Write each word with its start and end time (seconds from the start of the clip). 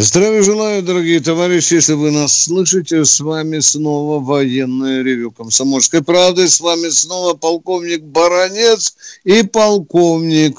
Здравия 0.00 0.44
желаю, 0.44 0.84
дорогие 0.84 1.18
товарищи, 1.18 1.74
если 1.74 1.94
вы 1.94 2.12
нас 2.12 2.44
слышите, 2.44 3.04
с 3.04 3.18
вами 3.18 3.58
снова 3.58 4.24
военное 4.24 5.02
ревю 5.02 5.32
Комсомольской 5.32 6.04
правды, 6.04 6.48
с 6.48 6.60
вами 6.60 6.88
снова 6.88 7.34
полковник 7.34 8.04
Баранец 8.04 8.94
и 9.24 9.42
полковник 9.42 10.56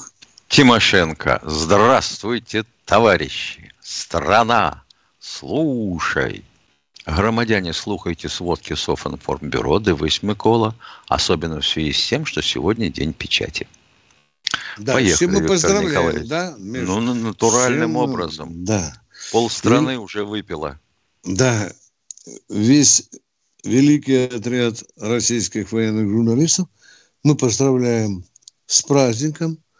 Тимошенко. 0.48 1.40
Здравствуйте, 1.42 2.66
товарищи. 2.84 3.72
Страна, 3.80 4.82
слушай. 5.18 6.44
Громадяне, 7.06 7.72
слухайте 7.72 8.28
сводки 8.28 8.74
Софинформбюро, 8.74 9.80
дивись, 9.80 10.22
Микола, 10.22 10.74
особенно 11.08 11.62
в 11.62 11.66
связи 11.66 11.94
с 11.94 12.08
тем, 12.08 12.26
что 12.26 12.42
сегодня 12.42 12.90
день 12.90 13.14
печати. 13.14 13.66
Да, 14.76 14.92
Поехали, 14.92 15.28
мы 15.28 15.46
поздравляем, 15.46 16.26
да? 16.26 16.54
Между... 16.58 17.00
Ну, 17.00 17.14
натуральным 17.14 17.92
Всем... 17.92 17.96
образом. 17.96 18.64
Да. 18.66 18.92
Пол 19.32 19.50
страны 19.50 19.94
И... 19.94 19.96
уже 19.96 20.24
выпила. 20.24 20.80
Да, 21.24 21.72
весь 22.48 23.08
великий 23.64 24.26
отряд 24.26 24.82
российских 24.96 25.72
военных 25.72 26.08
журналистов 26.08 26.68
мы 27.22 27.36
поздравляем 27.36 28.24
с 28.66 28.82
праздником– 28.82 29.58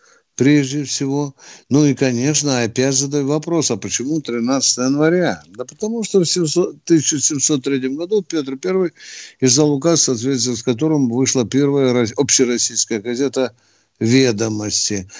прежде 0.40 0.84
всего. 0.84 1.34
Ну 1.68 1.84
и, 1.84 1.94
конечно, 1.94 2.62
опять 2.62 2.94
задаю 2.94 3.26
вопрос, 3.26 3.70
а 3.70 3.76
почему 3.76 4.22
13 4.22 4.78
января? 4.78 5.42
Да 5.48 5.66
потому 5.66 6.02
что 6.02 6.24
в 6.24 6.36
1703 6.36 7.88
году 7.90 8.22
Петр 8.22 8.58
I 8.64 8.90
издал 9.40 9.72
указ, 9.72 10.00
в 10.00 10.04
соответствии 10.04 10.54
с 10.54 10.62
которым 10.62 11.10
вышла 11.10 11.46
первая 11.46 12.08
общероссийская 12.16 13.02
газета 13.02 13.54
«Ведомости». 13.98 15.10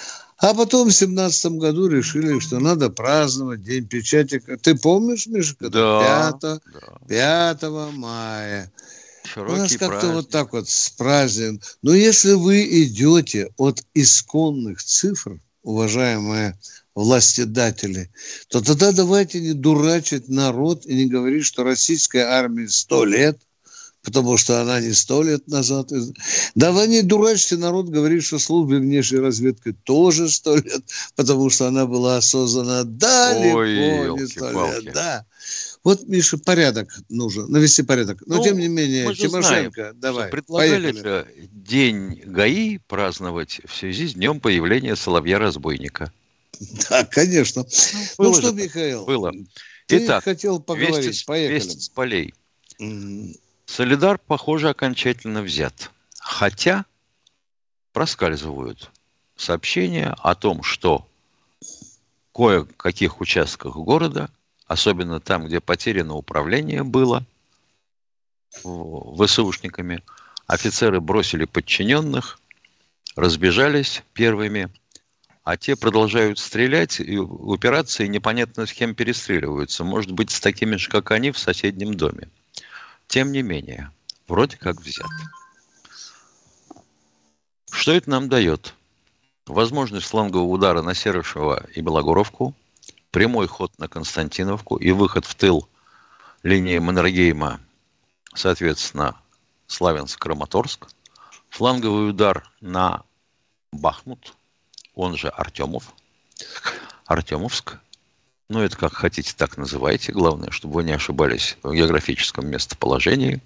А 0.40 0.54
потом 0.54 0.88
в 0.88 0.92
семнадцатом 0.92 1.58
году 1.58 1.86
решили, 1.86 2.38
что 2.38 2.60
надо 2.60 2.88
праздновать 2.88 3.62
День 3.62 3.86
печати. 3.86 4.42
Ты 4.62 4.74
помнишь, 4.74 5.26
Миша, 5.26 5.54
да, 5.60 6.32
5, 6.40 6.40
да. 6.40 7.58
5 7.58 7.62
мая. 7.92 8.72
Широкий 9.24 9.54
У 9.54 9.56
нас 9.58 9.76
как-то 9.76 10.12
вот 10.12 10.30
так 10.30 10.52
вот 10.54 10.68
с 10.68 10.90
праздником. 10.90 11.60
Но 11.82 11.94
если 11.94 12.32
вы 12.32 12.84
идете 12.84 13.50
от 13.58 13.84
исконных 13.94 14.82
цифр, 14.82 15.38
уважаемые 15.62 16.58
властедатели, 16.94 18.10
то 18.48 18.62
тогда 18.62 18.92
давайте 18.92 19.40
не 19.40 19.52
дурачить 19.52 20.28
народ 20.28 20.86
и 20.86 20.94
не 20.94 21.06
говорить, 21.06 21.44
что 21.44 21.64
российская 21.64 22.24
армия 22.24 22.68
сто 22.68 23.04
лет, 23.04 23.38
потому 24.02 24.36
что 24.36 24.60
она 24.60 24.80
не 24.80 24.92
сто 24.92 25.22
лет 25.22 25.46
назад. 25.48 25.90
Да 26.54 26.72
вы 26.72 26.86
не 26.86 27.02
дурачьте 27.02 27.56
народ, 27.56 27.88
говорит, 27.88 28.24
что 28.24 28.38
службе 28.38 28.78
внешней 28.78 29.18
разведки 29.18 29.72
тоже 29.84 30.28
сто 30.28 30.56
лет, 30.56 30.82
потому 31.16 31.50
что 31.50 31.68
она 31.68 31.86
была 31.86 32.20
создана 32.20 32.84
далеко 32.84 33.58
Ой, 33.58 34.20
не 34.20 34.26
сто 34.26 34.50
лет. 34.50 34.92
Да. 34.94 35.26
Вот, 35.82 36.06
Миша, 36.06 36.36
порядок 36.36 36.94
нужен, 37.08 37.50
навести 37.50 37.82
порядок. 37.82 38.22
Но, 38.26 38.36
ну, 38.36 38.44
тем 38.44 38.58
не 38.58 38.68
менее, 38.68 39.14
Тимошенко, 39.14 39.72
знаем, 39.72 40.00
давай, 40.00 40.30
Предлагали 40.30 40.92
же 40.92 41.26
День 41.52 42.22
ГАИ 42.26 42.78
праздновать 42.86 43.62
в 43.64 43.74
связи 43.74 44.06
с 44.06 44.14
днем 44.14 44.40
появления 44.40 44.94
Соловья-разбойника. 44.94 46.12
Да, 46.90 47.04
конечно. 47.06 47.64
Ну, 48.18 48.24
ну 48.24 48.34
что, 48.34 48.52
Михаил, 48.52 49.06
было. 49.06 49.32
ты 49.86 50.04
Итак, 50.04 50.24
хотел 50.24 50.60
поговорить, 50.60 51.06
вести, 51.06 51.24
поехали. 51.24 51.54
Вести 51.54 51.80
с 51.80 51.88
полей. 51.88 52.34
Mm. 52.78 53.34
Солидар, 53.70 54.18
похоже, 54.18 54.68
окончательно 54.68 55.42
взят. 55.42 55.90
Хотя 56.18 56.84
проскальзывают 57.92 58.90
сообщения 59.36 60.14
о 60.18 60.34
том, 60.34 60.62
что 60.62 61.06
кое-каких 62.32 63.20
участках 63.20 63.76
города– 63.76 64.28
особенно 64.70 65.18
там, 65.18 65.46
где 65.46 65.60
потеряно 65.60 66.14
управление 66.14 66.84
было 66.84 67.24
ВСУшниками, 68.62 70.00
офицеры 70.46 71.00
бросили 71.00 71.44
подчиненных, 71.44 72.38
разбежались 73.16 74.04
первыми, 74.12 74.68
а 75.42 75.56
те 75.56 75.74
продолжают 75.74 76.38
стрелять, 76.38 77.00
и 77.00 77.18
операции 77.52 78.06
непонятно 78.06 78.64
с 78.64 78.72
кем 78.72 78.94
перестреливаются. 78.94 79.82
Может 79.82 80.12
быть, 80.12 80.30
с 80.30 80.38
такими 80.40 80.76
же, 80.76 80.88
как 80.88 81.10
они, 81.10 81.32
в 81.32 81.38
соседнем 81.38 81.94
доме. 81.94 82.28
Тем 83.10 83.32
не 83.32 83.42
менее, 83.42 83.90
вроде 84.28 84.56
как 84.56 84.80
взят. 84.80 85.10
Что 87.70 87.92
это 87.92 88.08
нам 88.08 88.28
дает? 88.28 88.74
Возможность 89.46 90.06
флангового 90.06 90.46
удара 90.48 90.80
на 90.80 90.94
Серышева 90.94 91.66
и 91.74 91.80
Белогоровку– 91.80 92.54
прямой 93.10 93.48
ход 93.48 93.76
на 93.78 93.88
Константиновку 93.88 94.76
и 94.76 94.92
выход 94.92 95.24
в 95.24 95.34
тыл 95.34 95.68
линии 96.42 96.78
Маннергейма, 96.78 97.60
соответственно, 98.34 99.20
Славянск-Краматорск, 99.66 100.88
фланговый 101.48 102.10
удар 102.10 102.48
на 102.60 103.02
Бахмут, 103.72 104.34
он 104.94 105.16
же 105.16 105.28
Артемов, 105.28 105.92
Артемовск, 107.06 107.78
ну, 108.50 108.60
это 108.62 108.76
как 108.76 108.94
хотите, 108.94 109.32
так 109.36 109.56
называйте. 109.56 110.10
Главное, 110.10 110.50
чтобы 110.50 110.74
вы 110.74 110.82
не 110.82 110.90
ошибались 110.90 111.56
в 111.62 111.72
географическом 111.72 112.48
местоположении. 112.48 113.40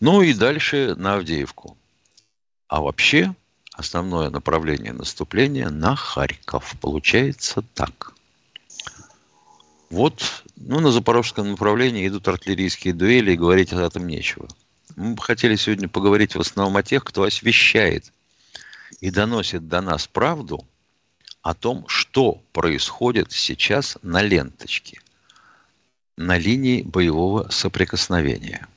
Ну 0.00 0.20
и 0.20 0.34
дальше 0.34 0.94
на 0.98 1.14
Авдеевку. 1.14 1.78
А 2.68 2.82
вообще 2.82 3.34
основное 3.72 4.28
направление 4.28 4.92
наступления 4.92 5.70
на 5.70 5.96
Харьков. 5.96 6.76
Получается 6.78 7.64
так. 7.72 8.12
Вот, 9.88 10.44
ну, 10.56 10.80
на 10.80 10.92
запорожском 10.92 11.50
направлении 11.52 12.06
идут 12.06 12.28
артиллерийские 12.28 12.92
дуэли, 12.92 13.32
и 13.32 13.36
говорить 13.36 13.72
о 13.72 13.80
этом 13.80 14.06
нечего. 14.06 14.46
Мы 14.94 15.14
бы 15.14 15.22
хотели 15.22 15.56
сегодня 15.56 15.88
поговорить 15.88 16.34
в 16.34 16.40
основном 16.40 16.76
о 16.76 16.82
тех, 16.82 17.02
кто 17.02 17.22
освещает 17.22 18.12
и 19.00 19.10
доносит 19.10 19.68
до 19.68 19.80
нас 19.80 20.06
правду 20.06 20.66
о 21.48 21.54
том, 21.54 21.88
что 21.88 22.42
происходит 22.52 23.32
сейчас 23.32 23.96
на 24.02 24.20
ленточке, 24.20 25.00
на 26.18 26.36
линии 26.36 26.82
боевого 26.82 27.48
соприкосновения. 27.48 28.68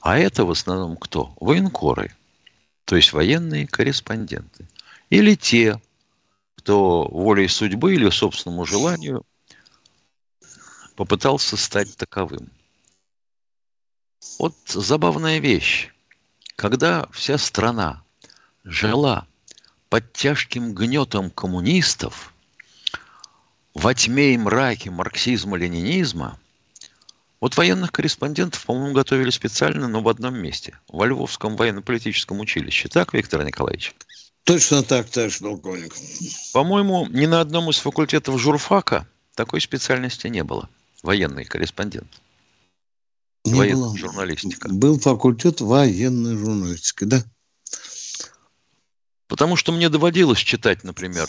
А 0.00 0.18
это 0.18 0.44
в 0.44 0.50
основном 0.50 0.96
кто? 0.96 1.32
Военкоры, 1.38 2.12
то 2.84 2.96
есть 2.96 3.12
военные 3.12 3.68
корреспонденты. 3.68 4.66
Или 5.08 5.36
те, 5.36 5.80
кто 6.56 7.06
волей 7.06 7.46
судьбы 7.46 7.94
или 7.94 8.10
собственному 8.10 8.66
желанию 8.66 9.24
попытался 10.96 11.56
стать 11.56 11.96
таковым. 11.96 12.50
Вот 14.40 14.56
забавная 14.66 15.38
вещь. 15.38 15.90
Когда 16.56 17.06
вся 17.12 17.38
страна 17.38 18.02
жила 18.64 19.28
под 19.90 20.12
тяжким 20.12 20.72
гнетом 20.72 21.30
коммунистов, 21.30 22.32
во 23.74 23.92
тьме 23.92 24.34
и 24.34 24.38
мраке 24.38 24.90
марксизма-ленинизма, 24.90 26.38
вот 27.40 27.56
военных 27.56 27.90
корреспондентов, 27.90 28.64
по-моему, 28.64 28.94
готовили 28.94 29.30
специально, 29.30 29.88
но 29.88 30.00
в 30.00 30.08
одном 30.08 30.36
месте, 30.36 30.78
во 30.88 31.06
Львовском 31.06 31.56
военно-политическом 31.56 32.38
училище. 32.38 32.88
Так, 32.88 33.12
Виктор 33.14 33.42
Николаевич? 33.44 33.94
Точно 34.44 34.82
так, 34.82 35.10
товарищ 35.10 35.40
полковник. 35.40 35.94
По-моему, 36.52 37.06
ни 37.06 37.26
на 37.26 37.40
одном 37.40 37.68
из 37.70 37.78
факультетов 37.78 38.40
журфака 38.40 39.08
такой 39.34 39.60
специальности 39.60 40.28
не 40.28 40.44
было 40.44 40.68
военный 41.02 41.44
корреспондент. 41.44 42.08
Не 43.44 43.54
военная 43.54 43.88
было. 43.88 43.98
журналистика. 43.98 44.68
Был 44.68 45.00
факультет 45.00 45.60
военной 45.60 46.36
журналистики, 46.36 47.04
да? 47.04 47.24
Потому 49.30 49.54
что 49.54 49.70
мне 49.70 49.88
доводилось 49.88 50.40
читать, 50.40 50.82
например, 50.82 51.28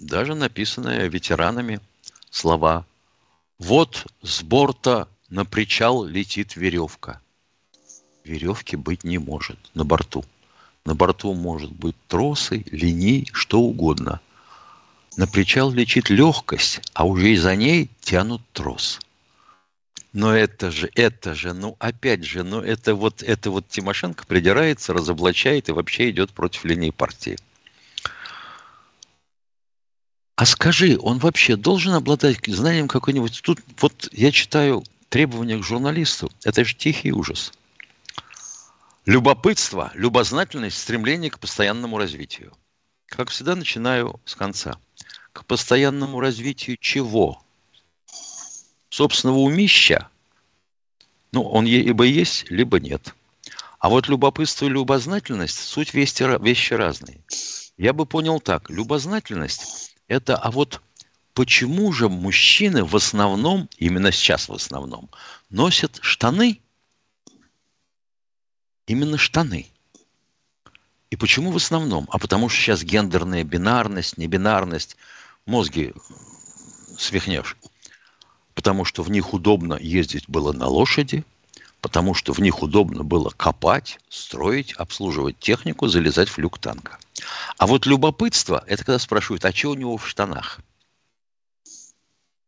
даже 0.00 0.34
написанные 0.34 1.08
ветеранами 1.08 1.80
слова 2.28 2.84
«Вот 3.60 4.08
с 4.22 4.42
борта 4.42 5.06
на 5.30 5.44
причал 5.44 6.04
летит 6.04 6.56
веревка». 6.56 7.20
Веревки 8.24 8.74
быть 8.74 9.04
не 9.04 9.18
может 9.18 9.58
на 9.74 9.84
борту. 9.84 10.24
На 10.84 10.96
борту 10.96 11.34
может 11.34 11.70
быть 11.70 11.94
тросы, 12.08 12.64
линии, 12.72 13.28
что 13.32 13.60
угодно. 13.60 14.20
На 15.16 15.28
причал 15.28 15.70
лечит 15.70 16.10
легкость, 16.10 16.80
а 16.94 17.04
уже 17.04 17.30
и 17.30 17.36
за 17.36 17.54
ней 17.54 17.90
тянут 18.00 18.42
трос. 18.52 18.98
Но 20.12 20.36
это 20.36 20.70
же, 20.70 20.90
это 20.94 21.34
же, 21.34 21.54
ну 21.54 21.76
опять 21.78 22.24
же, 22.24 22.42
ну 22.42 22.60
это 22.60 22.94
вот, 22.94 23.22
это 23.22 23.50
вот 23.50 23.68
Тимошенко 23.68 24.26
придирается, 24.26 24.92
разоблачает 24.92 25.68
и 25.68 25.72
вообще 25.72 26.10
идет 26.10 26.32
против 26.32 26.64
линии 26.64 26.90
партии. 26.90 27.38
А 30.36 30.44
скажи, 30.44 30.98
он 31.00 31.18
вообще 31.18 31.56
должен 31.56 31.94
обладать 31.94 32.38
знанием 32.46 32.88
какой-нибудь... 32.88 33.40
Тут 33.42 33.60
вот 33.80 34.08
я 34.12 34.32
читаю 34.32 34.82
требования 35.08 35.58
к 35.58 35.62
журналисту. 35.62 36.30
Это 36.44 36.64
же 36.64 36.74
тихий 36.74 37.12
ужас. 37.12 37.52
Любопытство, 39.06 39.92
любознательность, 39.94 40.78
стремление 40.78 41.30
к 41.30 41.38
постоянному 41.38 41.98
развитию. 41.98 42.52
Как 43.06 43.30
всегда, 43.30 43.54
начинаю 43.54 44.20
с 44.24 44.34
конца. 44.34 44.78
К 45.32 45.44
постоянному 45.44 46.20
развитию 46.20 46.76
чего? 46.80 47.42
Собственного 48.92 49.38
умища? 49.38 50.10
Ну, 51.32 51.44
он 51.44 51.64
либо 51.64 52.04
есть, 52.04 52.50
либо 52.50 52.78
нет. 52.78 53.14
А 53.78 53.88
вот 53.88 54.06
любопытство 54.06 54.66
и 54.66 54.68
любознательность– 54.68 55.58
суть 55.60 55.94
вещи, 55.94 56.24
вещи 56.44 56.74
разные. 56.74 57.18
Я 57.78 57.94
бы 57.94 58.04
понял 58.04 58.38
так. 58.38 58.68
Любознательность– 58.68 59.94
это, 60.08 60.36
а 60.36 60.50
вот 60.50 60.82
почему 61.32 61.90
же 61.90 62.10
мужчины 62.10 62.84
в 62.84 62.94
основном, 62.94 63.66
именно 63.78 64.12
сейчас 64.12 64.50
в 64.50 64.52
основном, 64.52 65.08
носят 65.48 65.98
штаны? 66.02 66.60
Именно 68.86 69.16
штаны. 69.16 69.68
И 71.08 71.16
почему 71.16 71.50
в 71.50 71.56
основном? 71.56 72.08
А 72.12 72.18
потому 72.18 72.50
что 72.50 72.60
сейчас 72.60 72.82
гендерная 72.82 73.42
бинарность, 73.42 74.18
небинарность, 74.18 74.98
мозги 75.46 75.94
свихнешь. 76.98 77.56
Потому 78.54 78.84
что 78.84 79.02
в 79.02 79.10
них 79.10 79.32
удобно 79.32 79.78
ездить 79.80 80.28
было 80.28 80.52
на 80.52 80.66
лошади, 80.66 81.24
потому 81.80 82.14
что 82.14 82.32
в 82.32 82.38
них 82.38 82.62
удобно 82.62 83.02
было 83.02 83.30
копать, 83.30 83.98
строить, 84.08 84.72
обслуживать 84.74 85.38
технику, 85.38 85.88
залезать 85.88 86.28
в 86.28 86.38
люк 86.38 86.58
танка. 86.58 86.98
А 87.58 87.66
вот 87.66 87.86
любопытство, 87.86 88.64
это 88.66 88.84
когда 88.84 88.98
спрашивают, 88.98 89.44
а 89.44 89.52
что 89.52 89.70
у 89.70 89.74
него 89.74 89.96
в 89.96 90.08
штанах? 90.08 90.60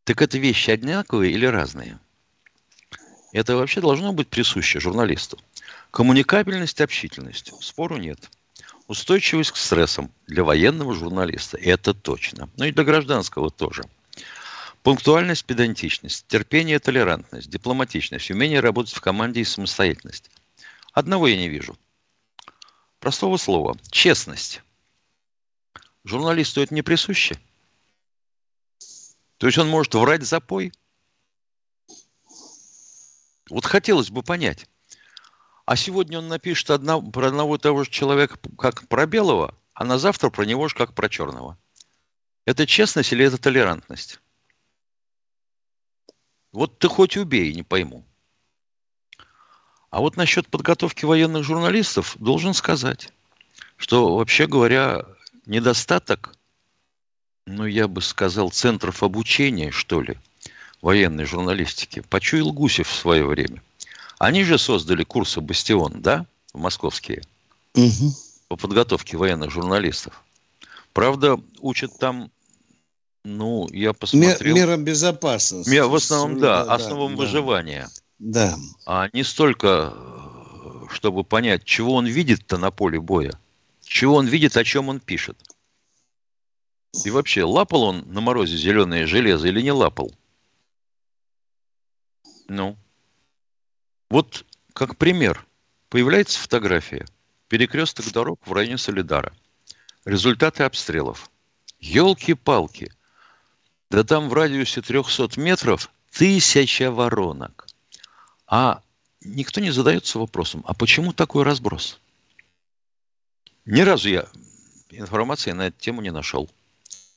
Так 0.04 0.20
это 0.20 0.38
вещи 0.38 0.70
одинаковые 0.70 1.32
или 1.32 1.46
разные? 1.46 1.98
Это 3.32 3.56
вообще 3.56 3.80
должно 3.80 4.12
быть 4.12 4.28
присуще 4.28 4.78
журналисту. 4.78 5.38
Коммуникабельность, 5.90 6.80
общительность. 6.80 7.52
Спору 7.60 7.96
нет. 7.96 8.30
Устойчивость 8.86 9.52
к 9.52 9.56
стрессам 9.56 10.10
для 10.26 10.44
военного 10.44 10.94
журналиста. 10.94 11.56
Это 11.56 11.94
точно. 11.94 12.48
Ну 12.56 12.66
и 12.66 12.72
для 12.72 12.84
гражданского 12.84 13.50
тоже. 13.50 13.84
Пунктуальность, 14.84 15.46
педантичность, 15.46 16.26
терпение, 16.26 16.78
толерантность, 16.78 17.48
дипломатичность, 17.48 18.30
умение 18.30 18.60
работать 18.60 18.92
в 18.92 19.00
команде 19.00 19.40
и 19.40 19.44
самостоятельность. 19.44 20.30
Одного 20.92 21.26
я 21.26 21.38
не 21.38 21.48
вижу. 21.48 21.78
Простого 23.00 23.38
слова. 23.38 23.78
Честность. 23.90 24.60
Журналисту 26.04 26.60
это 26.60 26.74
не 26.74 26.82
присуще. 26.82 27.38
То 29.38 29.46
есть 29.46 29.56
он 29.56 29.70
может 29.70 29.94
врать 29.94 30.22
запой. 30.22 30.70
Вот 33.48 33.64
хотелось 33.64 34.10
бы 34.10 34.22
понять. 34.22 34.66
А 35.64 35.76
сегодня 35.76 36.18
он 36.18 36.28
напишет 36.28 36.68
одна, 36.68 37.00
про 37.00 37.28
одного 37.28 37.56
того 37.56 37.84
же 37.84 37.90
человека 37.90 38.38
как 38.58 38.86
про 38.86 39.06
белого, 39.06 39.54
а 39.72 39.84
на 39.84 39.98
завтра 39.98 40.28
про 40.28 40.44
него 40.44 40.68
же 40.68 40.74
как 40.74 40.94
про 40.94 41.08
черного. 41.08 41.56
Это 42.44 42.66
честность 42.66 43.14
или 43.14 43.24
это 43.24 43.38
толерантность? 43.38 44.20
Вот 46.54 46.78
ты 46.78 46.88
хоть 46.88 47.16
убей, 47.18 47.52
не 47.52 47.62
пойму. 47.62 48.04
А 49.90 50.00
вот 50.00 50.16
насчет 50.16 50.48
подготовки 50.48 51.04
военных 51.04 51.44
журналистов 51.44 52.16
должен 52.18 52.54
сказать, 52.54 53.12
что, 53.76 54.16
вообще 54.16 54.46
говоря, 54.46 55.04
недостаток 55.46 56.34
ну, 57.46 57.66
я 57.66 57.88
бы 57.88 58.00
сказал, 58.00 58.50
центров 58.50 59.02
обучения, 59.02 59.70
что 59.70 60.00
ли, 60.00 60.16
военной 60.80 61.24
журналистики, 61.24 62.00
почуял 62.00 62.52
Гусев 62.52 62.88
в 62.88 62.94
свое 62.94 63.26
время. 63.26 63.62
Они 64.18 64.44
же 64.44 64.58
создали 64.58 65.04
курсы 65.04 65.40
«Бастион», 65.40 66.00
да, 66.00 66.24
московские, 66.54 67.22
угу. 67.74 68.14
по 68.48 68.56
подготовке 68.56 69.16
военных 69.16 69.50
журналистов. 69.50 70.24
Правда, 70.92 71.38
учат 71.58 71.98
там, 71.98 72.30
ну, 73.24 73.68
я 73.70 73.92
посмотрел... 73.94 74.54
Мерам 74.54 74.84
безопасности. 74.84 75.78
В 75.78 75.94
основном, 75.94 76.40
да, 76.40 76.64
да 76.64 76.74
основам 76.74 77.16
да, 77.16 77.22
выживания. 77.22 77.88
Да. 78.18 78.56
А 78.86 79.08
не 79.12 79.24
столько, 79.24 79.94
чтобы 80.90 81.24
понять, 81.24 81.64
чего 81.64 81.94
он 81.94 82.06
видит-то 82.06 82.58
на 82.58 82.70
поле 82.70 83.00
боя, 83.00 83.32
чего 83.82 84.16
он 84.16 84.26
видит, 84.26 84.56
о 84.56 84.64
чем 84.64 84.88
он 84.88 85.00
пишет. 85.00 85.38
И 87.04 87.10
вообще, 87.10 87.44
лапал 87.44 87.82
он 87.84 88.04
на 88.06 88.20
морозе 88.20 88.56
зеленое 88.56 89.06
железо 89.06 89.48
или 89.48 89.60
не 89.62 89.72
лапал? 89.72 90.14
Ну. 92.48 92.76
Вот 94.10 94.44
как 94.74 94.96
пример. 94.96 95.46
Появляется 95.88 96.38
фотография. 96.38 97.06
Перекресток 97.48 98.10
дорог 98.12 98.46
в 98.46 98.52
районе 98.52 98.78
Солидара. 98.78 99.32
Результаты 100.04 100.62
обстрелов. 100.64 101.30
Елки-палки. 101.80 102.92
Да 103.94 104.02
там 104.02 104.28
в 104.28 104.32
радиусе 104.32 104.82
300 104.82 105.38
метров 105.38 105.88
тысяча 106.10 106.90
воронок. 106.90 107.68
А 108.48 108.82
никто 109.20 109.60
не 109.60 109.70
задается 109.70 110.18
вопросом, 110.18 110.64
а 110.66 110.74
почему 110.74 111.12
такой 111.12 111.44
разброс? 111.44 112.00
Ни 113.64 113.82
разу 113.82 114.08
я 114.08 114.26
информации 114.90 115.52
на 115.52 115.68
эту 115.68 115.78
тему 115.78 116.02
не 116.02 116.10
нашел. 116.10 116.50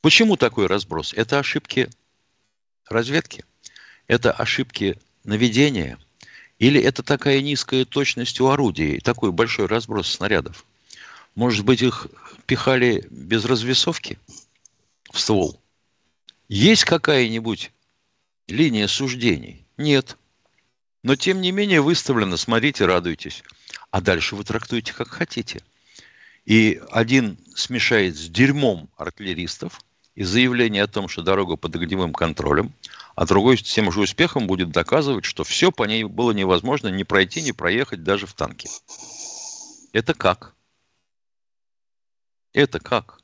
Почему 0.01 0.38
такой 0.38 0.68
разброс? 0.68 1.13
Это 1.13 1.39
ошибки 1.39 1.89
разведки? 2.88 3.44
Это 4.06 4.31
ошибки 4.31 5.00
наведения? 5.23 5.97
Или 6.59 6.80
это 6.80 7.01
такая 7.01 7.41
низкая 7.41 7.85
точность 7.85 8.39
у 8.39 8.50
орудий, 8.50 9.00
такой 9.00 9.31
большой 9.31 9.65
разброс 9.65 10.12
снарядов? 10.12 10.63
Может 11.33 11.65
быть, 11.65 11.81
их 11.81 12.06
пихали 12.45 13.07
без 13.09 13.45
развесовки 13.45 14.19
в 15.12 15.19
ствол? 15.19 15.59
Есть 16.47 16.85
какая-нибудь 16.85 17.71
линия 18.47 18.88
суждений? 18.88 19.65
Нет. 19.75 20.17
Но, 21.04 21.16
тем 21.16 21.42
не 21.42 21.51
менее, 21.51 21.81
выставлено, 21.81 22.37
смотрите, 22.37 22.85
радуйтесь. 22.85 23.44
А 23.92 24.01
дальше 24.01 24.35
вы 24.35 24.44
трактуете, 24.44 24.94
как 24.94 25.09
хотите. 25.09 25.61
И 26.45 26.81
один 26.92 27.37
смешает 27.56 28.16
с 28.16 28.30
дерьмом 28.30 28.89
артиллеристов, 28.95 29.81
и 30.16 30.23
заявление 30.23 30.81
о 30.81 30.87
том, 30.87 31.07
что 31.07 31.21
дорога 31.21 31.57
под 31.57 31.75
огневым 31.75 32.11
контролем, 32.11 32.73
а 33.16 33.27
другой 33.27 33.57
с 33.57 33.61
тем 33.61 33.92
же 33.92 33.99
успехом 33.99 34.47
будет 34.47 34.71
доказывать, 34.71 35.25
что 35.25 35.44
все 35.44 35.71
по 35.71 35.83
ней 35.83 36.06
было 36.06 36.31
невозможно 36.31 36.87
не 36.87 37.04
пройти, 37.04 37.44
не 37.44 37.51
проехать 37.51 38.04
даже 38.04 38.25
в 38.25 38.33
танке. 38.33 38.68
Это 39.94 40.16
как? 40.16 40.56
Это 42.51 42.80
как? 42.80 43.19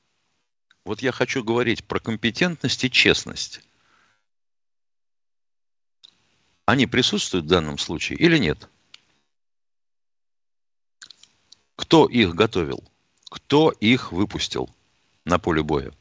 Вот 0.86 1.02
я 1.02 1.12
хочу 1.12 1.44
говорить 1.44 1.84
про 1.86 2.00
компетентность 2.00 2.84
и 2.84 2.92
честность. 2.92 3.62
Они 6.66 6.88
присутствуют 6.88 7.46
в 7.46 7.50
данном 7.50 7.78
случае 7.78 8.18
или 8.20 8.38
нет? 8.38 8.70
Кто 11.76 12.08
их 12.08 12.36
готовил? 12.36 12.84
Кто 13.30 13.72
их 13.72 14.12
выпустил 14.12 14.70
на 15.26 15.40
поле 15.40 15.64
боя? 15.64 15.94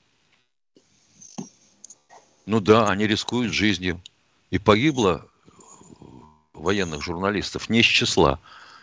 Ну 2.47 2.61
да, 2.61 2.89
они 2.89 3.07
рискуют 3.07 3.53
жизнью. 3.53 4.03
И 4.51 4.59
погибло 4.59 5.29
военных 6.53 7.03
журналистов 7.03 7.69
не 7.69 7.81
из 7.81 7.87
числа. 7.87 8.41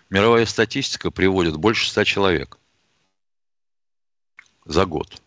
Мировая 0.10 0.46
статистика 0.46 1.12
приводит 1.12 1.58
больше 1.58 1.89
ста 1.89 2.03
человек 2.06 2.58
за 4.65 4.86
год. 4.86 5.22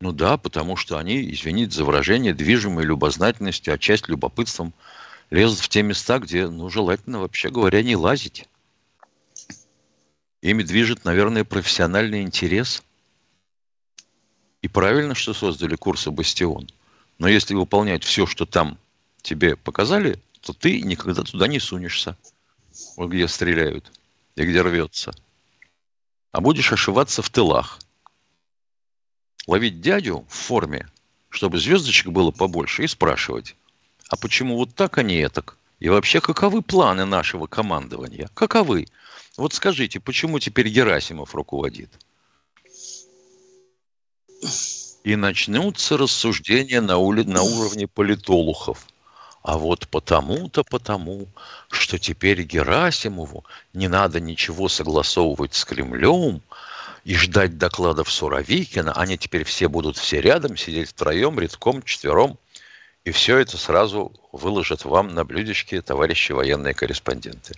Ну 0.00 0.12
да, 0.12 0.38
потому 0.38 0.76
что 0.76 0.96
они, 0.96 1.30
извините 1.30 1.76
за 1.76 1.84
выражение, 1.84 2.32
движимые 2.32 2.86
любознательностью, 2.86 3.74
а 3.74 3.78
часть 3.78 4.08
любопытством 4.08 4.72
лезут 5.28 5.60
в 5.60 5.68
те 5.68 5.82
места, 5.82 6.18
где, 6.18 6.48
ну, 6.48 6.70
желательно, 6.70 7.20
вообще 7.20 7.50
говоря, 7.50 7.82
не 7.82 7.96
лазить. 7.96 8.48
Ими 10.40 10.62
движет, 10.62 11.04
наверное, 11.04 11.44
профессиональный 11.44 12.22
интерес. 12.22 12.82
И 14.62 14.68
правильно, 14.68 15.14
что 15.14 15.34
создали 15.34 15.76
курсы 15.76 16.10
«Бастион». 16.10 16.68
Но 17.18 17.28
если 17.28 17.54
выполнять 17.54 18.02
все, 18.02 18.24
что 18.24 18.46
там 18.46 18.78
тебе 19.20 19.54
показали, 19.54 20.18
то 20.40 20.54
ты 20.54 20.80
никогда 20.80 21.22
туда 21.22 21.46
не 21.46 21.60
сунешься. 21.60 22.16
Вот 22.96 23.10
где 23.10 23.28
стреляют 23.28 23.92
и 24.36 24.44
где 24.44 24.62
рвется. 24.62 25.12
А 26.32 26.40
будешь 26.40 26.72
ошиваться 26.72 27.20
в 27.20 27.28
тылах. 27.28 27.78
Ловить 29.46 29.80
дядю 29.80 30.24
в 30.28 30.34
форме, 30.34 30.88
чтобы 31.28 31.58
звездочек 31.58 32.08
было 32.08 32.30
побольше, 32.30 32.84
и 32.84 32.88
спрашивать, 32.88 33.56
а 34.08 34.16
почему 34.16 34.56
вот 34.56 34.74
так, 34.74 34.98
а 34.98 35.02
не 35.02 35.28
так? 35.28 35.56
И 35.78 35.88
вообще, 35.88 36.20
каковы 36.20 36.62
планы 36.62 37.06
нашего 37.06 37.46
командования? 37.46 38.28
Каковы? 38.34 38.86
Вот 39.36 39.54
скажите, 39.54 40.00
почему 40.00 40.38
теперь 40.38 40.68
Герасимов 40.68 41.34
руководит? 41.34 41.90
И 45.04 45.16
начнутся 45.16 45.96
рассуждения 45.96 46.80
на, 46.80 46.98
ули... 46.98 47.22
на 47.22 47.42
уровне 47.42 47.86
политолухов. 47.86 48.86
А 49.42 49.56
вот 49.56 49.88
потому-то, 49.88 50.64
потому, 50.64 51.26
что 51.70 51.98
теперь 51.98 52.42
Герасимову 52.42 53.44
не 53.72 53.88
надо 53.88 54.20
ничего 54.20 54.68
согласовывать 54.68 55.54
с 55.54 55.64
Кремлем 55.64 56.42
и 57.04 57.14
ждать 57.14 57.58
докладов 57.58 58.10
Суровикина. 58.10 58.92
Они 58.92 59.16
теперь 59.16 59.44
все 59.44 59.68
будут 59.68 59.96
все 59.96 60.20
рядом, 60.20 60.56
сидеть 60.56 60.90
втроем, 60.90 61.38
редком, 61.38 61.82
четвером. 61.82 62.38
И 63.04 63.12
все 63.12 63.38
это 63.38 63.56
сразу 63.56 64.12
выложат 64.32 64.84
вам 64.84 65.14
на 65.14 65.24
блюдечке 65.24 65.80
товарищи 65.80 66.32
военные 66.32 66.74
корреспонденты. 66.74 67.54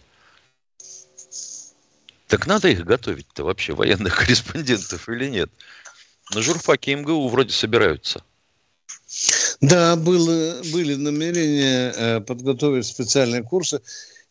Так 2.29 2.47
надо 2.47 2.69
их 2.69 2.85
готовить-то 2.85 3.45
вообще, 3.45 3.75
военных 3.75 4.17
корреспондентов 4.21 5.09
или 5.09 5.29
нет? 5.29 5.51
На 6.33 6.41
журфаке 6.41 6.95
МГУ 6.95 7.29
вроде 7.29 7.53
собираются. 7.53 8.23
Да, 9.61 9.97
было, 9.97 10.63
были 10.73 10.95
намерения 10.95 11.93
э, 11.95 12.21
подготовить 12.21 12.87
специальные 12.87 13.43
курсы. 13.43 13.83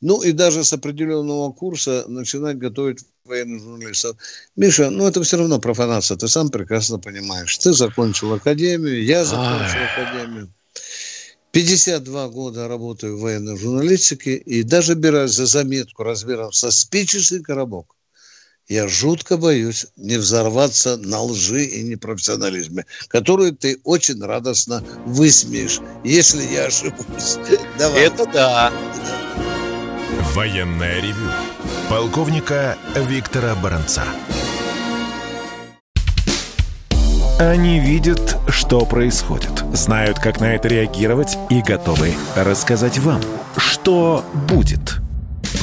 Ну 0.01 0.21
и 0.23 0.31
даже 0.31 0.63
с 0.63 0.73
определенного 0.73 1.51
курса 1.51 2.05
начинать 2.07 2.57
готовить 2.57 2.99
военных 3.23 3.61
журналистов. 3.61 4.17
Миша, 4.55 4.89
ну 4.89 5.07
это 5.07 5.21
все 5.23 5.37
равно 5.37 5.59
профанация, 5.59 6.17
ты 6.17 6.27
сам 6.27 6.49
прекрасно 6.49 6.99
понимаешь. 6.99 7.57
Ты 7.57 7.71
закончил 7.73 8.33
академию, 8.33 9.03
я 9.03 9.23
закончил 9.23 9.79
Ай. 9.79 10.03
академию. 10.03 10.53
52 11.51 12.29
года 12.29 12.67
работаю 12.67 13.17
в 13.17 13.21
военной 13.21 13.57
журналистике 13.57 14.35
и 14.35 14.63
даже 14.63 14.95
берусь 14.95 15.31
за 15.31 15.45
заметку 15.45 16.03
размером 16.03 16.53
со 16.53 16.71
спичечный 16.71 17.41
коробок. 17.41 17.95
Я 18.67 18.87
жутко 18.87 19.35
боюсь 19.35 19.87
не 19.97 20.17
взорваться 20.17 20.95
на 20.95 21.21
лжи 21.21 21.65
и 21.65 21.83
непрофессионализме, 21.83 22.85
которую 23.09 23.53
ты 23.53 23.81
очень 23.83 24.23
радостно 24.23 24.81
высмеешь, 25.05 25.81
если 26.05 26.43
я 26.43 26.67
ошибусь. 26.67 27.37
Давай. 27.77 28.03
Это 28.03 28.25
да. 28.27 28.71
Военная 30.33 31.01
ревю. 31.01 31.29
Полковника 31.89 32.77
Виктора 32.95 33.53
Баранца. 33.53 34.03
Они 37.37 37.81
видят, 37.81 38.37
что 38.47 38.85
происходит, 38.85 39.65
знают, 39.73 40.19
как 40.19 40.39
на 40.39 40.55
это 40.55 40.69
реагировать 40.69 41.37
и 41.49 41.61
готовы 41.61 42.13
рассказать 42.37 42.97
вам, 42.99 43.19
что 43.57 44.23
будет. 44.47 45.01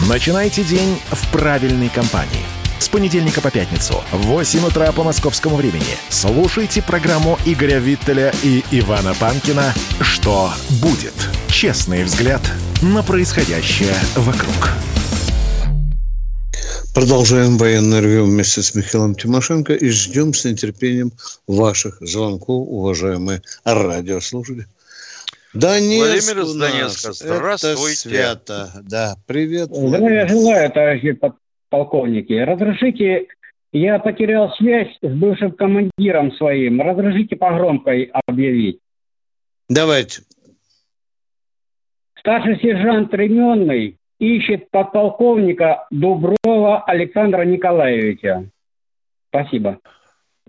Начинайте 0.06 0.62
день 0.64 1.00
в 1.12 1.32
правильной 1.32 1.88
компании. 1.88 2.57
С 2.78 2.88
понедельника 2.88 3.40
по 3.40 3.50
пятницу 3.50 4.04
в 4.12 4.26
8 4.26 4.66
утра 4.66 4.92
по 4.92 5.02
московскому 5.02 5.56
времени 5.56 5.97
слушайте 6.11 6.80
программу 6.80 7.38
Игоря 7.44 7.78
Виттеля 7.78 8.32
и 8.44 8.62
Ивана 8.70 9.14
Панкина 9.18 9.75
«Что 10.00 10.52
будет?» 10.80 11.14
Честный 11.49 12.04
взгляд 12.04 12.40
на 12.80 13.02
происходящее 13.02 13.94
вокруг. 14.14 14.70
Продолжаем 16.94 17.58
военное 17.58 18.00
ревю 18.00 18.25
вместе 18.25 18.62
с 18.62 18.75
Михаилом 18.75 19.14
Тимошенко 19.14 19.75
и 19.75 19.88
ждем 19.88 20.32
с 20.32 20.44
нетерпением 20.44 21.12
ваших 21.47 21.99
звонков, 22.00 22.66
уважаемые 22.68 23.42
радиослушатели. 23.64 24.66
Донецк 25.52 26.26
Владимир 26.26 26.44
из 26.44 26.54
Донецка, 26.54 27.12
здравствуйте. 27.12 27.76
Это 27.80 27.97
свято. 27.97 28.70
Да, 28.82 29.16
привет. 29.26 29.70
Здравия 29.73 30.28
желаю, 30.28 30.70
товарищи 30.70 31.18
полковники. 31.68 32.32
Разрешите, 32.32 33.26
я 33.72 33.98
потерял 33.98 34.50
связь 34.56 34.96
с 35.02 35.08
бывшим 35.08 35.52
командиром 35.52 36.32
своим. 36.32 36.80
Разрешите 36.80 37.37
по 37.37 37.52
громкой 37.52 38.10
объявить. 38.26 38.80
Давайте. 39.68 40.22
Старший 42.18 42.58
сержант 42.60 43.12
Ременный 43.14 43.96
ищет 44.18 44.70
подполковника 44.70 45.87
Дуброва 45.90 46.82
Александра 46.84 47.44
Николаевича. 47.44 48.50
Спасибо. 49.28 49.78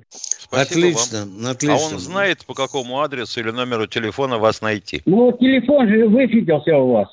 Спасибо 0.09 0.88
отлично, 0.88 1.19
вам. 1.25 1.51
отлично. 1.51 1.75
А 1.75 1.93
он 1.93 1.99
знает, 1.99 2.45
по 2.45 2.53
какому 2.53 3.01
адресу 3.01 3.39
или 3.39 3.51
номеру 3.51 3.85
телефона 3.85 4.39
вас 4.39 4.61
найти? 4.61 5.01
Ну, 5.05 5.31
телефон 5.33 5.88
же 5.88 6.07
высветился 6.07 6.75
у 6.77 6.93
вас. 6.93 7.07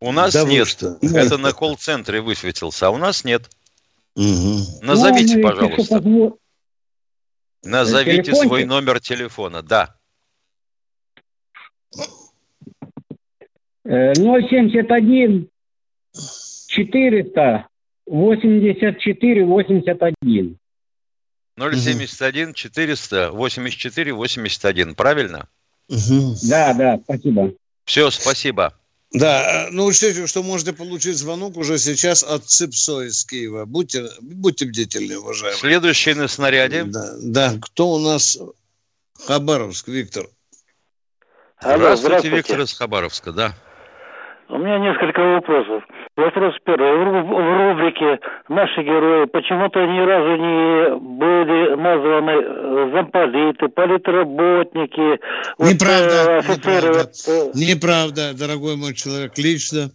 У 0.00 0.12
нас 0.12 0.32
да 0.32 0.44
нет. 0.44 0.68
Что? 0.68 0.98
Это 1.00 1.38
на 1.38 1.52
колл-центре 1.52 2.20
высветился, 2.20 2.88
а 2.88 2.90
у 2.90 2.98
нас 2.98 3.24
нет. 3.24 3.50
Угу. 4.14 4.82
Назовите, 4.82 5.38
ну, 5.38 5.42
пожалуйста. 5.42 6.02
Назовите 7.62 8.22
Телефончик? 8.22 8.48
свой 8.48 8.64
номер 8.64 9.00
телефона, 9.00 9.62
да. 9.62 9.96
071 13.84 15.48
400 16.68 17.68
84 18.06 19.44
81. 19.46 20.58
071 21.58 22.54
400 22.54 23.30
84 23.30 24.12
81, 24.12 24.94
правильно? 24.94 25.48
Угу. 25.88 26.36
Да, 26.48 26.74
да, 26.74 27.00
спасибо. 27.02 27.52
Все, 27.84 28.10
спасибо. 28.10 28.74
Да, 29.18 29.68
ну 29.70 29.86
учтите, 29.86 30.26
что 30.26 30.42
можете 30.42 30.72
получить 30.74 31.16
звонок 31.16 31.56
уже 31.56 31.78
сейчас 31.78 32.22
от 32.22 32.44
ЦИПСО 32.44 33.02
из 33.02 33.24
Киева. 33.24 33.64
Будьте, 33.64 34.04
будьте 34.20 34.66
бдительны, 34.66 35.18
уважаемые. 35.18 35.58
Следующий 35.58 36.14
на 36.14 36.28
снаряде. 36.28 36.84
Да, 36.84 37.14
да. 37.22 37.54
кто 37.60 37.88
у 37.88 37.98
нас? 37.98 38.38
Хабаровск, 39.26 39.88
Виктор. 39.88 40.26
Алло, 41.58 41.76
здравствуйте, 41.78 41.96
здравствуйте, 41.96 42.36
Виктор 42.36 42.60
из 42.60 42.74
Хабаровска, 42.74 43.32
да. 43.32 43.54
У 44.48 44.58
меня 44.58 44.78
несколько 44.78 45.20
вопросов. 45.20 45.82
Вопрос 46.16 46.54
первый. 46.64 46.96
В 46.96 47.74
рубрике 47.74 48.18
«Наши 48.48 48.82
герои» 48.82 49.26
почему-то 49.26 49.80
ни 49.80 50.00
разу 50.00 50.36
не 50.36 50.96
были 50.96 51.74
названы 51.76 52.30
э, 52.30 52.90
замполиты, 52.94 53.68
политработники, 53.68 55.20
неправда, 55.58 56.24
вот, 56.24 56.38
офицеры. 56.38 56.88
Неправда. 56.88 57.10
Вот, 57.26 57.54
неправда, 57.54 58.32
дорогой 58.32 58.76
мой 58.76 58.94
человек, 58.94 59.36
лично 59.36 59.90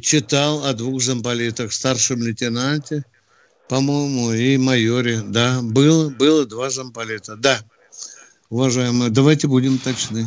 читал 0.00 0.64
о 0.64 0.72
двух 0.72 1.02
замполитах, 1.02 1.72
старшем 1.72 2.22
лейтенанте, 2.22 3.04
по-моему, 3.68 4.32
и 4.32 4.56
майоре. 4.56 5.18
Да, 5.22 5.60
было, 5.62 6.08
было 6.08 6.46
два 6.46 6.70
замполита. 6.70 7.36
Да, 7.36 7.58
уважаемые, 8.48 9.10
давайте 9.10 9.48
будем 9.48 9.76
точны. 9.76 10.24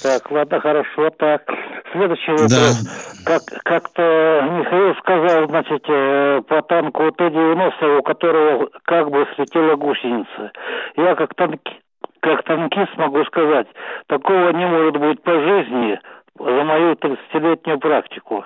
Так, 0.00 0.30
ладно, 0.30 0.60
хорошо, 0.60 1.10
так. 1.10 1.42
Следующий 1.92 2.32
вопрос. 2.32 2.50
Да. 2.50 2.90
Как, 3.24 3.42
как-то 3.64 4.42
Михаил 4.58 4.94
сказал, 4.96 5.48
значит, 5.48 5.84
э, 5.88 6.42
по 6.46 6.62
танку 6.62 7.10
Т-90, 7.12 7.98
у 7.98 8.02
которого 8.02 8.68
как 8.84 9.10
бы 9.10 9.26
слетела 9.34 9.76
гусеница. 9.76 10.52
Я 10.96 11.14
как, 11.14 11.34
танки, 11.34 11.80
как 12.20 12.42
танкист 12.44 12.96
могу 12.96 13.24
сказать, 13.24 13.66
такого 14.06 14.50
не 14.50 14.66
может 14.66 14.96
быть 14.96 15.22
по 15.22 15.32
жизни 15.32 16.00
за 16.38 16.64
мою 16.64 16.92
30-летнюю 16.92 17.78
практику. 17.78 18.44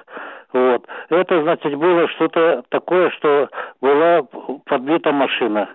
Вот. 0.53 0.87
Это, 1.09 1.43
значит, 1.43 1.75
было 1.77 2.09
что-то 2.09 2.63
такое, 2.69 3.11
что 3.11 3.49
была 3.81 4.23
подбита 4.67 5.13
машина. 5.13 5.69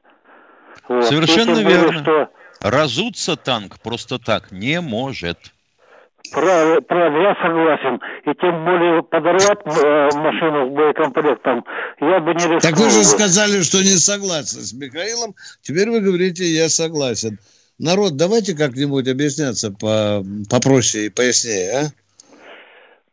Вот. 0.88 1.04
Совершенно 1.06 1.60
верно. 1.68 1.88
Было, 1.88 1.94
что... 1.94 2.30
Разуться 2.62 3.36
танк 3.36 3.80
просто 3.84 4.20
так 4.24 4.52
не 4.52 4.82
может. 4.82 5.38
Правильно, 6.32 6.82
правильно, 6.82 7.18
я 7.18 7.36
согласен. 7.42 8.02
И 8.26 8.34
тем 8.42 8.66
более 8.66 9.04
подорвать 9.04 9.60
э, 9.66 10.10
машину 10.18 10.70
с 10.70 10.76
боекомплектом 10.76 11.66
я 12.02 12.20
бы 12.20 12.34
не 12.34 12.42
рискнул. 12.42 12.60
Так 12.60 12.78
вы 12.78 12.90
же 12.90 13.04
сказали, 13.04 13.62
что 13.62 13.78
не 13.80 13.98
согласны 13.98 14.62
с 14.62 14.74
Михаилом. 14.74 15.36
Теперь 15.62 15.90
вы 15.90 16.02
говорите, 16.02 16.44
я 16.46 16.70
согласен. 16.70 17.40
Народ, 17.80 18.18
давайте 18.18 18.56
как-нибудь 18.56 19.08
объясняться 19.08 19.72
по, 19.72 20.24
попроще 20.50 21.06
и 21.06 21.10
пояснее, 21.10 21.72
а? 21.72 21.84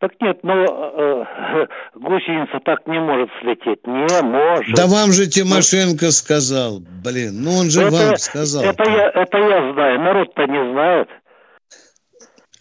Так 0.01 0.13
нет, 0.21 0.39
ну 0.43 0.53
э, 0.53 1.67
гусеница 1.95 2.61
так 2.65 2.87
не 2.87 3.01
может 3.01 3.31
слететь, 3.41 3.87
не 3.87 4.23
может. 4.23 4.75
Да 4.75 4.87
вам 4.87 5.13
же 5.13 5.27
Тимошенко 5.27 6.11
сказал, 6.11 6.81
блин, 7.03 7.43
ну 7.43 7.57
он 7.57 7.71
же 7.71 7.83
это, 7.83 7.91
вам 7.91 8.17
сказал. 8.19 8.65
Это 8.65 8.85
я, 8.85 9.09
это 9.09 9.39
я 9.39 9.73
знаю, 9.73 10.01
народ-то 10.01 10.47
не 10.47 10.73
знает. 10.73 11.09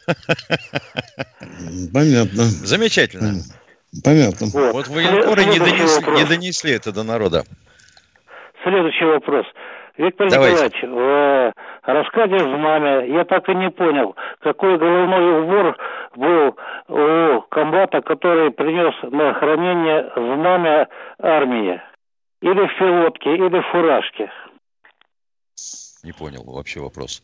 Понятно. 1.94 2.44
Замечательно. 2.44 3.42
Понятно. 4.04 4.48
Вот, 4.54 4.74
вот 4.74 4.88
военкоры 4.88 5.46
не 5.46 5.60
донесли, 5.60 6.12
не 6.16 6.26
донесли 6.26 6.72
это 6.72 6.92
до 6.92 7.04
народа. 7.04 7.44
Следующий 8.64 9.06
вопрос. 9.06 9.46
Виктор 9.98 10.28
Давайте. 10.30 10.56
Николаевич, 10.56 10.84
в 10.84 11.54
рассказе 11.86 12.40
«Знамя» 12.40 13.06
я 13.06 13.26
так 13.26 13.48
и 13.48 13.54
не 13.54 13.70
понял, 13.70 14.16
какой 14.40 14.80
головной 14.80 15.44
убор 15.44 15.78
был 16.16 16.58
у 16.88 17.42
комбата, 17.50 18.02
который 18.02 18.50
принес 18.52 18.94
на 19.12 19.34
хранение 19.36 20.12
знамя 20.16 20.88
армии. 21.20 21.80
Или 22.42 22.68
в 22.68 22.78
пилотке, 22.78 23.36
или 23.36 23.60
в 23.60 23.72
фуражке. 23.72 24.32
Не 26.04 26.12
понял 26.12 26.44
вообще 26.44 26.80
вопрос. 26.80 27.22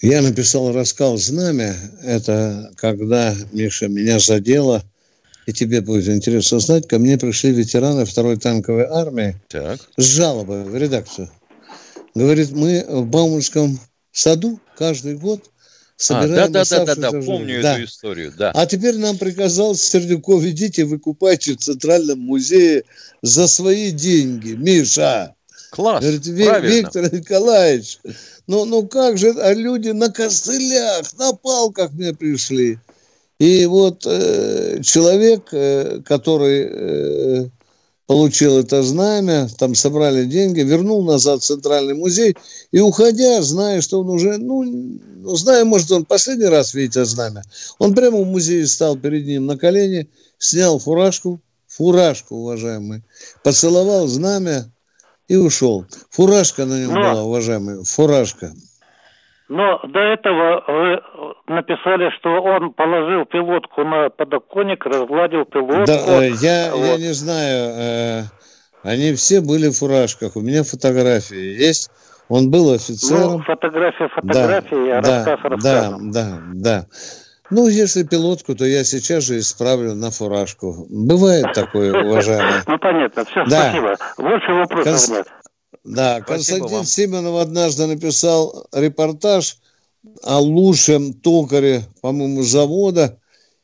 Я 0.00 0.22
написал 0.22 0.72
рассказ 0.72 1.22
«Знамя». 1.22 1.74
Это 2.02 2.70
когда, 2.76 3.34
Миша, 3.50 3.88
меня 3.88 4.20
задело, 4.20 4.84
и 5.46 5.52
тебе 5.52 5.80
будет 5.80 6.08
интересно 6.08 6.60
знать, 6.60 6.86
ко 6.86 7.00
мне 7.00 7.18
пришли 7.18 7.50
ветераны 7.50 8.04
второй 8.04 8.36
танковой 8.36 8.84
армии 8.84 9.36
так. 9.48 9.80
с 9.96 10.04
жалобой 10.04 10.62
в 10.62 10.76
редакцию. 10.76 11.28
Говорит, 12.14 12.52
мы 12.52 12.84
в 12.88 13.06
Бауманском 13.06 13.80
саду 14.12 14.60
каждый 14.76 15.16
год 15.16 15.42
собираем 15.96 16.44
а, 16.44 16.48
да, 16.48 16.64
да, 16.64 16.84
да, 16.84 16.94
да, 16.94 17.10
да, 17.10 17.20
помню 17.20 17.60
да. 17.60 17.74
эту 17.74 17.84
историю, 17.86 18.32
да. 18.36 18.52
А 18.54 18.66
теперь 18.66 18.98
нам 18.98 19.18
приказал 19.18 19.74
Сердюков, 19.74 20.44
идите, 20.44 20.84
выкупайте 20.84 21.54
в 21.54 21.58
Центральном 21.58 22.20
музее 22.20 22.84
за 23.22 23.48
свои 23.48 23.90
деньги. 23.90 24.52
Миша, 24.52 25.34
Класс, 25.70 26.02
Говорит, 26.02 26.26
Виктор 26.26 27.12
Николаевич, 27.12 27.98
ну, 28.48 28.64
ну 28.64 28.88
как 28.88 29.18
же, 29.18 29.30
а 29.30 29.52
люди 29.52 29.90
на 29.90 30.10
костылях, 30.10 31.12
на 31.18 31.34
палках 31.34 31.92
мне 31.92 32.14
пришли. 32.14 32.78
И 33.38 33.66
вот 33.66 34.04
э, 34.06 34.80
человек, 34.82 35.48
э, 35.52 36.00
который 36.04 36.66
э, 36.68 37.48
получил 38.06 38.58
это 38.58 38.82
знамя, 38.82 39.48
там 39.58 39.74
собрали 39.74 40.24
деньги, 40.24 40.60
вернул 40.60 41.04
назад 41.04 41.42
в 41.42 41.44
Центральный 41.44 41.94
музей, 41.94 42.36
и 42.72 42.80
уходя, 42.80 43.42
зная, 43.42 43.82
что 43.82 44.00
он 44.00 44.08
уже, 44.08 44.38
ну, 44.38 44.64
ну 44.64 45.36
зная, 45.36 45.66
может, 45.66 45.92
он 45.92 46.06
последний 46.06 46.46
раз 46.46 46.72
видит 46.72 46.96
это 46.96 47.04
знамя, 47.04 47.42
он 47.78 47.94
прямо 47.94 48.18
в 48.18 48.26
музее 48.26 48.66
стал 48.66 48.96
перед 48.96 49.26
ним 49.26 49.44
на 49.44 49.58
колени, 49.58 50.08
снял 50.38 50.78
фуражку, 50.78 51.40
фуражку, 51.66 52.36
уважаемый, 52.36 53.04
поцеловал 53.44 54.08
знамя, 54.08 54.72
и 55.28 55.36
ушел. 55.36 55.86
Фуражка 56.10 56.64
на 56.64 56.80
нем 56.80 56.94
Но... 56.94 57.00
была, 57.00 57.22
уважаемый, 57.22 57.84
фуражка. 57.84 58.50
Но 59.48 59.80
до 59.82 59.98
этого 59.98 60.62
вы 60.66 61.00
написали, 61.46 62.10
что 62.18 62.42
он 62.42 62.72
положил 62.74 63.24
пилотку 63.24 63.82
на 63.82 64.10
подоконник, 64.10 64.84
разгладил 64.84 65.46
пилотку. 65.46 65.86
Да, 65.86 66.22
э, 66.22 66.30
я, 66.40 66.70
вот. 66.74 66.84
я 66.84 66.96
не 66.98 67.14
знаю, 67.14 67.72
э, 67.78 68.22
они 68.82 69.14
все 69.14 69.40
были 69.40 69.68
в 69.68 69.78
фуражках. 69.78 70.36
У 70.36 70.40
меня 70.40 70.64
фотографии 70.64 71.56
есть. 71.62 71.90
Он 72.28 72.50
был 72.50 72.74
офицером. 72.74 73.32
Ну, 73.32 73.42
фотография, 73.42 74.08
фотография, 74.08 75.00
да, 75.00 75.24
рассказ, 75.24 75.40
да, 75.42 75.48
рассказ. 75.48 75.62
Да, 75.62 75.96
да, 75.98 76.40
да. 76.52 76.86
Ну, 77.50 77.66
если 77.66 78.02
пилотку, 78.02 78.54
то 78.54 78.64
я 78.64 78.84
сейчас 78.84 79.24
же 79.24 79.38
исправлю 79.38 79.94
на 79.94 80.10
фуражку. 80.10 80.86
Бывает 80.90 81.46
такое, 81.54 81.92
уважаемый. 82.04 82.62
Ну, 82.66 82.78
понятно. 82.78 83.24
Все, 83.24 83.44
да. 83.46 83.70
спасибо. 83.70 83.96
Больше 84.18 84.52
вопросов 84.52 85.10
нет. 85.10 85.26
Да, 85.84 86.20
Константин 86.20 86.84
Симонов 86.84 87.40
однажды 87.40 87.86
написал 87.86 88.66
репортаж 88.72 89.56
о 90.22 90.38
лучшем 90.38 91.14
токаре, 91.14 91.84
по-моему, 92.02 92.42
завода, 92.42 93.18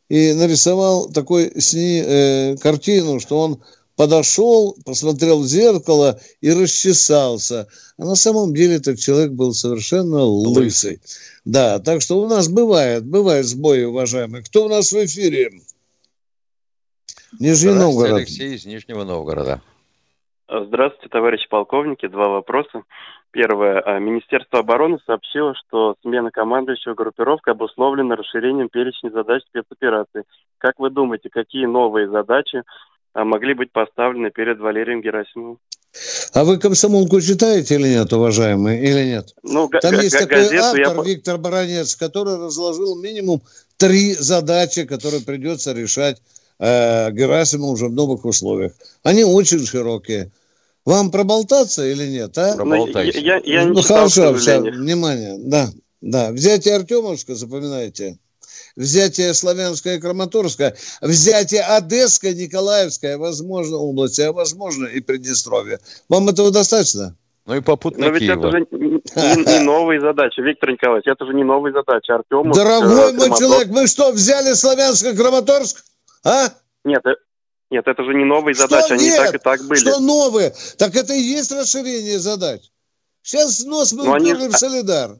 и 0.08 0.32
нарисовал 0.32 1.10
такой 1.10 1.52
сни, 1.60 2.02
э, 2.04 2.56
картину, 2.56 3.20
что 3.20 3.40
он 3.40 3.62
подошел, 3.96 4.76
посмотрел 4.84 5.40
в 5.40 5.46
зеркало 5.46 6.18
и 6.40 6.50
расчесался. 6.52 7.68
А 7.98 8.04
на 8.04 8.14
самом 8.14 8.54
деле 8.54 8.76
этот 8.76 8.98
человек 8.98 9.32
был 9.32 9.52
совершенно 9.52 10.22
лысый. 10.22 11.00
Да, 11.44 11.78
так 11.78 12.02
что 12.02 12.20
у 12.20 12.28
нас 12.28 12.48
бывает, 12.48 13.06
бывает 13.06 13.44
сбои, 13.44 13.84
уважаемые. 13.84 14.42
Кто 14.42 14.64
у 14.64 14.68
нас 14.68 14.92
в 14.92 15.04
эфире? 15.04 15.50
Нижний 17.38 17.72
Новгород. 17.72 18.18
Алексей 18.18 18.54
из 18.54 18.64
Нижнего 18.64 19.04
Новгорода. 19.04 19.60
Здравствуйте, 20.48 21.08
товарищи 21.08 21.48
полковники. 21.48 22.06
Два 22.06 22.28
вопроса. 22.28 22.82
Первое. 23.30 23.80
А, 23.80 23.98
Министерство 23.98 24.60
обороны 24.60 24.98
сообщило, 25.04 25.54
что 25.56 25.96
смена 26.02 26.30
командующего 26.30 26.94
группировкой 26.94 27.54
обусловлена 27.54 28.14
расширением 28.14 28.68
перечня 28.68 29.10
задач 29.10 29.42
спецоперации. 29.48 30.22
Как 30.58 30.78
вы 30.78 30.90
думаете, 30.90 31.30
какие 31.30 31.66
новые 31.66 32.08
задачи 32.08 32.62
могли 33.14 33.54
быть 33.54 33.70
поставлены 33.70 34.30
перед 34.30 34.58
Валерием 34.58 35.00
Герасимовым? 35.00 35.58
А 36.32 36.42
вы 36.42 36.58
комсомолку 36.58 37.20
читаете 37.20 37.76
или 37.76 37.88
нет, 37.88 38.12
уважаемые, 38.12 38.82
или 38.82 39.04
нет? 39.10 39.34
Ну, 39.44 39.68
Там 39.80 39.94
есть 40.00 40.18
такой 40.18 40.56
автор, 40.56 40.80
я... 40.80 41.02
Виктор 41.04 41.38
Баранец, 41.38 41.94
который 41.94 42.36
разложил 42.36 43.00
минимум 43.00 43.42
три 43.76 44.14
задачи, 44.14 44.84
которые 44.84 45.22
придется 45.22 45.72
решать 45.72 46.20
э, 46.58 47.12
Герасиму 47.12 47.68
уже 47.68 47.86
в 47.86 47.92
новых 47.92 48.24
условиях. 48.24 48.72
Они 49.04 49.22
очень 49.22 49.64
широкие. 49.64 50.32
Вам 50.84 51.10
проболтаться 51.10 51.86
или 51.86 52.06
нет, 52.06 52.36
а? 52.36 52.56
Проболтайся. 52.56 53.18
Я, 53.18 53.36
я, 53.36 53.42
я 53.44 53.64
не 53.64 53.70
ну, 53.70 53.80
читал, 53.80 53.96
хорошо, 53.96 54.34
все, 54.34 54.60
внимание, 54.60 55.36
да, 55.38 55.68
да. 56.00 56.32
Взятие 56.32 56.74
Артемовска, 56.74 57.36
запоминайте. 57.36 58.18
Взятие 58.76 59.34
Славянское, 59.34 60.00
Краматорское, 60.00 60.74
взятие 61.00 61.62
Одесское, 61.62 62.34
Николаевское, 62.34 63.18
возможно, 63.18 63.76
области, 63.76 64.20
а 64.22 64.32
возможно 64.32 64.86
и 64.86 65.00
Приднестровье. 65.00 65.78
Вам 66.08 66.28
этого 66.28 66.50
достаточно? 66.50 67.16
Ну 67.46 67.56
и 67.56 67.60
попутно 67.60 68.06
Но 68.06 68.12
ведь 68.12 68.22
Киева. 68.22 68.38
это 68.38 68.50
же 68.50 68.66
не, 68.72 69.58
не 69.58 69.64
новые 69.64 70.00
задачи, 70.00 70.40
Виктор 70.40 70.70
Николаевич, 70.70 71.06
это 71.06 71.26
же 71.26 71.34
не 71.34 71.44
новые 71.44 71.72
задачи. 71.72 72.10
Артем. 72.10 72.50
Дорогой 72.50 73.12
мой 73.12 73.28
человек, 73.38 73.68
мы 73.68 73.86
что, 73.86 74.12
взяли 74.12 74.54
Славянско, 74.54 75.14
Краматорск? 75.14 75.84
А? 76.24 76.48
Нет, 76.84 77.04
э, 77.04 77.14
нет, 77.70 77.86
это 77.86 78.02
же 78.02 78.14
не 78.14 78.24
новые 78.24 78.54
что 78.54 78.66
задачи, 78.66 78.92
нет? 78.92 79.00
они 79.00 79.10
так 79.10 79.34
и 79.34 79.38
так 79.38 79.68
были. 79.68 79.78
Что 79.78 80.00
новые? 80.00 80.52
Так 80.78 80.96
это 80.96 81.12
и 81.12 81.20
есть 81.20 81.52
расширение 81.52 82.18
задач. 82.18 82.62
Сейчас 83.22 83.58
снос 83.58 83.92
был 83.92 84.06
Но 84.06 84.14
они, 84.14 84.32
в 84.32 84.52
Солидар. 84.52 85.18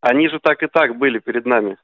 Они 0.00 0.28
же 0.28 0.38
так 0.40 0.62
и 0.62 0.68
так 0.68 0.96
были 0.96 1.18
перед 1.18 1.44
нами. 1.44 1.76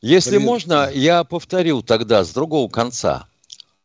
Если 0.00 0.36
Блин. 0.36 0.46
можно, 0.46 0.90
я 0.92 1.24
повторю 1.24 1.82
тогда 1.82 2.22
с 2.22 2.32
другого 2.32 2.68
конца. 2.68 3.26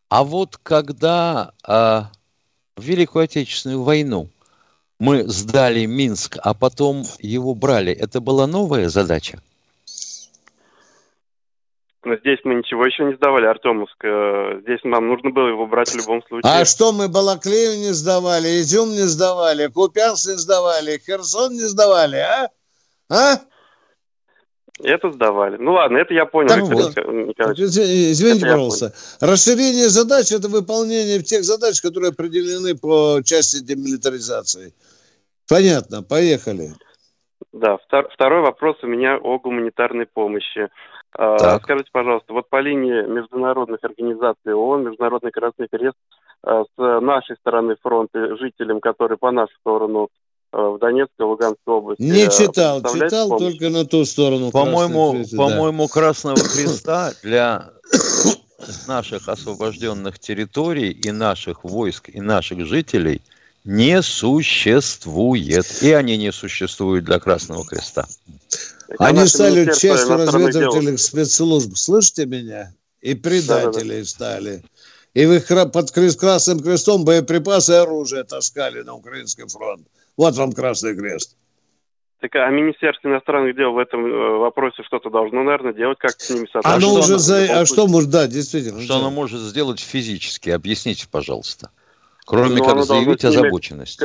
А 0.10 0.24
вот 0.24 0.58
когда 0.62 1.54
а, 1.66 2.12
в 2.76 2.84
Великую 2.84 3.24
Отечественную 3.24 3.82
войну 3.82 4.30
мы 5.00 5.24
сдали 5.24 5.86
Минск, 5.86 6.38
а 6.42 6.54
потом 6.54 7.04
его 7.20 7.56
брали, 7.56 7.92
это 7.92 8.22
была 8.22 8.46
новая 8.46 8.90
задача? 8.90 9.42
Но 12.06 12.18
здесь 12.18 12.40
мы 12.44 12.56
ничего 12.56 12.86
еще 12.86 13.06
не 13.06 13.16
сдавали, 13.16 13.46
Артемовск. 13.46 13.96
Э, 14.04 14.60
здесь 14.64 14.82
нам 14.84 15.08
нужно 15.08 15.30
было 15.30 15.48
его 15.48 15.66
брать 15.66 15.90
в 15.90 15.96
любом 15.96 16.22
случае. 16.28 16.52
А 16.52 16.66
что, 16.66 16.92
мы 16.92 17.08
Балаклею 17.08 17.80
не 17.80 17.94
сдавали, 17.94 18.60
Изюм 18.60 18.90
не 18.92 19.08
сдавали, 19.08 19.68
Купянск 19.68 20.28
не 20.28 20.36
сдавали, 20.36 21.02
Херсон 21.04 21.54
не 21.54 21.62
сдавали, 21.62 22.18
а? 22.18 22.50
А? 23.10 23.40
Это 24.82 25.12
сдавали. 25.12 25.58
Ну 25.58 25.74
ладно, 25.74 25.98
это 25.98 26.14
я 26.14 26.26
понял. 26.26 26.50
Так 26.50 26.62
вот. 26.64 27.60
Извините, 27.60 28.46
это 28.46 28.54
пожалуйста. 28.54 28.94
Расширение 29.22 29.88
задач– 29.88 30.32
это 30.32 30.50
выполнение 30.50 31.20
тех 31.22 31.44
задач, 31.44 31.80
которые 31.82 32.10
определены 32.10 32.76
по 32.76 33.22
части 33.24 33.64
демилитаризации. 33.64 34.74
Понятно, 35.48 36.02
поехали. 36.02 36.70
Да, 37.52 37.78
второй 38.14 38.42
вопрос 38.42 38.78
у 38.82 38.88
меня 38.88 39.18
о 39.18 39.38
гуманитарной 39.38 40.08
помощи. 40.08 40.70
А, 41.16 41.38
так. 41.38 41.64
Скажите, 41.64 41.90
пожалуйста, 41.92 42.34
вот 42.34 42.50
по 42.50 42.60
линии 42.60 43.06
международных 43.06 43.84
организаций 43.84 44.54
ООН, 44.54 44.90
Международный 44.90 45.32
Красный 45.32 45.68
Крест, 45.68 45.98
а, 46.42 46.64
с 46.64 47.02
нашей 47.02 47.36
стороны 47.36 47.76
фронта 47.82 48.36
жителям, 48.38 48.80
которые 48.80 49.20
по 49.20 49.30
нашу 49.30 49.54
сторону 49.60 50.10
в 50.54 50.78
Донецкой, 50.80 51.26
Луганской 51.26 51.74
области. 51.74 52.02
Не 52.02 52.30
читал, 52.30 52.82
читал 52.82 53.30
помощь? 53.30 53.54
только 53.54 53.70
на 53.70 53.86
ту 53.86 54.06
сторону. 54.06 54.52
По-моему, 54.52 55.26
по-моему, 55.36 55.88
да. 55.88 55.94
Красного 55.94 56.38
Креста 56.38 57.14
для 57.24 57.72
наших 58.88 59.28
освобожденных 59.28 60.20
территорий 60.20 60.92
и 60.92 61.12
наших 61.12 61.64
войск 61.64 62.10
и 62.10 62.22
наших 62.22 62.66
жителей 62.68 63.22
не 63.66 64.02
существует. 64.04 65.66
И 65.82 65.92
они 65.92 66.18
не 66.18 66.32
существуют 66.32 67.06
для 67.06 67.20
Красного 67.20 67.66
Креста. 67.66 68.08
Они 69.00 69.26
стали 69.26 69.66
частью 69.74 70.18
разведывательных 70.18 71.00
спецслужб. 71.00 71.76
Слышите 71.76 72.26
меня? 72.28 72.74
И 73.02 73.16
предателей 73.16 73.90
да, 73.90 73.96
да, 73.96 74.00
да. 74.00 74.06
стали. 74.06 74.64
И 75.16 75.26
в 75.26 75.34
их 75.34 75.48
под 75.72 75.92
Красным 75.92 76.60
Крестом 76.60 77.06
боеприпасы 77.06 77.74
и 77.74 77.76
оружие 77.76 78.24
таскали 78.24 78.82
на 78.82 78.94
Украинский 78.94 79.48
фронт. 79.48 79.88
Вот 80.18 80.36
вам 80.36 80.54
Красный 80.54 80.96
Крест. 80.96 81.36
Так 82.24 82.36
а 82.36 82.50
Министерство 82.50 83.10
иностранных 83.10 83.56
дел 83.56 83.74
в 83.74 83.78
этом 83.78 84.06
э, 84.06 84.38
вопросе 84.38 84.82
что-то 84.84 85.10
должно, 85.10 85.44
наверное, 85.44 85.74
делать, 85.74 85.98
как 86.00 86.12
с 86.22 86.30
ними 86.30 86.46
сотрудничать. 86.46 86.84
Оно 86.84 86.94
уже 86.94 87.20
за... 87.20 87.62
А 87.62 87.66
что 87.66 87.86
может, 87.86 88.12
да, 88.12 88.28
действительно. 88.28 88.82
Что 88.82 88.96
оно 88.96 89.12
может 89.12 89.42
сделать 89.42 89.82
физически? 89.82 90.50
Объясните, 90.50 91.06
пожалуйста. 91.12 91.72
Кроме 92.26 92.62
Но 92.62 92.66
как 92.66 92.84
заявить 92.86 93.26
озабоченность. 93.26 94.00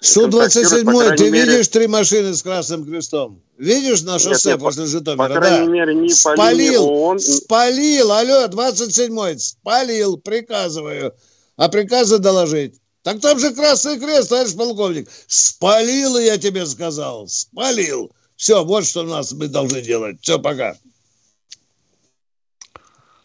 Су-27, 0.00 1.16
ты 1.16 1.30
мере... 1.30 1.52
видишь 1.52 1.68
три 1.68 1.88
машины 1.88 2.32
с 2.32 2.42
красным 2.42 2.86
крестом? 2.86 3.42
Видишь 3.58 4.02
на 4.02 4.18
шоссе 4.18 4.52
нет, 4.52 4.60
после 4.60 4.86
Житомира? 4.86 5.28
По 5.28 5.34
крайней 5.34 5.66
да. 5.66 5.72
мере, 5.72 5.94
не 5.94 6.08
спалил, 6.08 6.84
ООН... 6.88 7.18
спалил, 7.18 8.12
алло, 8.12 8.46
27-й, 8.46 9.38
спалил, 9.38 10.16
приказываю. 10.16 11.14
А 11.56 11.68
приказы 11.68 12.18
доложить. 12.18 12.79
Так 13.02 13.20
там 13.20 13.38
же 13.38 13.54
Красный 13.54 13.98
Крест, 13.98 14.28
товарищ 14.28 14.54
полковник. 14.54 15.08
Спалил, 15.26 16.18
я 16.18 16.36
тебе 16.38 16.66
сказал, 16.66 17.26
спалил. 17.28 18.12
Все, 18.36 18.64
вот 18.64 18.84
что 18.84 19.00
у 19.00 19.04
нас 19.04 19.32
мы 19.32 19.48
должны 19.48 19.80
делать. 19.80 20.18
Все, 20.20 20.38
пока. 20.38 20.76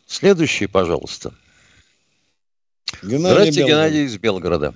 Следующий, 0.05 0.67
пожалуйста. 0.67 1.33
Геннадий 3.01 3.19
Здравствуйте, 3.19 3.59
Белгород. 3.59 3.67
Геннадий 3.67 4.05
из 4.05 4.17
Белгорода. 4.17 4.73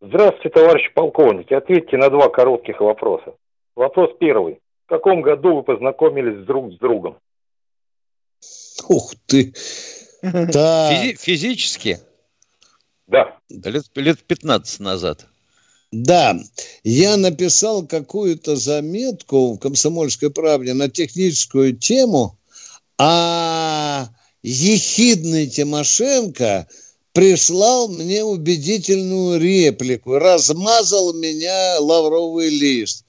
Здравствуйте, 0.00 0.50
товарищ 0.50 0.92
полковник. 0.94 1.50
Ответьте 1.50 1.96
на 1.96 2.10
два 2.10 2.28
коротких 2.28 2.80
вопроса. 2.80 3.34
Вопрос 3.74 4.10
первый. 4.20 4.60
В 4.86 4.88
каком 4.88 5.22
году 5.22 5.56
вы 5.56 5.62
познакомились 5.64 6.44
друг 6.46 6.72
с 6.72 6.78
другом? 6.78 7.18
Ух 8.88 9.14
ты! 9.26 9.52
Да. 10.22 10.90
Физи- 10.90 11.16
физически? 11.16 12.00
Да. 13.06 13.38
Лет, 13.48 13.86
лет 13.94 14.22
15 14.22 14.80
назад. 14.80 15.26
Да, 15.92 16.36
я 16.82 17.16
написал 17.16 17.86
какую-то 17.86 18.56
заметку 18.56 19.52
в 19.52 19.58
«Комсомольской 19.58 20.30
правде» 20.30 20.74
на 20.74 20.90
техническую 20.90 21.76
тему, 21.76 22.38
а 22.98 24.08
ехидный 24.42 25.46
Тимошенко– 25.46 26.66
прислал 27.16 27.88
мне 27.88 28.22
убедительную 28.22 29.40
реплику, 29.40 30.18
размазал 30.18 31.14
меня 31.14 31.80
лавровый 31.80 32.50
лист. 32.50 33.06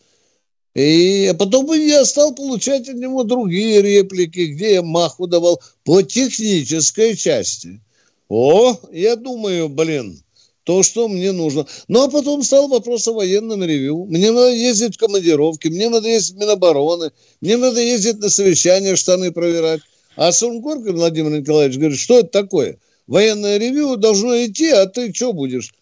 И 0.74 1.34
потом 1.38 1.74
я 1.74 2.06
стал 2.06 2.34
получать 2.34 2.88
от 2.88 2.96
него 2.96 3.26
другие 3.26 3.82
реплики, 3.82 4.54
где 4.54 4.76
я 4.76 4.82
маху 4.82 5.28
давал 5.28 5.62
по 5.84 6.04
технической 6.04 7.18
части. 7.18 7.82
О, 8.30 8.78
я 8.92 9.16
думаю, 9.16 9.70
блин, 9.70 10.22
то, 10.64 10.84
что 10.84 11.08
мне 11.08 11.32
нужно. 11.32 11.66
Ну, 11.88 12.04
а 12.04 12.10
потом 12.10 12.44
стал 12.44 12.68
вопрос 12.68 13.08
о 13.08 13.14
военном 13.14 13.64
ревю. 13.64 14.06
Мне 14.06 14.32
надо 14.32 14.52
ездить 14.52 14.96
в 14.96 15.00
командировки, 15.00 15.68
мне 15.70 15.90
надо 15.90 16.10
ездить 16.10 16.36
в 16.36 16.40
Минобороны, 16.40 17.12
мне 17.42 17.58
надо 17.58 17.82
ездить 17.82 18.20
на 18.20 18.30
совещания, 18.30 18.96
штаны 18.96 19.32
проверять. 19.32 19.82
А 20.16 20.32
Сунгоркин 20.32 20.96
Владимир 20.96 21.40
Николаевич 21.40 21.78
говорит, 21.78 22.00
что 22.00 22.20
это 22.20 22.30
такое? 22.30 22.80
военное 23.08 23.58
ревю 23.58 23.96
должно 23.96 24.46
идти, 24.46 24.70
а 24.70 24.86
ты 24.86 25.14
что 25.14 25.34
будешь? 25.34 25.74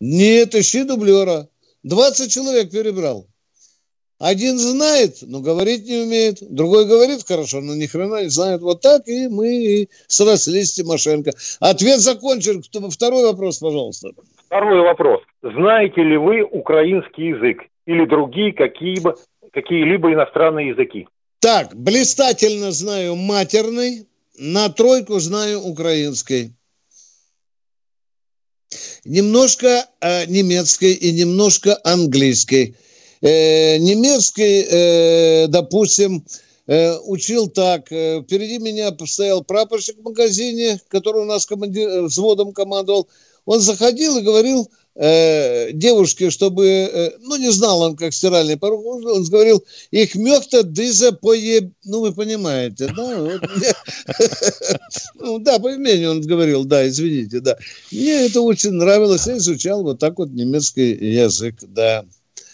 Нет, 0.00 0.54
ищи 0.54 0.82
дублера. 0.82 1.48
20 1.82 2.32
человек 2.32 2.70
перебрал. 2.70 3.26
Один 4.20 4.58
знает, 4.58 5.16
но 5.22 5.40
говорить 5.40 5.86
не 5.86 5.96
умеет. 5.96 6.36
Другой 6.42 6.86
говорит 6.86 7.26
хорошо, 7.26 7.62
но 7.62 7.74
ни 7.74 7.86
хрена 7.86 8.22
не 8.22 8.28
знает. 8.28 8.60
Вот 8.60 8.82
так 8.82 9.08
и 9.08 9.28
мы 9.28 9.48
и 9.48 9.88
срослись 10.08 10.70
с 10.70 10.74
Тимошенко. 10.74 11.32
Ответ 11.58 12.00
закончен. 12.00 12.62
Второй 12.90 13.24
вопрос, 13.24 13.58
пожалуйста. 13.58 14.10
Второй 14.46 14.82
вопрос. 14.82 15.22
Знаете 15.42 16.02
ли 16.02 16.18
вы 16.18 16.42
украинский 16.42 17.28
язык 17.28 17.62
или 17.86 18.04
другие 18.04 18.52
какие-либо 18.52 19.16
какие 19.52 19.84
иностранные 19.84 20.68
языки? 20.68 21.08
Так, 21.40 21.74
блистательно 21.74 22.72
знаю 22.72 23.16
матерный, 23.16 24.06
на 24.38 24.68
тройку 24.68 25.18
знаю 25.18 25.60
украинский 25.62 26.52
немножко 29.04 29.86
э, 30.00 30.26
немецкой 30.26 30.92
и 30.92 31.12
немножко 31.12 31.78
английской. 31.84 32.76
Э, 33.22 33.76
немецкий, 33.76 34.66
э, 34.66 35.46
допустим, 35.48 36.24
э, 36.66 36.96
учил 37.04 37.48
так. 37.48 37.86
Впереди 37.86 38.58
меня 38.58 38.96
стоял 39.06 39.44
прапорщик 39.44 39.98
в 39.98 40.02
магазине, 40.02 40.80
который 40.88 41.22
у 41.22 41.26
нас 41.26 41.44
команди... 41.44 42.04
Взводом 42.06 42.52
командовал. 42.52 43.08
Он 43.44 43.60
заходил 43.60 44.18
и 44.18 44.22
говорил 44.22 44.70
девушке, 44.96 46.30
чтобы, 46.30 47.14
ну, 47.20 47.36
не 47.36 47.50
знал 47.50 47.80
он, 47.80 47.96
как 47.96 48.12
стиральный 48.12 48.58
порог, 48.58 48.84
он 48.84 49.24
говорил, 49.24 49.64
их 49.92 50.14
мёхта 50.16 50.62
дыза 50.62 51.12
пое... 51.12 51.72
Ну, 51.84 52.00
вы 52.00 52.12
понимаете, 52.12 52.92
да? 52.94 53.40
Ну, 55.14 55.38
да, 55.38 55.58
по 55.58 55.72
имени 55.72 56.04
он 56.04 56.20
говорил, 56.20 56.64
да, 56.64 56.86
извините, 56.86 57.40
да. 57.40 57.56
Мне 57.92 58.26
это 58.26 58.42
очень 58.42 58.72
нравилось, 58.72 59.26
я 59.26 59.38
изучал 59.38 59.84
вот 59.84 60.00
так 60.00 60.18
вот 60.18 60.30
немецкий 60.30 60.92
язык, 60.92 61.54
да. 61.62 62.04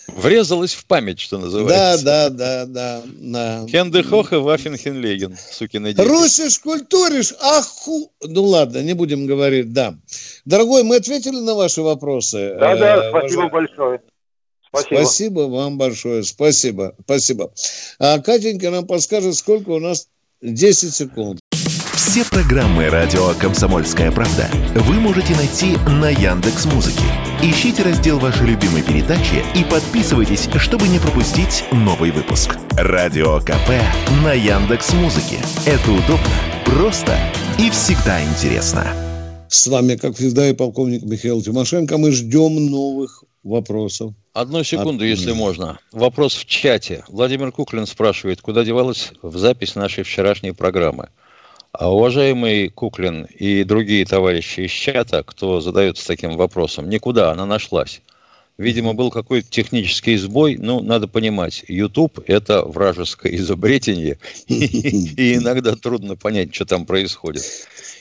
Врезалось 0.09 0.73
в 0.73 0.87
память, 0.87 1.19
что 1.19 1.39
называется. 1.39 2.05
Да, 2.05 2.31
да, 2.31 2.31
да, 2.31 2.67
да. 2.67 3.03
да. 3.07 3.67
Хендехох 3.69 4.33
и 4.33 4.37
Ваффенхенлеген, 4.37 5.37
сукины 5.37 5.93
дети. 5.93 6.07
Русиш 6.07 6.59
культуриш, 6.61 7.35
аху... 7.41 8.13
Ну 8.23 8.45
ладно, 8.45 8.83
не 8.83 8.95
будем 8.95 9.27
говорить, 9.27 9.73
да. 9.73 9.95
Дорогой, 10.45 10.85
мы 10.85 10.97
ответили 10.97 11.41
на 11.41 11.55
ваши 11.55 11.83
вопросы. 11.83 12.57
Да, 12.59 12.77
да, 12.77 13.07
э, 13.07 13.11
спасибо 13.11 13.49
большое. 13.49 14.01
Спасибо. 14.69 14.95
Спасибо 14.95 15.41
вам 15.41 15.79
большое, 15.79 16.23
спасибо, 16.23 16.95
спасибо. 17.05 17.51
А 17.99 18.19
Катенька 18.21 18.71
нам 18.71 18.87
подскажет, 18.87 19.35
сколько 19.35 19.71
у 19.71 19.81
нас 19.81 20.09
10 20.43 20.95
секунд. 20.95 21.41
Все 21.95 22.25
программы 22.31 22.89
радио 22.89 23.33
Комсомольская 23.41 24.13
правда 24.13 24.49
вы 24.75 24.95
можете 24.95 25.35
найти 25.35 25.77
на 26.01 26.11
Яндекс 26.11 26.67
Музыке. 26.67 27.03
Ищите 27.43 27.83
раздел 27.83 28.19
вашей 28.19 28.47
любимой 28.47 28.83
передачи 28.83 29.45
и 29.55 29.63
подписывайтесь, 29.63 30.49
чтобы 30.57 30.89
не 30.89 30.99
пропустить 30.99 31.65
новый 31.71 32.11
выпуск. 32.11 32.57
Радио 32.73 33.41
КП 33.41 33.73
на 34.25 34.33
Яндекс 34.33 34.95
Музыке. 34.95 35.39
Это 35.67 35.93
удобно, 35.93 36.33
просто 36.65 37.15
и 37.59 37.69
всегда 37.69 38.25
интересно. 38.25 38.87
С 39.49 39.67
вами, 39.67 39.97
как 39.97 40.17
всегда, 40.17 40.49
и 40.49 40.55
полковник 40.55 41.03
Михаил 41.03 41.43
Тимошенко. 41.43 41.99
Мы 41.99 42.11
ждем 42.13 42.71
новых 42.71 43.23
вопросов. 43.45 44.15
Одну 44.33 44.65
секунду, 44.65 45.05
От... 45.05 45.11
если 45.11 45.33
можно. 45.33 45.79
Вопрос 45.93 46.35
в 46.35 46.47
чате. 46.47 47.05
Владимир 47.09 47.53
Куклин 47.53 47.87
спрашивает, 47.87 48.41
куда 48.41 48.65
девалась 48.65 49.13
в 49.21 49.37
запись 49.37 49.75
нашей 49.75 50.05
вчерашней 50.05 50.53
программы. 50.53 51.11
А 51.79 51.93
уважаемый 51.93 52.71
Куклин 52.71 53.27
и 53.39 53.63
другие 53.63 54.07
товарищи 54.07 54.61
из 54.61 54.71
чата, 54.71 55.23
кто 55.23 55.61
задается 55.61 56.07
таким 56.07 56.37
вопросом, 56.37 56.89
никуда, 56.89 57.33
она 57.33 57.45
нашлась. 57.45 58.01
Видимо, 58.57 58.95
был 58.95 59.11
какой-то 59.11 59.51
технический 59.51 60.17
сбой. 60.17 60.57
Ну, 60.57 60.81
надо 60.81 61.07
понимать, 61.07 61.65
YouTube– 61.69 62.21
это 62.27 62.63
вражеское 62.63 63.37
изобретение, 63.37 64.19
и 64.47 65.35
иногда 65.35 65.77
трудно 65.77 66.17
понять, 66.17 66.55
что 66.55 66.65
там 66.65 66.87
происходит. 66.87 67.45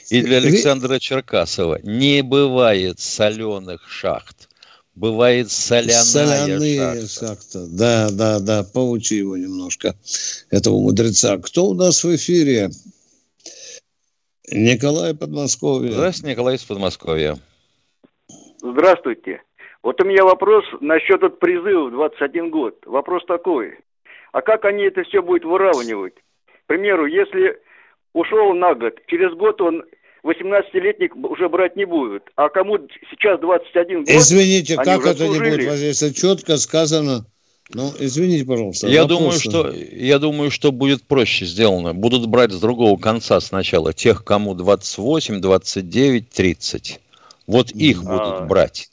И 0.08 0.22
для 0.22 0.38
Александра 0.38 0.98
Черкасова 0.98 1.78
не 1.82 2.22
бывает 2.22 2.98
соленых 2.98 3.90
шахт. 3.90 4.48
Бывает 4.94 5.50
соляная 5.50 6.02
Соляные 6.02 7.06
шахта. 7.06 7.08
шахта. 7.08 7.66
Да, 7.66 8.10
да, 8.10 8.40
да, 8.40 8.64
поучи 8.64 9.16
его 9.16 9.36
немножко, 9.36 9.94
этого 10.48 10.80
мудреца. 10.80 11.36
Кто 11.36 11.66
у 11.66 11.74
нас 11.74 12.02
в 12.02 12.16
эфире? 12.16 12.70
Николай 14.52 15.14
Подмосковье. 15.14 15.92
Здравствуйте, 15.92 16.32
Николай 16.32 16.56
из 16.56 16.64
Подмосковья. 16.64 17.36
Здравствуйте. 18.62 19.42
Вот 19.82 20.00
у 20.00 20.04
меня 20.04 20.24
вопрос 20.24 20.64
насчет 20.80 21.22
от 21.22 21.38
призыва 21.38 21.90
21 21.90 22.50
год. 22.50 22.76
Вопрос 22.86 23.24
такой. 23.26 23.78
А 24.32 24.42
как 24.42 24.64
они 24.64 24.84
это 24.84 25.02
все 25.04 25.22
будут 25.22 25.44
выравнивать? 25.44 26.14
К 26.14 26.66
примеру, 26.66 27.06
если 27.06 27.60
ушел 28.12 28.54
на 28.54 28.74
год, 28.74 28.94
через 29.06 29.32
год 29.34 29.60
он 29.60 29.84
18-летник 30.24 31.14
уже 31.14 31.48
брать 31.48 31.76
не 31.76 31.84
будет. 31.84 32.24
А 32.34 32.48
кому 32.48 32.78
сейчас 33.10 33.38
21 33.40 34.00
год... 34.00 34.08
Извините, 34.08 34.76
как 34.76 35.06
это 35.06 35.28
не 35.28 35.38
будет? 35.38 35.60
Если 35.60 36.10
четко 36.10 36.56
сказано 36.56 37.24
ну, 37.74 37.92
извините, 37.98 38.44
пожалуйста. 38.44 38.86
Я 38.86 39.04
думаю, 39.04 39.32
что, 39.32 39.70
я 39.72 40.18
думаю, 40.18 40.50
что 40.50 40.70
будет 40.70 41.02
проще 41.02 41.46
сделано. 41.46 41.94
Будут 41.94 42.26
брать 42.26 42.52
с 42.52 42.60
другого 42.60 42.98
конца 42.98 43.40
сначала 43.40 43.92
тех, 43.92 44.24
кому 44.24 44.54
28, 44.54 45.40
29, 45.40 46.28
30. 46.28 47.00
Вот 47.46 47.70
их 47.72 48.02
а... 48.04 48.04
будут 48.04 48.48
брать, 48.48 48.88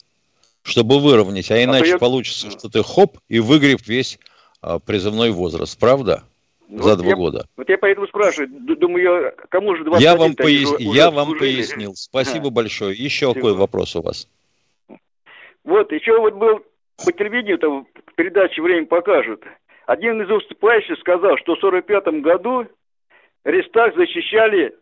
чтобы 0.64 1.00
выровнять. 1.00 1.52
А, 1.52 1.56
а 1.56 1.64
иначе 1.64 1.90
я... 1.90 1.98
получится, 2.00 2.50
что 2.50 2.68
ты 2.68 2.84
хоп 2.84 3.20
и 3.30 3.40
выгреб 3.40 3.80
весь 3.86 4.18
а, 4.62 4.80
призывной 4.80 5.32
возраст. 5.32 5.78
Правда? 5.78 6.24
Вот 6.68 6.84
За 6.84 6.96
два 6.96 7.10
я, 7.10 7.16
года. 7.16 7.46
Вот 7.56 7.70
я 7.70 7.78
поэтому 7.78 8.08
спрашиваю, 8.08 8.50
думаю, 8.50 9.34
кому 9.50 9.76
же 9.76 9.84
21 9.84 10.02
я 10.02 10.16
вам, 10.18 10.36
пояс... 10.36 10.70
я 10.80 11.12
вам 11.12 11.38
пояснил. 11.38 11.94
Спасибо 11.96 12.48
а. 12.48 12.50
большое. 12.52 12.96
Еще 12.96 13.28
Спасибо. 13.28 13.34
какой 13.36 13.54
вопрос 13.54 13.96
у 13.96 14.02
вас? 14.02 14.28
Вот, 15.64 15.92
еще 15.92 16.20
вот 16.20 16.34
был 16.34 16.62
по 16.98 17.12
телевидению 17.12 17.58
там 17.60 17.88
передаче 18.16 18.62
«Время 18.62 18.86
покажет». 18.86 19.42
Один 19.86 20.22
из 20.22 20.30
выступающих 20.30 20.98
сказал, 21.00 21.38
что 21.38 21.56
в 21.56 21.58
1945 21.58 22.22
году 22.22 22.66
Рейхстаг 23.44 23.96
защищали 23.96 24.74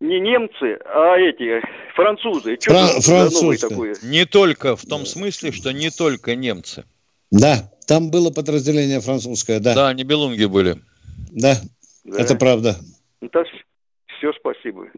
не 0.00 0.20
немцы, 0.20 0.78
а 0.84 1.16
эти 1.16 1.62
французы. 1.94 2.58
Фра- 2.60 3.00
французы. 3.00 3.94
Не 4.02 4.26
только 4.26 4.76
в 4.76 4.82
том 4.82 5.06
смысле, 5.06 5.52
что 5.52 5.72
не 5.72 5.90
только 5.90 6.34
немцы. 6.34 6.84
Да, 7.30 7.70
там 7.86 8.10
было 8.10 8.30
подразделение 8.30 9.00
французское, 9.00 9.60
да. 9.60 9.74
Да, 9.74 9.94
не 9.94 10.04
белунги 10.04 10.44
были. 10.44 10.76
Да, 11.30 11.54
да. 12.04 12.20
это 12.20 12.34
правда. 12.34 12.76
Это 13.22 13.44
все, 14.18 14.32
спасибо. 14.34 14.88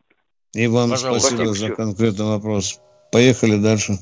И 0.55 0.67
вам 0.67 0.91
Пожалуйста. 0.91 1.29
спасибо 1.29 1.53
за 1.53 1.69
конкретный 1.71 2.27
вопрос. 2.27 2.81
Поехали 3.13 3.57
дальше. 3.57 3.95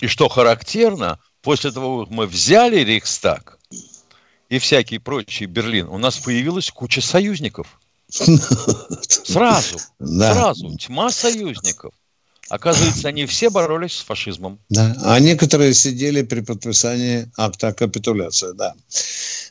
И 0.00 0.06
что 0.06 0.28
характерно, 0.28 1.18
после 1.46 1.70
того, 1.70 2.00
как 2.00 2.10
мы 2.12 2.26
взяли 2.26 2.78
Рейхстаг 2.78 3.60
и 4.48 4.58
всякий 4.58 4.98
прочий 4.98 5.46
Берлин, 5.46 5.86
у 5.86 5.96
нас 5.96 6.18
появилась 6.18 6.72
куча 6.72 7.00
союзников. 7.00 7.80
Сразу, 8.08 9.78
да. 10.00 10.34
сразу, 10.34 10.76
тьма 10.76 11.10
союзников. 11.10 11.94
Оказывается, 12.48 13.06
они 13.06 13.26
все 13.26 13.48
боролись 13.50 13.92
с 13.92 14.02
фашизмом. 14.02 14.58
Да, 14.70 14.96
а 15.04 15.20
некоторые 15.20 15.72
сидели 15.72 16.22
при 16.22 16.40
подписании 16.40 17.30
акта 17.36 17.72
капитуляции, 17.72 18.52
да. 18.54 18.74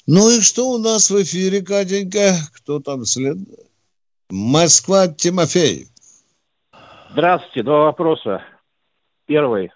Ну 0.05 0.29
и 0.29 0.41
что 0.41 0.71
у 0.71 0.77
нас 0.77 1.09
в 1.09 1.23
эфире, 1.23 1.61
Катенька? 1.61 2.35
Кто 2.55 2.81
там 2.81 3.05
след? 3.05 3.37
Москва, 4.29 5.07
Тимофей. 5.07 5.87
Здравствуйте, 7.11 7.63
два 7.63 7.85
вопроса. 7.85 8.41
Первый. 9.27 9.71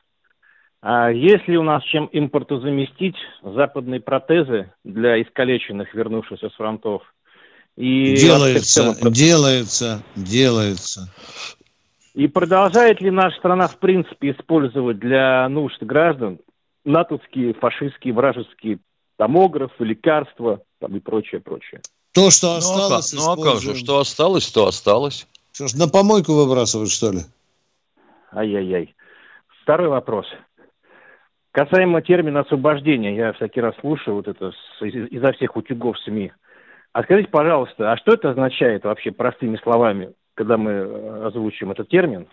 А 0.81 1.11
есть 1.11 1.47
ли 1.47 1.57
у 1.57 1.63
нас 1.63 1.83
чем 1.83 2.09
импортозаместить 2.11 3.17
западные 3.43 3.99
протезы 3.99 4.71
для 4.83 5.21
искалеченных, 5.21 5.93
вернувшихся 5.93 6.49
с 6.49 6.53
фронтов? 6.53 7.01
И 7.75 8.15
делается, 8.15 8.65
целом... 8.65 9.13
делается, 9.13 10.03
делается. 10.15 11.13
И 12.13 12.27
продолжает 12.27 13.01
ли 13.01 13.11
наша 13.11 13.37
страна, 13.37 13.67
в 13.67 13.77
принципе, 13.77 14.31
использовать 14.31 14.99
для 14.99 15.47
нужд 15.49 15.81
граждан 15.83 16.39
натовские, 16.85 17.53
фашистские, 17.53 18.13
вражеские 18.13 18.79
томографы, 19.17 19.83
лекарства 19.83 20.61
там, 20.79 20.95
и 20.95 20.99
прочее, 20.99 21.41
прочее? 21.41 21.81
То, 22.13 22.31
что 22.31 22.55
осталось, 22.55 23.13
Ну, 23.13 23.21
а, 23.21 23.35
ну, 23.35 23.41
а 23.41 23.51
как 23.51 23.61
же, 23.61 23.75
что 23.75 23.99
осталось, 23.99 24.49
то 24.49 24.65
осталось. 24.65 25.27
Что 25.51 25.67
ж, 25.67 25.73
на 25.75 25.87
помойку 25.87 26.33
выбрасывать, 26.33 26.91
что 26.91 27.11
ли? 27.11 27.19
Ай-яй-яй. 28.31 28.95
Второй 29.63 29.89
вопрос. 29.89 30.25
Касаемо 31.51 32.01
термина 32.01 32.41
освобождения, 32.41 33.15
я 33.15 33.33
всякий 33.33 33.61
раз 33.61 33.75
слушаю 33.81 34.15
вот 34.15 34.27
это 34.27 34.51
изо 34.81 35.31
всех 35.33 35.55
утюгов 35.55 35.97
СМИ. 35.99 36.31
А 36.93 37.03
скажите, 37.03 37.29
пожалуйста, 37.29 37.91
а 37.91 37.97
что 37.97 38.13
это 38.13 38.31
означает 38.31 38.83
вообще 38.83 39.11
простыми 39.11 39.57
словами, 39.63 40.11
когда 40.35 40.57
мы 40.57 40.71
э, 40.71 41.27
озвучим 41.27 41.71
этот 41.71 41.89
термин? 41.89 42.27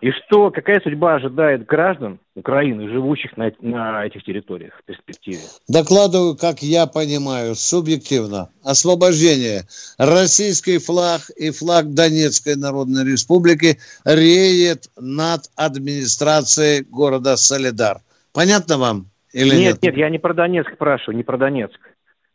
И 0.00 0.10
что, 0.10 0.50
какая 0.50 0.80
судьба 0.80 1.14
ожидает 1.14 1.64
граждан 1.64 2.18
Украины, 2.34 2.88
живущих 2.88 3.36
на, 3.36 3.52
на 3.60 4.04
этих 4.04 4.24
территориях 4.24 4.72
в 4.80 4.84
перспективе? 4.84 5.38
Докладываю, 5.68 6.36
как 6.36 6.60
я 6.60 6.86
понимаю, 6.86 7.54
субъективно. 7.54 8.50
Освобождение. 8.64 9.62
Российский 9.98 10.78
флаг 10.78 11.20
и 11.36 11.50
флаг 11.50 11.94
Донецкой 11.94 12.56
Народной 12.56 13.04
Республики 13.04 13.78
реет 14.04 14.88
над 14.96 15.42
администрацией 15.56 16.84
города 16.90 17.36
Солидар. 17.36 17.98
Понятно 18.32 18.78
вам 18.78 19.06
или 19.32 19.56
нет? 19.56 19.74
Нет, 19.74 19.82
нет, 19.82 19.96
я 19.96 20.10
не 20.10 20.18
про 20.18 20.34
Донецк 20.34 20.72
спрашиваю, 20.74 21.16
не 21.16 21.22
про 21.22 21.38
Донецк. 21.38 21.78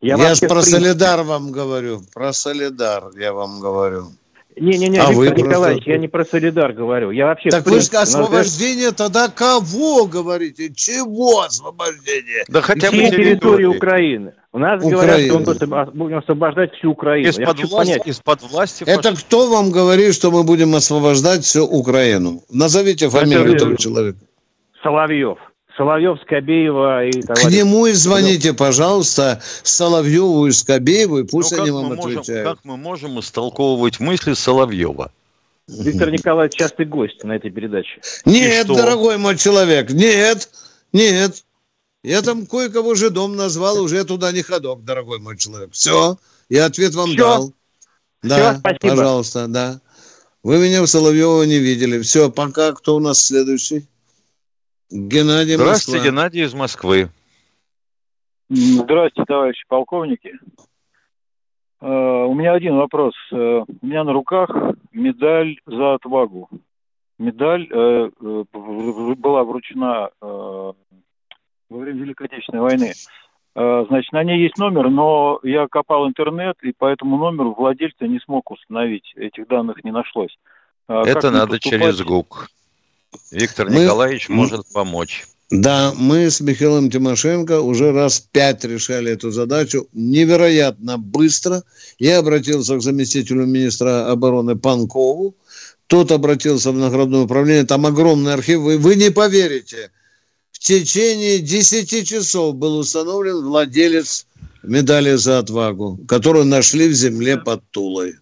Я, 0.02 0.16
я 0.16 0.36
же 0.36 0.48
про 0.48 0.62
Солидар 0.62 1.24
вам 1.24 1.52
говорю, 1.52 2.02
про 2.14 2.32
Солидар 2.34 3.06
я 3.18 3.34
вам 3.34 3.60
говорю. 3.60 4.08
Не-не-не, 4.60 5.00
а 5.00 5.12
Виктор 5.12 5.38
Николаевич, 5.38 5.84
просто... 5.84 5.92
я 5.92 5.98
не 5.98 6.08
про 6.08 6.26
Солидар 6.26 6.74
говорю. 6.74 7.12
Я 7.12 7.28
вообще... 7.28 7.50
Так 7.50 7.66
вы 7.66 7.80
же 7.80 7.90
освобождение 7.90 8.92
тогда 8.92 9.30
кого 9.30 10.06
говорите? 10.06 10.74
Чего 10.74 11.42
освобождение? 11.42 12.44
Да 12.48 12.62
хотя 12.62 12.92
бы 12.92 12.98
территории 12.98 13.66
Украины. 13.66 14.34
У 14.54 14.60
нас 14.60 14.84
Украина. 14.84 14.98
говорят, 14.98 15.22
что 15.22 15.74
мы 15.76 15.86
будем 15.92 16.18
освобождать 16.18 16.74
всю 16.74 16.92
Украину. 16.92 17.30
Из-под 17.30 17.70
власти, 17.70 18.02
из-под 18.06 18.42
власти 18.44 18.84
Это 18.88 19.16
кто 19.16 19.48
вам 19.48 19.72
говорит, 19.72 20.16
что 20.16 20.32
мы 20.32 20.44
будем 20.44 20.74
освобождать 20.74 21.44
всю 21.44 21.64
Украину? 21.66 22.42
Назовите 22.50 23.10
фамилию 23.10 23.56
этого 23.56 23.78
человека. 23.78 24.18
Соловьев. 24.82 25.38
Соловьев, 25.78 26.20
Скобеева 26.24 27.06
и 27.06 27.22
товарищ... 27.22 27.46
К 27.46 27.52
нему 27.52 27.86
и 27.86 27.94
звоните, 27.94 28.54
пожалуйста, 28.54 29.42
Соловьеву 29.64 30.48
и 30.48 30.52
Скобееву, 30.52 31.20
и 31.20 31.24
пусть 31.24 31.52
ну, 31.56 31.62
они 31.62 31.72
вам 31.72 31.86
можем, 31.96 32.20
отвечают. 32.20 32.50
Как 32.50 32.66
мы 32.66 32.78
можем 32.78 33.20
истолковывать 33.20 34.00
мысли 34.00 34.34
Соловьева? 34.34 35.12
Виктор 35.68 36.10
Николаевич 36.10 36.58
частый 36.58 36.86
гость 36.86 37.24
на 37.24 37.36
этой 37.36 37.52
передаче. 37.52 38.02
Нет, 38.26 38.68
дорогой 38.68 39.18
мой 39.18 39.38
человек, 39.38 39.92
нет, 39.92 40.50
нет. 40.94 41.44
Я 42.04 42.22
там 42.22 42.46
кое-кого 42.46 42.96
же 42.96 43.10
дом 43.10 43.36
назвал, 43.36 43.80
уже 43.80 44.04
туда 44.04 44.32
не 44.32 44.42
ходок, 44.42 44.84
дорогой 44.84 45.20
мой 45.20 45.38
человек. 45.38 45.70
Все, 45.74 46.18
я 46.50 46.66
ответ 46.66 46.96
вам 46.96 47.10
Все. 47.10 47.18
дал. 47.18 47.54
Да, 48.24 48.54
Все, 48.54 48.60
спасибо. 48.60 48.96
пожалуйста, 48.96 49.48
да. 49.48 49.82
Вы 50.42 50.58
меня 50.60 50.82
в 50.82 50.88
Соловьева 50.88 51.44
не 51.44 51.60
видели. 51.60 52.02
Все, 52.02 52.32
пока. 52.32 52.72
Кто 52.72 52.96
у 52.96 53.00
нас 53.00 53.20
следующий? 53.20 53.86
Геннадий 54.90 55.56
Здравствуйте, 55.56 55.98
Москва. 55.98 56.12
Геннадий 56.12 56.44
из 56.44 56.54
Москвы. 56.54 57.10
Здравствуйте, 58.50 59.26
товарищи 59.28 59.64
полковники. 59.68 60.34
Uh, 61.80 62.26
у 62.26 62.34
меня 62.34 62.54
один 62.54 62.78
вопрос. 62.78 63.14
Uh, 63.32 63.64
у 63.68 63.86
меня 63.86 64.04
на 64.04 64.14
руках 64.14 64.50
медаль 64.94 65.60
за 65.66 65.96
отвагу. 65.96 66.50
Медаль 67.20 67.68
uh, 67.68 68.46
была 69.16 69.44
вручена 69.44 70.10
во 70.22 70.74
время 71.70 72.02
Великой 72.02 72.28
Отечественной 72.28 72.62
войны. 72.62 72.94
Значит, 73.54 74.12
на 74.14 74.24
ней 74.24 74.42
есть 74.44 74.58
номер, 74.58 74.90
но 74.90 75.40
я 75.44 75.68
копал 75.68 76.08
интернет, 76.08 76.56
и 76.62 76.72
по 76.72 76.86
этому 76.86 77.18
номеру 77.18 77.54
владельца 77.56 78.08
не 78.08 78.20
смог 78.20 78.52
установить. 78.52 79.12
Этих 79.16 79.48
данных 79.48 79.84
не 79.84 79.92
нашлось. 79.92 80.38
Это 80.88 81.32
надо 81.32 81.60
через 81.60 82.02
ГУК. 82.02 82.50
Виктор 83.32 83.70
мы... 83.70 83.84
Николаевич 83.84 84.30
может 84.30 84.66
помочь. 84.74 85.26
Да, 85.50 85.94
мы 85.96 86.30
с 86.30 86.42
Михаилом 86.42 86.92
Тимошенко 86.92 87.62
уже 87.62 87.94
раз 87.94 88.20
пять 88.20 88.66
решали 88.66 89.14
эту 89.14 89.32
задачу 89.32 89.88
невероятно 89.94 90.98
быстро. 90.98 91.64
Я 92.00 92.18
обратился 92.18 92.76
к 92.76 92.82
заместителю 92.82 93.46
министра 93.46 94.12
обороны 94.12 94.58
Панкову. 94.58 95.36
Тот 95.88 96.12
обратился 96.12 96.74
в 96.74 96.78
наградное 96.78 97.22
управление. 97.22 97.64
Там 97.64 97.86
огромный 97.86 98.34
архив. 98.34 98.60
Вы, 98.60 98.78
вы 98.78 98.96
не 98.96 99.10
поверите. 99.10 99.92
В 100.52 100.60
течение 100.60 101.40
10 101.40 102.06
часов 102.06 102.56
был 102.56 102.80
установлен 102.80 103.46
владелец 103.46 104.26
медали 104.64 105.14
за 105.14 105.40
отвагу, 105.40 105.98
которую 106.08 106.46
нашли 106.46 106.90
в 106.90 106.94
земле 106.94 107.38
под 107.38 107.64
Тулой. 107.72 108.16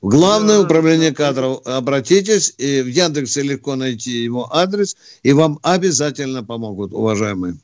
В 0.00 0.08
Главное 0.08 0.60
управление 0.60 1.12
кадров 1.12 1.60
обратитесь, 1.66 2.54
и 2.58 2.82
в 2.82 2.86
Яндексе 2.86 3.42
легко 3.42 3.76
найти 3.76 4.22
его 4.22 4.48
адрес, 4.54 4.96
и 5.22 5.32
вам 5.32 5.58
обязательно 5.62 6.44
помогут, 6.44 6.92
уважаемые. 6.92 7.54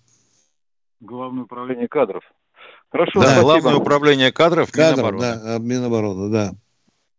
Главное 1.01 1.45
управление 1.45 1.89
кадров. 1.89 2.23
Хорошо, 2.91 3.21
да, 3.21 3.27
спасибо. 3.27 3.43
Главное 3.43 3.75
управление 3.75 4.33
кадров, 4.33 4.71
кадров 4.71 5.13
Минобороны. 5.13 5.43
Да, 5.43 5.59
Минобороны, 5.59 6.31
да. 6.31 6.53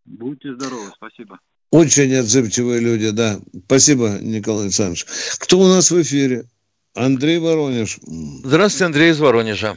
Будьте 0.06 0.54
здоровы, 0.54 0.91
спасибо. 0.95 1.39
Очень 1.71 2.15
отзывчивые 2.15 2.80
люди, 2.80 3.10
да. 3.10 3.39
Спасибо, 3.65 4.17
Николай 4.21 4.65
Александрович. 4.65 5.06
Кто 5.39 5.60
у 5.60 5.67
нас 5.67 5.91
в 5.91 6.02
эфире? 6.02 6.45
Андрей 6.93 7.39
Воронеж. 7.39 8.00
Здравствуйте, 8.06 8.86
Андрей 8.86 9.12
из 9.12 9.19
Воронежа. 9.19 9.76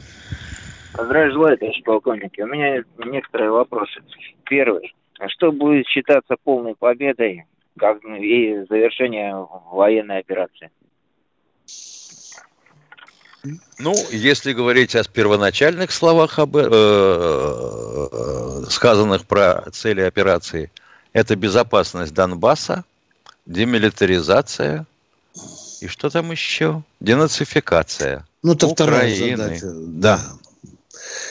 Здравия 0.93 1.31
желаю, 1.31 1.57
товарищ 1.57 1.83
полковники. 1.83 2.41
У 2.41 2.47
меня 2.47 2.83
некоторые 3.05 3.51
вопросы. 3.51 3.99
Первый. 4.45 4.93
Что 5.27 5.51
будет 5.51 5.85
считаться 5.87 6.35
полной 6.43 6.75
победой 6.75 7.45
как 7.77 8.03
и 8.03 8.65
завершение 8.69 9.47
военной 9.71 10.19
операции? 10.19 10.69
Ну, 13.77 13.93
если 14.11 14.53
говорить 14.53 14.95
о 14.95 15.03
первоначальных 15.03 15.91
словах, 15.91 16.39
об, 16.39 16.57
э, 16.57 16.61
э, 16.61 16.65
сказанных 18.69 19.25
про 19.25 19.69
цели 19.71 20.01
операции, 20.01 20.71
это 21.13 21.37
безопасность 21.37 22.13
Донбасса, 22.13 22.83
демилитаризация 23.45 24.85
и 25.79 25.87
что 25.87 26.09
там 26.09 26.31
еще? 26.31 26.83
Денацификация. 26.99 28.25
Ну, 28.43 28.53
это 28.53 28.67
Украины. 28.67 29.15
вторая 29.15 29.37
задача. 29.37 29.73
Да. 29.87 30.19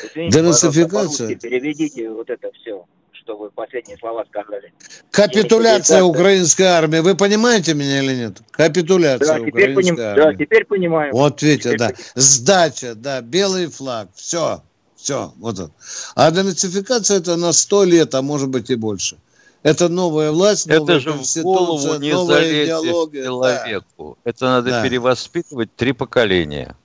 Извините, 0.04 0.38
Денацификация. 0.38 1.36
Переведите 1.36 2.10
вот 2.10 2.30
это 2.30 2.50
все 2.52 2.86
что 3.28 3.36
вы 3.36 3.50
последние 3.50 3.98
слова 3.98 4.24
сказали. 4.24 4.72
Капитуляция 5.10 6.02
украинской 6.02 6.62
армии. 6.62 7.00
Вы 7.00 7.14
понимаете 7.14 7.74
меня 7.74 8.02
или 8.02 8.14
нет? 8.14 8.38
Капитуляция 8.50 9.38
да, 9.38 9.46
теперь 9.46 9.72
украинской 9.72 9.96
поним... 9.96 10.00
армии. 10.00 10.22
Да, 10.22 10.34
теперь 10.34 10.64
понимаю. 10.64 11.12
Вот 11.12 11.42
видите, 11.42 11.74
теперь 11.74 11.78
да. 11.78 11.86
Понимаю. 11.88 12.06
Сдача, 12.14 12.94
да, 12.94 13.20
белый 13.20 13.66
флаг. 13.66 14.08
Все, 14.14 14.62
все, 14.96 15.34
вот 15.36 15.58
он. 15.58 15.72
А 16.14 16.30
денацификация 16.30 17.18
это 17.18 17.36
на 17.36 17.52
сто 17.52 17.84
лет, 17.84 18.14
а 18.14 18.22
может 18.22 18.48
быть 18.48 18.70
и 18.70 18.76
больше. 18.76 19.18
Это 19.62 19.90
новая 19.90 20.30
власть, 20.30 20.66
новая 20.66 20.96
Это 20.96 21.00
же 21.00 21.12
в 21.12 21.42
голову 21.42 21.98
не 21.98 22.12
новая 22.12 22.64
идеология. 22.64 23.24
человеку. 23.24 24.16
Да. 24.24 24.30
Это 24.30 24.44
надо 24.44 24.70
да. 24.70 24.82
перевоспитывать 24.82 25.74
три 25.76 25.92
поколения. 25.92 26.76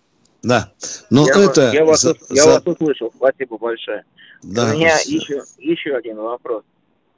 Да. 0.43 0.71
Но 1.09 1.25
я 1.25 1.45
это... 1.45 1.71
Я 1.71 1.85
вас, 1.85 2.01
за, 2.01 2.15
я 2.29 2.43
за... 2.43 2.49
вас 2.49 2.61
услышал. 2.65 3.11
Спасибо 3.15 3.57
большое. 3.57 4.03
Да. 4.43 4.71
У 4.71 4.73
меня 4.75 4.97
еще, 5.05 5.41
еще 5.57 5.95
один 5.95 6.17
вопрос. 6.17 6.63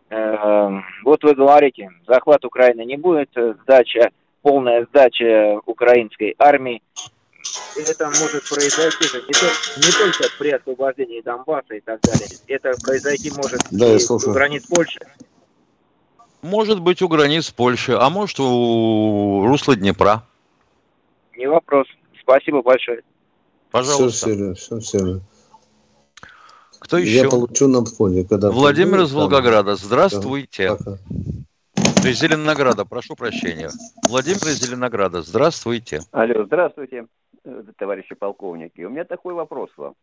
Эм, 0.09 0.85
вот 1.03 1.23
вы 1.23 1.33
говорите, 1.33 1.89
захват 2.07 2.45
Украины 2.45 2.85
не 2.85 2.97
будет, 2.97 3.29
сдача, 3.63 4.11
полная 4.43 4.85
сдача 4.85 5.59
украинской 5.65 6.35
армии. 6.37 6.83
Это 7.75 8.05
может 8.05 8.47
произойти 8.47 9.07
же 9.07 9.21
не, 9.21 9.33
только, 9.33 9.55
не 9.77 9.91
только 9.91 10.23
при 10.37 10.49
освобождении 10.51 11.21
Донбасса 11.21 11.73
и 11.73 11.81
так 11.81 11.99
далее. 12.01 12.27
Это 12.47 12.73
произойти 12.83 13.31
может 13.31 13.61
да, 13.71 13.95
и 13.95 13.99
у 14.09 14.31
границ 14.31 14.65
Польши. 14.67 14.99
Может 16.43 16.79
быть 16.79 17.01
у 17.01 17.07
границ 17.07 17.49
Польши, 17.49 17.97
а 17.99 18.09
может 18.11 18.39
у 18.39 19.45
русла 19.47 19.75
Днепра. 19.75 20.23
Не 21.35 21.47
вопрос. 21.47 21.87
Спасибо 22.21 22.61
большое. 22.61 23.01
Пожалуйста. 23.75 24.27
Все, 24.27 24.35
Серега, 24.35 24.53
все, 24.53 24.79
Серега. 24.79 25.21
Кто 26.79 26.97
еще? 26.97 27.23
Я 27.23 27.29
получу 27.29 27.67
на 27.67 27.83
входе, 27.83 28.23
когда... 28.23 28.49
Владимир 28.49 29.01
из 29.01 29.11
Волгограда. 29.11 29.75
Здравствуйте. 29.75 30.77
Пока. 30.77 30.91
Из 32.07 32.17
Зеленограда, 32.17 32.85
прошу 32.85 33.17
прощения. 33.17 33.69
Владимир 34.07 34.47
из 34.47 34.61
Зеленограда. 34.61 35.23
Здравствуйте. 35.23 35.99
Алло, 36.11 36.45
здравствуйте, 36.45 37.07
э, 37.43 37.63
товарищи 37.77 38.15
полковники. 38.15 38.79
У 38.79 38.89
меня 38.89 39.03
такой 39.03 39.33
вопрос 39.33 39.69
вам. 39.75 39.95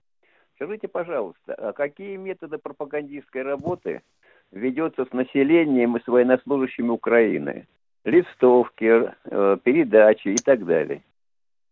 Скажите, 0.57 0.87
пожалуйста, 0.87 1.55
а 1.55 1.73
какие 1.73 2.17
методы 2.17 2.59
пропагандистской 2.59 3.41
работы 3.41 4.03
ведется 4.51 5.07
с 5.07 5.13
населением 5.15 5.97
и 5.97 6.03
с 6.03 6.07
военнослужащими 6.07 6.91
Украины? 6.91 7.67
Листовки, 8.05 9.15
э, 9.25 9.57
передачи 9.65 10.29
и 10.29 10.37
так 10.37 10.67
далее. 10.67 11.03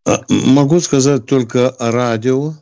А, 0.06 0.20
могу 0.28 0.80
сказать 0.80 1.26
только 1.26 1.68
о 1.68 1.90
радио. 1.90 2.52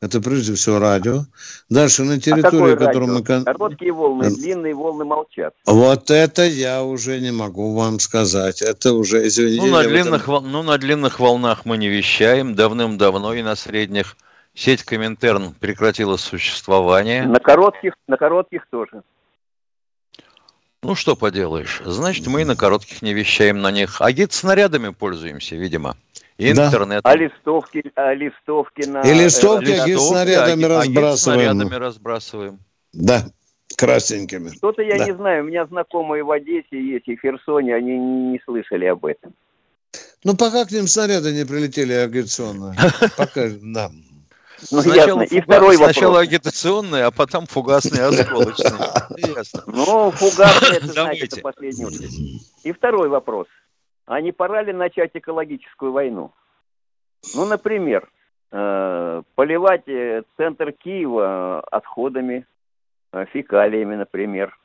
Это 0.00 0.22
прежде 0.22 0.54
всего 0.54 0.78
радио. 0.78 1.24
Дальше 1.68 2.04
на 2.04 2.18
территории, 2.18 2.72
а 2.72 2.76
которую 2.76 3.18
мы... 3.18 3.22
Короткие 3.22 3.92
волны, 3.92 4.30
длинные 4.30 4.74
волны 4.74 5.04
молчат. 5.04 5.52
Вот 5.66 6.10
это 6.10 6.42
я 6.46 6.82
уже 6.82 7.20
не 7.20 7.32
могу 7.32 7.74
вам 7.74 8.00
сказать. 8.00 8.62
Это 8.62 8.94
уже, 8.94 9.26
извините. 9.26 9.66
Ну, 9.66 9.72
на, 9.72 9.82
длинных, 9.82 10.22
этом... 10.22 10.50
ну, 10.50 10.62
на 10.62 10.78
длинных 10.78 11.20
волнах 11.20 11.66
мы 11.66 11.76
не 11.76 11.88
вещаем. 11.88 12.54
Давным-давно 12.54 13.34
и 13.34 13.42
на 13.42 13.56
средних. 13.56 14.16
Сеть 14.54 14.84
Коминтерн 14.84 15.52
прекратила 15.52 16.16
существование. 16.16 17.26
На 17.26 17.38
коротких, 17.38 17.92
на 18.08 18.16
коротких 18.16 18.66
тоже. 18.70 19.02
Ну, 20.82 20.94
что 20.94 21.14
поделаешь. 21.14 21.82
Значит, 21.84 22.26
мы 22.26 22.40
и 22.40 22.44
на 22.46 22.56
коротких 22.56 23.02
не 23.02 23.12
вещаем 23.12 23.60
на 23.60 23.70
них. 23.70 24.00
А 24.00 24.10
гид-снарядами 24.12 24.88
пользуемся, 24.88 25.56
видимо. 25.56 25.94
Интернет. 26.40 27.02
Да. 27.02 27.10
А 27.10 27.16
листовки, 27.16 27.92
а 27.94 28.14
листовки 28.14 28.86
на... 28.86 29.02
И 29.02 29.12
листовки, 29.12 29.70
э, 29.70 29.86
листовки 29.86 30.08
снарядами 30.08 30.64
а, 30.64 30.68
разбрасываем. 30.68 31.16
снарядами 31.16 31.74
разбрасываем. 31.74 32.58
Да, 32.92 33.24
красненькими. 33.76 34.50
Что-то 34.50 34.82
я 34.82 34.98
да. 34.98 35.04
не 35.06 35.14
знаю. 35.14 35.44
У 35.44 35.46
меня 35.48 35.66
знакомые 35.66 36.22
в 36.22 36.30
Одессе 36.30 36.82
есть 36.82 37.08
и 37.08 37.16
в 37.16 37.20
Херсоне, 37.20 37.74
они 37.74 37.98
не 37.98 38.40
слышали 38.44 38.86
об 38.86 39.04
этом. 39.04 39.34
Ну, 40.24 40.36
пока 40.36 40.64
к 40.64 40.70
ним 40.70 40.86
снаряды 40.86 41.32
не 41.32 41.44
прилетели 41.44 41.92
агитационные. 41.92 42.76
Пока, 43.16 43.48
да. 43.62 43.90
Ну, 44.70 44.82
сначала, 44.82 45.22
ясно. 45.22 45.34
И 45.34 45.40
второй 45.40 45.76
сначала 45.76 46.12
вопрос. 46.12 46.28
агитационные, 46.28 47.04
а 47.04 47.10
потом 47.10 47.46
фугасные 47.46 48.04
осколочные. 48.04 48.72
Ясно. 49.34 49.62
Ну, 49.66 50.10
фугасные, 50.10 50.76
это, 50.76 50.86
значит, 50.88 51.42
последний. 51.42 52.42
И 52.62 52.72
второй 52.72 53.08
вопрос. 53.08 53.46
А 54.10 54.20
не 54.20 54.32
пора 54.32 54.62
ли 54.62 54.72
начать 54.72 55.12
экологическую 55.14 55.92
войну? 55.92 56.32
Ну, 57.36 57.44
например, 57.46 58.10
э, 58.50 59.22
поливать 59.36 59.86
э, 59.86 60.24
центр 60.36 60.72
Киева 60.72 61.60
отходами, 61.60 62.44
э, 63.12 63.24
фекалиями, 63.32 63.94
например. 63.94 64.58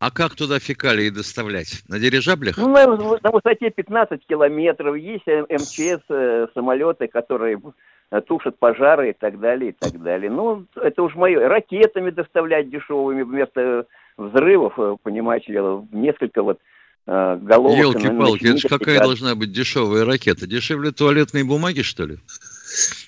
А 0.00 0.10
как 0.10 0.34
туда 0.34 0.58
фекалии 0.58 1.08
доставлять? 1.08 1.82
На 1.88 1.98
дирижаблях? 1.98 2.58
Ну, 2.58 2.68
на, 2.68 2.86
на 2.86 3.30
высоте 3.30 3.70
15 3.70 4.26
километров. 4.26 4.96
Есть 4.96 5.26
МЧС 5.26 6.52
самолеты, 6.52 7.08
которые 7.08 7.58
тушат 8.26 8.58
пожары 8.58 9.10
и 9.10 9.12
так 9.14 9.40
далее, 9.40 9.70
и 9.70 9.72
так 9.72 9.98
далее. 10.02 10.30
Ну, 10.30 10.66
это 10.76 11.02
уж 11.02 11.14
мое. 11.14 11.48
Ракетами 11.48 12.10
доставлять 12.10 12.68
дешевыми 12.68 13.22
вместо 13.22 13.86
взрывов, 14.18 15.00
понимаете 15.02 15.54
несколько 15.90 16.42
вот 16.42 16.60
головок. 17.06 17.78
Елки-палки, 17.78 18.46
это 18.46 18.58
же 18.58 18.68
какая 18.68 18.98
должна 19.00 19.34
быть 19.34 19.52
дешевая 19.52 20.04
ракета? 20.04 20.46
Дешевле 20.46 20.90
туалетной 20.90 21.42
бумаги, 21.42 21.82
что 21.82 22.04
ли? 22.04 22.18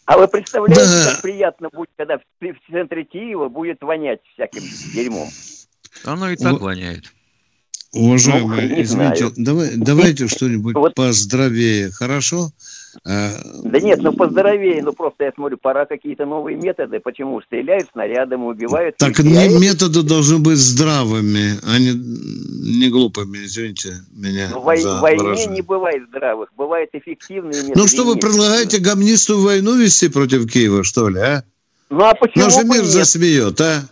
А 0.05 0.19
вы 0.19 0.29
представляете, 0.29 0.85
да. 0.85 1.11
как 1.13 1.23
приятно 1.23 1.69
будет, 1.71 1.91
когда 1.97 2.19
в, 2.19 2.23
в 2.41 2.71
центре 2.71 3.05
Киева 3.05 3.49
будет 3.49 3.79
вонять 3.81 4.21
всяким 4.35 4.63
дерьмом? 4.95 5.29
Оно 6.05 6.31
и 6.31 6.37
так 6.37 6.53
ну, 6.53 6.59
воняет. 6.59 7.13
Уважаемые, 7.93 8.69
ну, 8.69 8.83
извините, 8.83 9.31
давай, 9.37 9.71
давайте 9.77 10.29
что-нибудь 10.29 10.75
вот. 10.75 10.95
поздоровее, 10.95 11.91
хорошо? 11.91 12.51
А, 13.05 13.31
да 13.65 13.81
нет, 13.81 14.01
ну 14.03 14.13
поздоровее, 14.13 14.83
ну 14.83 14.93
просто 14.93 15.25
я 15.25 15.33
смотрю, 15.33 15.59
пора 15.59 15.87
какие-то 15.87 16.25
новые 16.25 16.57
методы. 16.57 17.01
Почему? 17.01 17.41
Стреляют 17.43 17.89
снарядами, 17.93 18.45
убивают. 18.45 18.97
Так 18.97 19.19
не, 19.19 19.49
методы 19.61 20.03
должны 20.03 20.39
быть 20.39 20.59
здравыми, 20.59 21.59
а 21.67 21.79
не, 21.79 21.93
не 22.81 22.89
глупыми, 22.89 23.39
извините 23.39 23.95
меня. 24.15 24.49
Ну, 24.53 24.61
вой, 24.61 24.81
в 24.83 25.01
войне 25.01 25.23
выражение. 25.23 25.57
не 25.57 25.63
бывает 25.63 26.03
здравых, 26.09 26.51
бывают 26.57 26.91
эффективные 26.93 27.63
методы. 27.63 27.81
Ну 27.81 27.87
что 27.87 28.05
вы 28.05 28.17
предлагаете 28.17 28.79
гомнистую 28.79 29.43
войну 29.43 29.77
вести 29.77 30.09
против 30.09 30.51
Киева, 30.51 30.85
что 30.85 31.09
ли, 31.09 31.21
а? 31.21 31.45
Ну 31.91 32.05
а 32.05 32.15
почему 32.15 32.45
Наш 32.45 32.57
мир 32.65 32.83
нет? 32.83 32.85
засмеет, 32.85 33.61
а? 33.61 33.83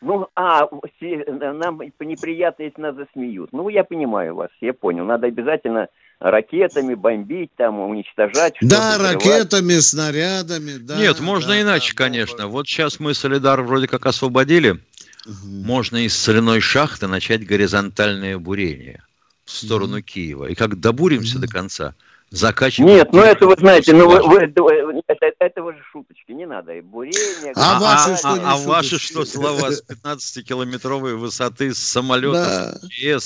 Ну, 0.00 0.28
а, 0.36 0.68
нам 1.00 1.80
неприятно, 2.00 2.62
если 2.62 2.80
нас 2.80 2.94
засмеют. 2.94 3.52
Ну, 3.52 3.68
я 3.68 3.82
понимаю 3.82 4.36
вас, 4.36 4.50
я 4.60 4.72
понял. 4.72 5.04
Надо 5.04 5.26
обязательно 5.26 5.88
ракетами 6.20 6.94
бомбить, 6.94 7.50
там, 7.56 7.78
уничтожать. 7.80 8.54
Да, 8.60 8.98
ракетами, 8.98 9.74
снарядами, 9.78 10.78
да. 10.78 10.96
Нет, 10.96 11.20
можно 11.20 11.50
да, 11.50 11.62
иначе, 11.62 11.94
да, 11.94 12.04
конечно. 12.04 12.38
Да. 12.38 12.46
Вот 12.46 12.66
сейчас 12.66 13.00
мы 13.00 13.14
Солидар 13.14 13.62
вроде 13.62 13.86
как 13.86 14.06
освободили. 14.06 14.80
Угу. 15.26 15.46
Можно 15.64 16.04
из 16.04 16.16
соляной 16.16 16.60
шахты 16.60 17.06
начать 17.06 17.46
горизонтальное 17.46 18.38
бурение 18.38 19.04
в 19.44 19.50
сторону 19.50 19.98
угу. 19.98 20.02
Киева. 20.02 20.46
И 20.46 20.54
как 20.54 20.80
добуримся 20.80 21.36
угу. 21.36 21.46
до 21.46 21.52
конца– 21.52 21.94
закачивать. 22.30 22.90
Нет, 22.90 23.12
ну 23.12 23.20
это 23.20 23.46
вы 23.46 23.56
знаете, 23.58 23.92
ну 23.92 24.08
вы, 24.08 24.22
вы, 24.22 25.02
это, 25.06 25.26
это 25.38 25.62
уже 25.62 25.78
шуточки, 25.90 26.32
не 26.32 26.46
надо. 26.46 26.74
И 26.74 26.80
бурение. 26.80 27.52
А, 27.56 27.76
а, 27.76 27.80
ваши, 27.80 28.16
что, 28.16 28.28
а, 28.28 28.52
а 28.52 28.56
ваши 28.58 28.98
что 28.98 29.24
слова 29.24 29.72
с 29.72 29.82
15-километровой 29.82 31.16
высоты 31.16 31.74
с 31.74 31.78
самолета 31.78 32.78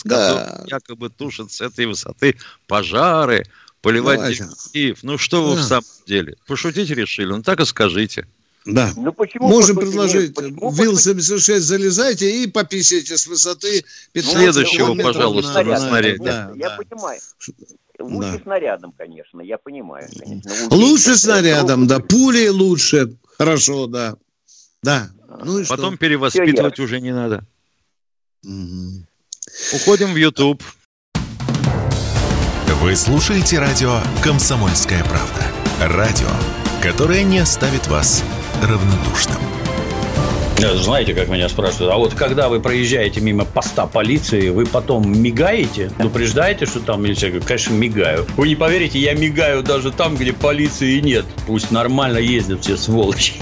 да, 0.05 0.17
который 0.17 0.71
якобы 0.71 1.11
тушит 1.11 1.53
с 1.53 1.61
этой 1.61 1.87
высоты 1.87 2.37
пожары, 2.67 3.45
поливать 3.81 4.41
Киев. 4.73 4.99
Ну 5.03 5.19
что 5.19 5.43
вы 5.43 5.57
да. 5.57 5.61
в 5.61 5.65
самом 5.65 5.85
деле? 6.07 6.37
Пошутить 6.47 6.91
решили? 6.91 7.27
Ну 7.27 7.43
так 7.43 7.61
и 7.61 7.65
скажите. 7.65 8.27
Да. 8.65 8.93
Ну, 8.97 9.13
почему 9.13 9.49
Можем 9.49 9.77
предложить. 9.77 10.39
Вил-76 10.39 11.59
залезайте 11.59 12.45
и 12.45 12.47
пописите 12.47 13.17
с 13.17 13.27
высоты 13.27 13.85
15 14.13 14.33
Следующего, 14.33 14.95
пожалуйста, 14.95 15.65
на 15.65 15.77
снаряде. 15.79 16.23
Да, 16.23 16.53
я 16.55 16.69
да. 16.71 16.77
понимаю. 16.77 17.21
Лучше 18.03 18.33
да. 18.33 18.43
снарядом, 18.43 18.93
конечно, 18.93 19.41
я 19.41 19.59
понимаю. 19.59 20.09
Конечно. 20.19 20.53
Лучше 20.71 21.17
снарядом, 21.17 21.87
да. 21.87 22.01
Пули 22.01 22.49
лучше. 22.49 23.17
Хорошо, 23.39 23.87
да. 23.87 24.15
Да. 24.83 25.09
Ну 25.45 25.61
и 25.61 25.67
Потом 25.67 25.95
что? 25.95 25.99
перевоспитывать 25.99 26.79
уже 26.79 27.01
не 27.01 27.13
надо. 27.13 27.45
Угу. 28.45 29.07
Уходим 29.75 30.13
в 30.13 30.17
YouTube. 30.17 30.63
Вы 32.83 32.97
слушаете 32.97 33.61
радио 33.61 34.01
«Комсомольская 34.25 35.05
правда». 35.05 35.47
Радио, 35.81 36.29
которое 36.83 37.23
не 37.23 37.39
оставит 37.39 37.87
вас 37.87 38.25
равнодушным. 38.61 39.62
Знаете, 40.63 41.15
как 41.15 41.29
меня 41.29 41.49
спрашивают, 41.49 41.93
а 41.93 41.97
вот 41.97 42.15
когда 42.15 42.49
вы 42.49 42.61
проезжаете 42.61 43.21
мимо 43.21 43.45
поста 43.45 43.87
полиции, 43.87 44.51
вы 44.51 44.65
потом 44.65 45.11
мигаете, 45.11 45.91
предупреждаете, 45.97 46.67
что 46.67 46.81
там 46.81 47.03
милиция? 47.03 47.29
Я 47.29 47.31
говорю, 47.33 47.47
конечно, 47.47 47.73
мигаю. 47.75 48.27
Вы 48.37 48.49
не 48.49 48.55
поверите, 48.55 48.99
я 48.99 49.15
мигаю 49.15 49.63
даже 49.63 49.91
там, 49.91 50.17
где 50.17 50.33
полиции 50.33 51.01
нет. 51.01 51.25
Пусть 51.47 51.71
нормально 51.73 52.19
ездят 52.19 52.61
все 52.63 52.77
сволочи. 52.77 53.35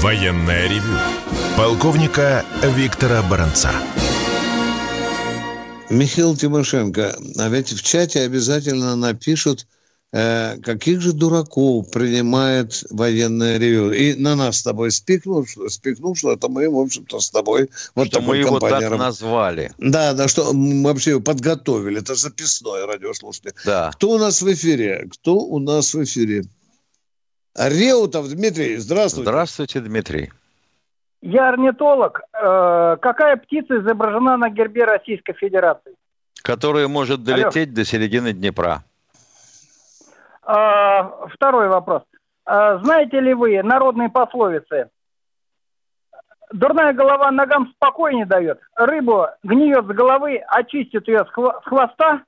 Военная 0.00 0.68
ревю. 0.68 0.98
Полковника 1.56 2.44
Виктора 2.62 3.22
Баранца. 3.22 3.70
Михаил 5.90 6.36
Тимошенко, 6.36 7.16
а 7.38 7.48
ведь 7.48 7.72
в 7.72 7.82
чате 7.82 8.20
обязательно 8.20 8.94
напишут 8.96 9.66
Э, 10.10 10.56
каких 10.62 11.02
же 11.02 11.12
дураков 11.12 11.90
принимает 11.90 12.84
военное 12.90 13.58
ревю? 13.58 13.92
И 13.92 14.14
на 14.14 14.36
нас 14.36 14.58
с 14.58 14.62
тобой 14.62 14.90
спикнул, 14.90 15.46
спикнул, 15.68 16.16
что 16.16 16.32
это 16.32 16.48
мы, 16.48 16.70
в 16.70 16.78
общем-то, 16.78 17.20
с 17.20 17.28
тобой 17.28 17.68
вот 17.94 18.08
что 18.08 18.22
мы 18.22 18.38
его 18.38 18.58
так 18.58 18.90
назвали. 18.96 19.70
Да, 19.76 20.14
да, 20.14 20.26
что 20.26 20.54
мы 20.54 20.88
вообще 20.88 21.10
его 21.10 21.20
подготовили. 21.20 22.00
Это 22.00 22.14
записное 22.14 22.86
радиослушатель. 22.86 23.52
Да. 23.66 23.90
Кто 23.92 24.12
у 24.12 24.18
нас 24.18 24.40
в 24.40 24.50
эфире? 24.50 25.08
Кто 25.12 25.36
у 25.36 25.58
нас 25.58 25.92
в 25.92 26.02
эфире? 26.02 26.44
Реутов 27.54 28.28
Дмитрий, 28.30 28.78
здравствуйте. 28.78 29.28
Здравствуйте, 29.28 29.80
Дмитрий. 29.80 30.30
Я 31.20 31.48
орнитолог. 31.48 32.22
Э, 32.32 32.96
какая 33.00 33.36
птица 33.36 33.78
изображена 33.78 34.36
на 34.36 34.50
гербе 34.50 34.84
Российской 34.84 35.32
Федерации? 35.34 35.94
Которая 36.42 36.86
может 36.86 37.24
долететь 37.24 37.68
Алло. 37.68 37.76
до 37.76 37.84
середины 37.84 38.32
Днепра. 38.32 38.84
А, 40.42 41.26
второй 41.34 41.68
вопрос. 41.68 42.02
А, 42.46 42.78
знаете 42.78 43.20
ли 43.20 43.34
вы 43.34 43.62
народные 43.62 44.08
пословицы? 44.08 44.88
Дурная 46.52 46.94
голова 46.94 47.30
ногам 47.30 47.70
спокойнее 47.74 48.24
дает. 48.24 48.60
Рыбу 48.74 49.26
гниет 49.42 49.84
с 49.84 49.88
головы, 49.88 50.42
очистит 50.46 51.06
ее 51.08 51.26
с 51.26 51.62
хвоста. 51.64 52.22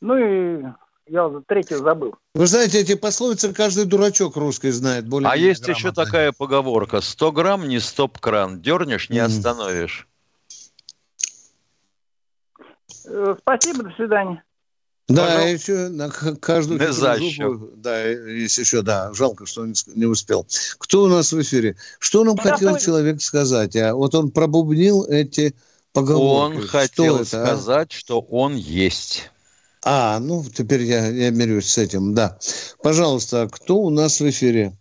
Ну 0.00 0.16
и 0.16 0.64
я 1.06 1.26
уже 1.26 1.42
третью 1.46 1.78
забыл. 1.78 2.14
Вы 2.34 2.46
знаете, 2.46 2.80
эти 2.80 2.94
пословицы 2.94 3.52
каждый 3.52 3.84
дурачок 3.84 4.36
русский 4.36 4.70
знает. 4.70 5.06
Более 5.06 5.30
а 5.30 5.36
есть 5.36 5.62
грамотно. 5.62 5.78
еще 5.78 5.92
такая 5.92 6.32
поговорка. 6.32 7.00
100 7.00 7.32
грамм 7.32 7.68
не 7.68 7.78
стоп-кран. 7.78 8.60
Дернешь, 8.60 9.10
не 9.10 9.18
mm. 9.18 9.24
остановишь. 9.24 10.08
Э, 13.04 13.36
спасибо, 13.40 13.84
до 13.84 13.90
свидания. 13.90 14.42
Да, 15.06 15.26
Пожалуйста. 15.26 15.72
еще 15.72 15.88
на 15.88 16.10
каждую 16.10 16.80
не 16.80 16.92
зубу, 16.92 17.70
да, 17.76 18.06
есть 18.06 18.56
еще, 18.56 18.80
да, 18.80 19.12
жалко, 19.12 19.44
что 19.44 19.66
не, 19.66 19.74
не 19.94 20.06
успел. 20.06 20.46
Кто 20.78 21.02
у 21.02 21.08
нас 21.08 21.30
в 21.30 21.42
эфире? 21.42 21.76
Что 21.98 22.24
нам 22.24 22.38
хотел 22.38 22.78
человек 22.78 23.20
сказать? 23.20 23.76
А 23.76 23.94
вот 23.94 24.14
он 24.14 24.30
пробубнил 24.30 25.04
эти 25.04 25.54
поговорки. 25.92 26.56
Он 26.56 26.66
хотел 26.66 27.16
это, 27.16 27.42
а? 27.42 27.46
сказать, 27.46 27.92
а? 27.92 27.94
что 27.94 28.20
он 28.20 28.54
есть. 28.54 29.30
А, 29.86 30.18
ну, 30.18 30.42
теперь 30.42 30.82
я, 30.82 31.08
я 31.08 31.30
мирюсь 31.30 31.66
с 31.66 31.76
этим, 31.76 32.14
да. 32.14 32.38
Пожалуйста, 32.82 33.48
кто 33.52 33.76
у 33.76 33.90
нас 33.90 34.18
в 34.18 34.28
эфире? 34.30 34.72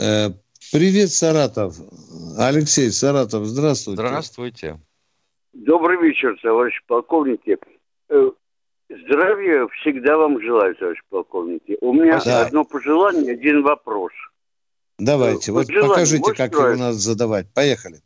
Э, 0.00 0.28
привет, 0.72 1.10
Саратов. 1.10 1.74
Алексей 2.38 2.92
Саратов, 2.92 3.44
здравствуйте. 3.46 4.02
Здравствуйте. 4.02 4.80
Добрый 5.52 6.00
вечер, 6.00 6.38
товарищ 6.40 6.80
полковники. 6.86 7.58
Э, 8.08 8.30
здравия 8.88 9.66
всегда 9.80 10.16
вам 10.16 10.40
желаю, 10.40 10.76
товарищ 10.76 11.00
полковники. 11.10 11.76
У 11.80 11.92
меня 11.92 12.20
да. 12.24 12.46
одно 12.46 12.64
пожелание, 12.64 13.32
один 13.32 13.64
вопрос. 13.64 14.12
Давайте, 14.98 15.50
вот 15.50 15.66
покажите, 15.66 16.34
как 16.34 16.52
его 16.52 16.76
надо 16.76 16.92
задавать. 16.92 17.52
Поехали. 17.52 17.98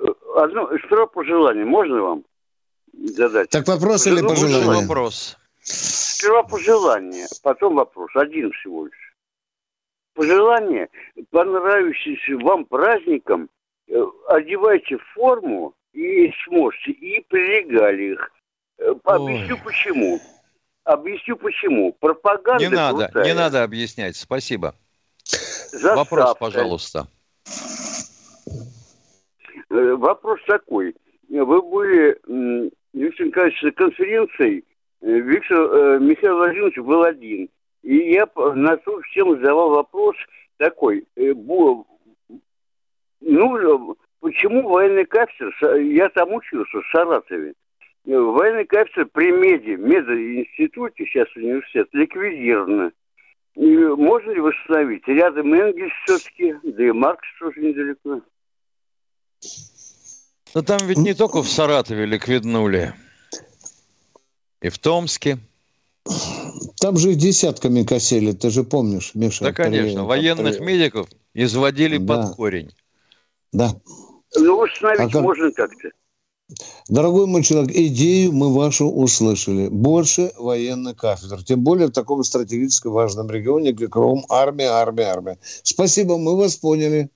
Э, 0.00 0.06
одно, 0.38 0.68
что 0.78 1.06
пожелание 1.06 1.64
можно 1.64 2.02
вам? 2.02 2.24
Задать. 2.92 3.50
Так 3.50 3.66
вопрос 3.66 4.06
или 4.06 4.20
пожелание? 4.20 4.82
Вопрос. 4.82 5.36
Сперва 5.62 6.42
пожелание, 6.42 7.26
потом 7.42 7.76
вопрос. 7.76 8.10
Один 8.14 8.50
всего 8.52 8.86
лишь. 8.86 9.14
Пожелание, 10.14 10.88
понравившимся 11.30 12.36
вам 12.44 12.64
праздникам, 12.64 13.48
э, 13.88 14.02
одевайте 14.28 14.98
форму 15.14 15.74
и 15.92 16.32
сможете, 16.44 16.90
и 16.90 17.20
прилегали 17.28 18.12
их. 18.12 18.30
Э, 18.78 18.94
объясню 19.04 19.54
Ой. 19.54 19.60
почему. 19.64 20.20
Объясню 20.84 21.36
почему. 21.36 21.92
Пропаганда 21.92 22.64
Не 22.64 22.68
надо, 22.68 23.04
крутая. 23.06 23.24
не 23.24 23.34
надо 23.34 23.62
объяснять. 23.62 24.16
Спасибо. 24.16 24.74
Заставка. 25.24 25.96
Вопрос, 25.96 26.36
пожалуйста. 26.38 27.06
Э, 29.70 29.94
вопрос 29.94 30.40
такой. 30.46 30.96
Вы 31.28 31.62
были 31.62 32.70
Виктор 32.92 33.26
Николаевич, 33.26 33.62
на 33.62 33.72
конференции 33.72 34.64
э, 35.00 35.20
Виктор 35.20 35.58
э, 35.58 35.98
Михаил 36.00 36.36
Владимирович 36.36 36.76
был 36.78 37.02
один. 37.02 37.48
И 37.82 37.96
я 38.12 38.28
на 38.36 38.76
ту 38.78 39.00
тему 39.14 39.36
задавал 39.36 39.70
вопрос 39.70 40.16
такой. 40.56 41.06
Э, 41.16 41.32
ну, 43.20 43.96
почему 44.20 44.68
военный 44.68 45.04
кафедр, 45.04 45.52
я 45.76 46.08
там 46.10 46.32
учился 46.32 46.80
в 46.80 46.86
Саратове, 46.90 47.54
военный 48.04 48.64
кафедр 48.64 49.08
при 49.12 49.30
МЕДе, 49.30 49.76
мединституте, 49.76 51.06
сейчас 51.06 51.28
университет, 51.36 51.88
ликвидирована. 51.92 52.92
И 53.54 53.76
можно 53.76 54.30
ли 54.30 54.40
восстановить? 54.40 55.06
Рядом 55.06 55.52
Энгельс 55.52 55.92
все-таки, 56.04 56.56
да 56.62 56.84
и 56.84 56.92
Маркс 56.92 57.26
тоже 57.38 57.60
недалеко. 57.60 58.22
Но 60.54 60.62
там 60.62 60.78
ведь 60.86 60.98
не 60.98 61.14
только 61.14 61.42
в 61.42 61.48
Саратове 61.48 62.06
ликвиднули. 62.06 62.94
И 64.60 64.68
в 64.68 64.78
Томске. 64.78 65.38
Там 66.80 66.96
же 66.96 67.14
десятками 67.14 67.82
косили, 67.84 68.32
ты 68.32 68.50
же 68.50 68.64
помнишь, 68.64 69.12
Миша. 69.14 69.44
Да, 69.44 69.52
конечно. 69.52 70.02
При... 70.02 70.08
Военных 70.08 70.58
при... 70.58 70.64
медиков 70.64 71.08
изводили 71.34 71.98
да. 71.98 72.16
под 72.16 72.36
корень. 72.36 72.70
Да. 73.52 73.74
Ну, 74.36 74.56
восстановить 74.56 75.00
а 75.00 75.08
как... 75.10 75.22
можно 75.22 75.52
как-то. 75.52 75.90
Дорогой 76.88 77.26
мой 77.26 77.42
человек, 77.44 77.70
идею 77.74 78.32
мы 78.32 78.52
вашу 78.52 78.86
услышали. 78.90 79.68
Больше 79.68 80.32
военных 80.36 80.96
кафедр. 80.96 81.44
Тем 81.44 81.62
более 81.62 81.88
в 81.88 81.92
таком 81.92 82.24
стратегически 82.24 82.88
важном 82.88 83.30
регионе, 83.30 83.72
как 83.72 83.94
Ром, 83.94 84.24
армия, 84.28 84.68
армия, 84.68 85.04
армия. 85.04 85.38
Спасибо, 85.62 86.18
мы 86.18 86.36
вас 86.36 86.56
поняли. 86.56 87.10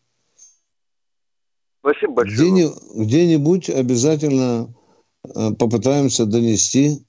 Спасибо 1.84 2.14
большое. 2.14 2.50
Где, 2.50 2.72
где-нибудь 2.94 3.68
обязательно 3.68 4.72
э, 5.22 5.50
попытаемся 5.58 6.24
донести 6.24 7.02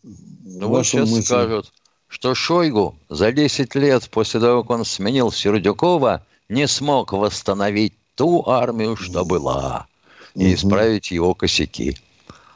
ну, 0.44 0.68
вот 0.68 0.86
сейчас 0.86 1.10
мысль. 1.10 1.24
скажут, 1.24 1.72
что 2.08 2.36
Шойгу 2.36 3.00
за 3.08 3.32
10 3.32 3.74
лет 3.76 4.10
после 4.10 4.42
того, 4.42 4.64
как 4.64 4.72
он 4.72 4.84
сменил 4.84 5.32
Сердюкова, 5.32 6.26
не 6.50 6.68
смог 6.68 7.14
восстановить 7.14 7.94
ту 8.16 8.44
армию, 8.46 8.98
что 8.98 9.24
была, 9.24 9.88
и 10.34 10.54
исправить 10.54 11.10
его 11.10 11.34
косяки. 11.34 11.98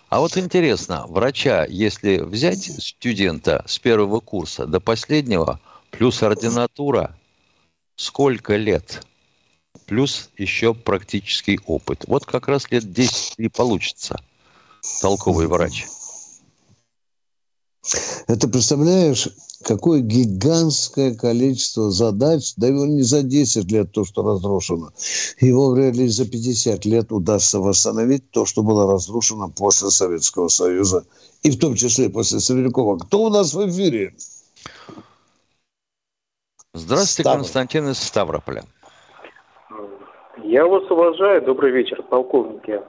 А 0.09 0.19
вот 0.19 0.35
интересно, 0.35 1.05
врача, 1.07 1.65
если 1.69 2.17
взять 2.17 2.63
студента 2.83 3.63
с 3.65 3.79
первого 3.79 4.19
курса 4.19 4.65
до 4.65 4.81
последнего, 4.81 5.61
плюс 5.91 6.21
ординатура, 6.21 7.15
сколько 7.95 8.57
лет? 8.57 9.05
Плюс 9.85 10.29
еще 10.37 10.73
практический 10.73 11.59
опыт. 11.65 12.05
Вот 12.07 12.25
как 12.25 12.47
раз 12.47 12.69
лет 12.71 12.91
10 12.91 13.35
и 13.37 13.49
получится 13.49 14.19
толковый 15.01 15.47
врач. 15.47 15.85
Это 18.27 18.47
представляешь, 18.47 19.29
какое 19.63 20.01
гигантское 20.01 21.15
количество 21.15 21.91
задач, 21.91 22.53
да 22.57 22.67
его 22.67 22.85
не 22.85 23.01
за 23.01 23.23
10 23.23 23.71
лет 23.71 23.91
то, 23.91 24.05
что 24.05 24.21
разрушено. 24.21 24.91
Его 25.39 25.71
вряд 25.71 25.95
ли 25.95 26.07
за 26.07 26.25
50 26.25 26.85
лет 26.85 27.11
удастся 27.11 27.59
восстановить 27.59 28.29
то, 28.31 28.45
что 28.45 28.63
было 28.63 28.91
разрушено 28.91 29.49
после 29.49 29.89
Советского 29.89 30.49
Союза. 30.49 31.05
И 31.41 31.51
в 31.51 31.59
том 31.59 31.75
числе 31.75 32.09
после 32.09 32.39
Среднякова. 32.39 32.97
Кто 32.99 33.23
у 33.23 33.29
нас 33.29 33.53
в 33.53 33.69
эфире? 33.69 34.13
Здравствуйте, 36.73 37.23
Ставр. 37.23 37.37
Константин 37.37 37.89
из 37.89 37.97
Ставрополя. 37.97 38.65
Я 40.49 40.65
вас 40.65 40.89
уважаю. 40.89 41.43
Добрый 41.43 41.71
вечер, 41.71 42.01
полковники. 42.01 42.81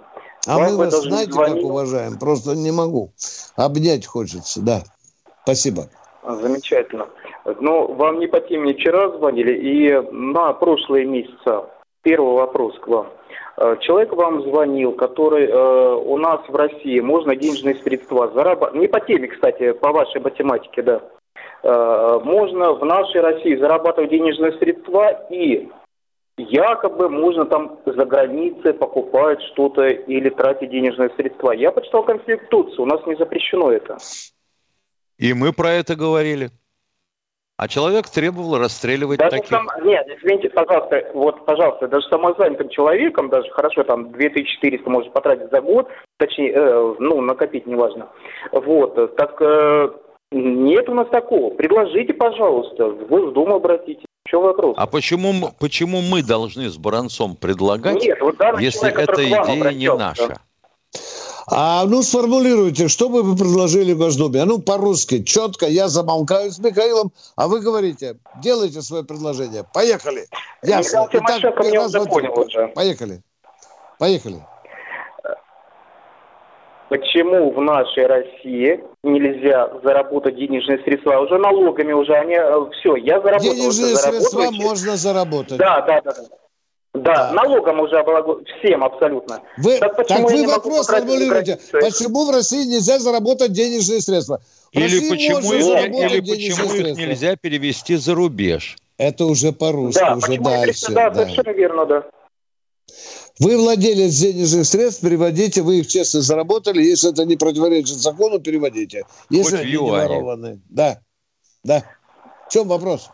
А 0.48 0.56
Вам 0.56 0.72
мы 0.72 0.78
вас 0.78 0.94
знаете, 1.02 1.30
звонить... 1.30 1.60
как 1.60 1.70
уважаем? 1.70 2.18
Просто 2.18 2.56
не 2.56 2.72
могу. 2.72 3.10
Обнять 3.54 4.06
хочется, 4.06 4.62
да. 4.64 4.78
Спасибо. 5.42 5.82
Замечательно. 6.26 7.08
Ну, 7.60 7.92
вам 7.92 8.18
не 8.18 8.28
по 8.28 8.40
теме 8.40 8.72
вчера 8.72 9.10
звонили, 9.10 9.52
и 9.52 9.92
на 10.10 10.54
прошлые 10.54 11.04
месяца. 11.04 11.66
Первый 12.00 12.32
вопрос 12.32 12.78
к 12.78 12.88
вам. 12.88 13.08
Э, 13.58 13.76
человек 13.80 14.14
вам 14.14 14.40
звонил, 14.42 14.92
который 14.92 15.46
э, 15.46 15.94
у 15.96 16.16
нас 16.16 16.40
в 16.48 16.56
России 16.56 17.00
можно 17.00 17.36
денежные 17.36 17.74
средства 17.74 18.30
зарабатывать. 18.34 18.80
Не 18.80 18.88
по 18.88 19.00
теме, 19.00 19.28
кстати, 19.28 19.72
по 19.72 19.92
вашей 19.92 20.22
математике, 20.22 20.80
да. 20.80 21.02
Э, 21.62 22.20
можно 22.24 22.72
в 22.72 22.82
нашей 22.86 23.20
России 23.20 23.54
зарабатывать 23.56 24.10
денежные 24.10 24.52
средства 24.52 25.10
и 25.28 25.68
якобы 26.48 27.08
можно 27.08 27.44
там 27.44 27.78
за 27.84 28.04
границей 28.04 28.74
покупать 28.74 29.40
что-то 29.52 29.86
или 29.86 30.30
тратить 30.30 30.70
денежные 30.70 31.10
средства. 31.16 31.52
Я 31.52 31.72
почитал 31.72 32.04
Конституцию, 32.04 32.82
у 32.82 32.86
нас 32.86 33.04
не 33.06 33.16
запрещено 33.16 33.70
это. 33.70 33.98
И 35.18 35.32
мы 35.34 35.52
про 35.52 35.72
это 35.72 35.96
говорили. 35.96 36.50
А 37.56 37.68
человек 37.68 38.08
требовал 38.08 38.56
расстреливать 38.56 39.18
даже 39.18 39.32
таких. 39.32 39.48
Сам, 39.50 39.66
нет, 39.84 40.06
извините, 40.08 40.48
пожалуйста, 40.48 41.10
вот, 41.12 41.44
пожалуйста, 41.44 41.88
даже 41.88 42.08
самозанятым 42.08 42.70
человеком, 42.70 43.28
даже 43.28 43.50
хорошо, 43.50 43.84
там, 43.84 44.12
2400 44.12 44.88
может 44.88 45.12
потратить 45.12 45.50
за 45.50 45.60
год, 45.60 45.86
точнее, 46.16 46.52
э, 46.54 46.94
ну, 46.98 47.20
накопить, 47.20 47.66
неважно. 47.66 48.08
Вот, 48.50 49.14
так 49.16 49.36
э, 49.42 49.90
Нет 50.32 50.88
у 50.88 50.94
нас 50.94 51.08
такого. 51.08 51.54
Предложите, 51.54 52.14
пожалуйста, 52.14 52.86
в 52.86 53.06
Госдуму 53.08 53.56
обратитесь. 53.56 54.06
Что 54.30 54.40
вопрос? 54.42 54.74
А 54.78 54.86
почему, 54.86 55.50
почему 55.58 56.02
мы 56.02 56.22
должны 56.22 56.70
с 56.70 56.76
Баранцом 56.76 57.34
предлагать, 57.34 58.00
Нет, 58.00 58.18
вот 58.20 58.36
если 58.60 58.90
человек, 58.90 59.10
эта 59.10 59.28
идея 59.28 59.72
не 59.72 59.92
наша? 59.92 60.38
А 61.48 61.84
ну 61.84 62.00
сформулируйте, 62.00 62.86
что 62.86 63.08
бы 63.08 63.24
вы 63.24 63.36
предложили 63.36 63.92
в 63.92 63.98
Госдуме? 63.98 64.42
А 64.42 64.46
ну 64.46 64.60
по-русски, 64.60 65.24
четко, 65.24 65.66
я 65.66 65.88
замолкаю 65.88 66.52
с 66.52 66.60
Михаилом, 66.60 67.10
а 67.34 67.48
вы 67.48 67.58
говорите, 67.58 68.18
делайте 68.40 68.82
свое 68.82 69.02
предложение. 69.02 69.64
Поехали. 69.74 70.28
Ясно. 70.62 71.08
Итак, 71.10 71.42
меня 71.64 71.86
уже 71.86 72.00
понял 72.04 72.38
уже. 72.38 72.68
Поехали. 72.68 73.22
Поехали. 73.98 74.46
Почему 76.90 77.52
в 77.52 77.60
нашей 77.62 78.04
России 78.06 78.80
нельзя 79.04 79.70
заработать 79.84 80.34
денежные 80.34 80.80
средства? 80.80 81.20
Уже 81.20 81.38
налогами 81.38 81.92
уже 81.92 82.12
они... 82.14 82.34
Э, 82.34 82.66
Все, 82.72 82.96
я 82.96 83.20
заработал. 83.20 83.54
Денежные 83.54 83.94
средства 83.94 84.50
можно 84.50 84.96
заработать. 84.96 85.56
Да, 85.56 85.82
да, 85.82 86.00
да. 86.04 86.12
Да, 86.92 87.14
да, 87.14 87.32
налогом 87.32 87.78
уже 87.78 87.96
облагу... 87.96 88.40
всем 88.58 88.82
абсолютно. 88.82 89.40
Вы, 89.58 89.78
так, 89.78 90.04
так 90.04 90.18
вы 90.28 90.44
вопрос 90.48 90.88
формулируете, 90.88 91.60
почему 91.70 92.26
в 92.26 92.30
России 92.34 92.64
нельзя 92.64 92.98
заработать 92.98 93.52
денежные 93.52 94.00
средства? 94.00 94.40
В 94.72 94.76
или 94.76 95.08
почему, 95.08 95.52
их, 95.52 96.10
или 96.10 96.20
почему 96.20 96.74
их 96.74 96.96
нельзя 96.96 97.36
перевести 97.36 97.94
за 97.94 98.16
рубеж? 98.16 98.76
Это 98.98 99.26
уже 99.26 99.52
по-русски, 99.52 100.00
да, 100.00 100.16
уже 100.16 100.38
дальше. 100.38 100.86
Да, 100.92 101.10
да, 101.10 101.22
совершенно 101.22 101.54
верно, 101.54 101.86
да. 101.86 102.04
Вы 103.40 103.56
владелец 103.56 104.14
денежных 104.16 104.66
средств, 104.66 105.02
переводите, 105.02 105.62
вы 105.62 105.78
их 105.78 105.88
честно 105.88 106.20
заработали. 106.20 106.82
Если 106.82 107.10
это 107.10 107.24
не 107.24 107.36
противоречит 107.36 107.96
закону, 107.96 108.38
переводите. 108.38 109.04
Если 109.30 109.56
Хоть 109.56 109.64
они 109.64 109.72
не 109.72 109.78
ворованы. 109.78 110.60
Да, 110.68 110.98
да. 111.64 111.82
В 112.46 112.52
чем 112.52 112.68
вопрос? 112.68 113.10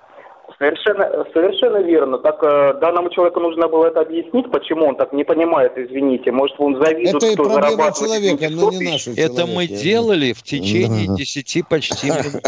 Совершенно, 0.58 1.24
совершенно 1.32 1.78
верно. 1.78 2.18
Так 2.18 2.42
э, 2.42 2.78
данному 2.80 3.10
человеку 3.10 3.40
нужно 3.40 3.68
было 3.68 3.86
это 3.86 4.00
объяснить, 4.00 4.50
почему 4.50 4.86
он 4.86 4.96
так 4.96 5.12
не 5.12 5.22
понимает, 5.22 5.72
извините. 5.76 6.32
Может, 6.32 6.56
он 6.58 6.82
завидует, 6.82 7.22
это 7.22 7.34
кто 7.34 7.44
проблема 7.44 7.92
человека, 7.92 8.48
но 8.50 8.70
не 8.70 8.90
наша. 8.90 9.10
Это 9.16 9.46
мы 9.46 9.66
делали 9.66 10.32
в 10.32 10.42
течение 10.42 11.14
десяти 11.14 11.62
почти 11.62 12.08
минут. 12.08 12.42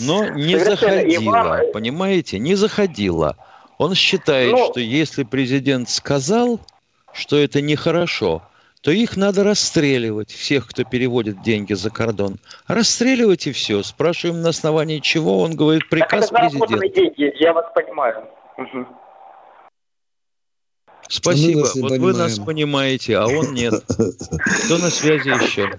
Но 0.00 0.24
не 0.30 0.58
заходило, 0.58 1.60
понимаете, 1.72 2.38
не 2.38 2.54
заходило. 2.54 3.36
Он 3.78 3.94
считает, 3.94 4.52
Но... 4.52 4.70
что 4.70 4.80
если 4.80 5.22
президент 5.22 5.88
сказал, 5.88 6.60
что 7.12 7.36
это 7.36 7.60
нехорошо, 7.60 8.42
то 8.80 8.90
их 8.90 9.16
надо 9.16 9.42
расстреливать, 9.42 10.30
всех, 10.30 10.68
кто 10.68 10.84
переводит 10.84 11.42
деньги 11.42 11.74
за 11.74 11.90
кордон. 11.90 12.36
Расстреливать 12.68 13.46
и 13.46 13.52
все. 13.52 13.82
Спрашиваем, 13.82 14.42
на 14.42 14.50
основании 14.50 15.00
чего, 15.00 15.40
он 15.40 15.56
говорит, 15.56 15.88
приказ 15.88 16.28
так 16.28 16.44
это 16.44 16.58
президента. 16.58 16.88
деньги, 16.88 17.42
я 17.42 17.52
вас 17.52 17.66
понимаю. 17.74 18.26
Угу. 18.56 18.86
Спасибо. 21.08 21.60
вот 21.60 21.72
понимаем. 21.74 22.02
вы 22.02 22.12
нас 22.14 22.38
понимаете, 22.38 23.16
а 23.16 23.26
он 23.26 23.54
нет. 23.54 23.74
Кто 23.86 24.78
на 24.78 24.90
связи 24.90 25.28
еще? 25.28 25.70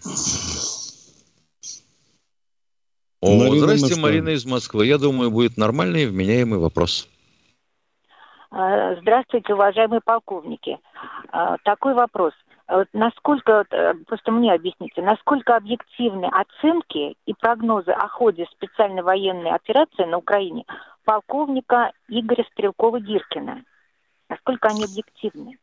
О, 3.20 3.36
Марина 3.36 3.60
здрасте, 3.60 3.86
Москва. 3.86 4.02
Марина 4.02 4.30
из 4.30 4.45
Москвы. 4.45 4.86
Я 4.86 4.98
думаю, 4.98 5.32
будет 5.32 5.58
нормальный 5.58 6.04
и 6.04 6.06
вменяемый 6.06 6.60
вопрос. 6.60 7.08
А, 8.60 8.95
здравствуйте, 8.99 9.53
уважаемые 9.53 10.01
полковники. 10.03 10.80
А, 11.30 11.58
такой 11.64 11.93
вопрос. 11.93 12.34
Вот 12.68 12.88
насколько, 12.91 13.64
э, 13.70 13.93
просто 14.08 14.32
мне 14.32 14.51
объясните, 14.51 15.03
насколько 15.03 15.55
объективны 15.55 16.26
оценки 16.26 17.16
и 17.28 17.34
прогнозы 17.39 17.91
о 17.91 18.08
ходе 18.08 18.47
специальной 18.51 19.03
военной 19.03 19.51
операции 19.51 20.05
на 20.05 20.18
Украине 20.18 20.66
полковника 21.05 21.91
Игоря 22.08 22.45
Стрелкова-Гиркина? 22.51 23.62
Насколько 24.28 24.70
они 24.70 24.86
объективны? 24.86 25.60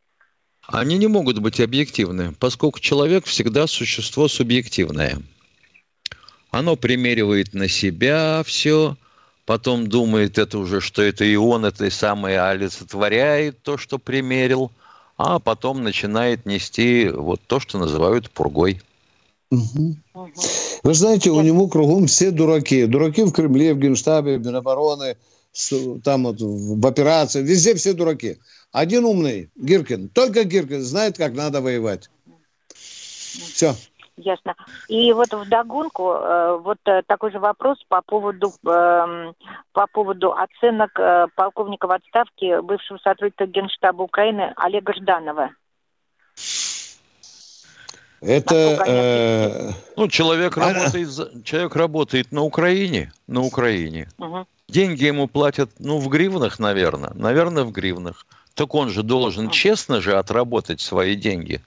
Они 0.69 0.97
не 0.97 1.09
могут 1.09 1.41
быть 1.41 1.61
объективны, 1.61 2.33
поскольку 2.39 2.79
человек 2.79 3.25
всегда 3.25 3.67
существо 3.67 4.29
субъективное. 4.29 5.17
Оно 6.53 6.77
примеривает 6.77 7.55
на 7.55 7.67
себя 7.67 8.43
все, 8.47 8.97
потом 9.47 9.89
думает 9.89 10.39
это 10.39 10.59
уже, 10.59 10.81
что 10.81 11.03
это 11.03 11.25
и 11.25 11.37
он 11.37 11.65
это 11.65 11.87
и 11.87 11.91
самое 11.91 12.41
олицетворяет 12.41 13.63
то, 13.63 13.77
что 13.77 13.99
примерил, 13.99 14.71
а 15.17 15.39
потом 15.39 15.83
начинает 15.83 16.47
нести 16.47 17.09
вот 17.09 17.41
то, 17.47 17.61
что 17.61 17.79
называют 17.79 18.31
пургой. 18.31 18.81
Угу. 19.51 19.97
Вы 20.83 20.95
знаете, 20.95 21.31
у 21.31 21.41
него 21.41 21.69
кругом 21.69 22.07
все 22.07 22.31
дураки. 22.31 22.87
Дураки 22.87 23.23
в 23.23 23.33
Кремле, 23.33 23.75
в 23.75 23.79
Генштабе, 23.79 24.39
в 24.39 24.47
Минобороны, 24.47 25.17
там 26.03 26.25
вот 26.25 26.41
в 26.41 26.87
операции, 26.87 27.43
везде 27.43 27.75
все 27.75 27.93
дураки. 27.93 28.39
Один 28.73 29.05
умный, 29.05 29.51
Гиркин, 29.55 30.09
только 30.09 30.43
Гиркин 30.45 30.83
знает, 30.83 31.17
как 31.17 31.35
надо 31.35 31.61
воевать. 31.61 32.11
Все. 32.75 33.77
Ясно. 34.17 34.55
И 34.89 35.13
вот 35.13 35.33
в 35.33 35.49
догонку 35.49 36.13
э, 36.13 36.59
вот 36.63 36.79
э, 36.85 37.03
такой 37.07 37.33
же 37.33 37.41
вопрос 37.41 37.79
по 37.89 38.01
поводу 38.01 38.53
эм, 38.65 39.35
по 39.73 39.87
поводу 39.89 40.33
оценок 40.33 40.99
э, 41.01 41.27
полковника 41.35 41.89
в 41.89 41.91
отставке 41.91 42.63
бывшего 42.63 42.99
сотрудника 42.99 43.47
Генштаба 43.47 44.03
Украины 44.03 44.53
Олега 44.57 44.93
Жданова. 44.95 45.51
Это 48.21 48.55
э... 48.87 49.71
ну 49.97 50.09
человек 50.09 50.57
а, 50.59 50.73
работает 50.73 51.45
человек 51.45 51.77
работает 51.77 52.31
на 52.31 52.43
Украине 52.43 53.13
на 53.27 53.41
Украине. 53.41 54.09
Угу. 54.19 54.47
Деньги 54.69 55.05
ему 55.05 55.27
платят 55.27 55.71
ну 55.81 55.99
в 55.99 56.09
гривнах, 56.09 56.61
наверное, 56.61 57.11
наверное 57.15 57.65
в 57.65 57.73
гривнах. 57.73 58.27
Так 58.55 58.77
он 58.77 58.91
же 58.91 59.03
должен 59.03 59.51
честно 59.51 60.01
же 60.01 60.17
отработать 60.17 60.81
свои 60.81 61.17
деньги. 61.17 61.61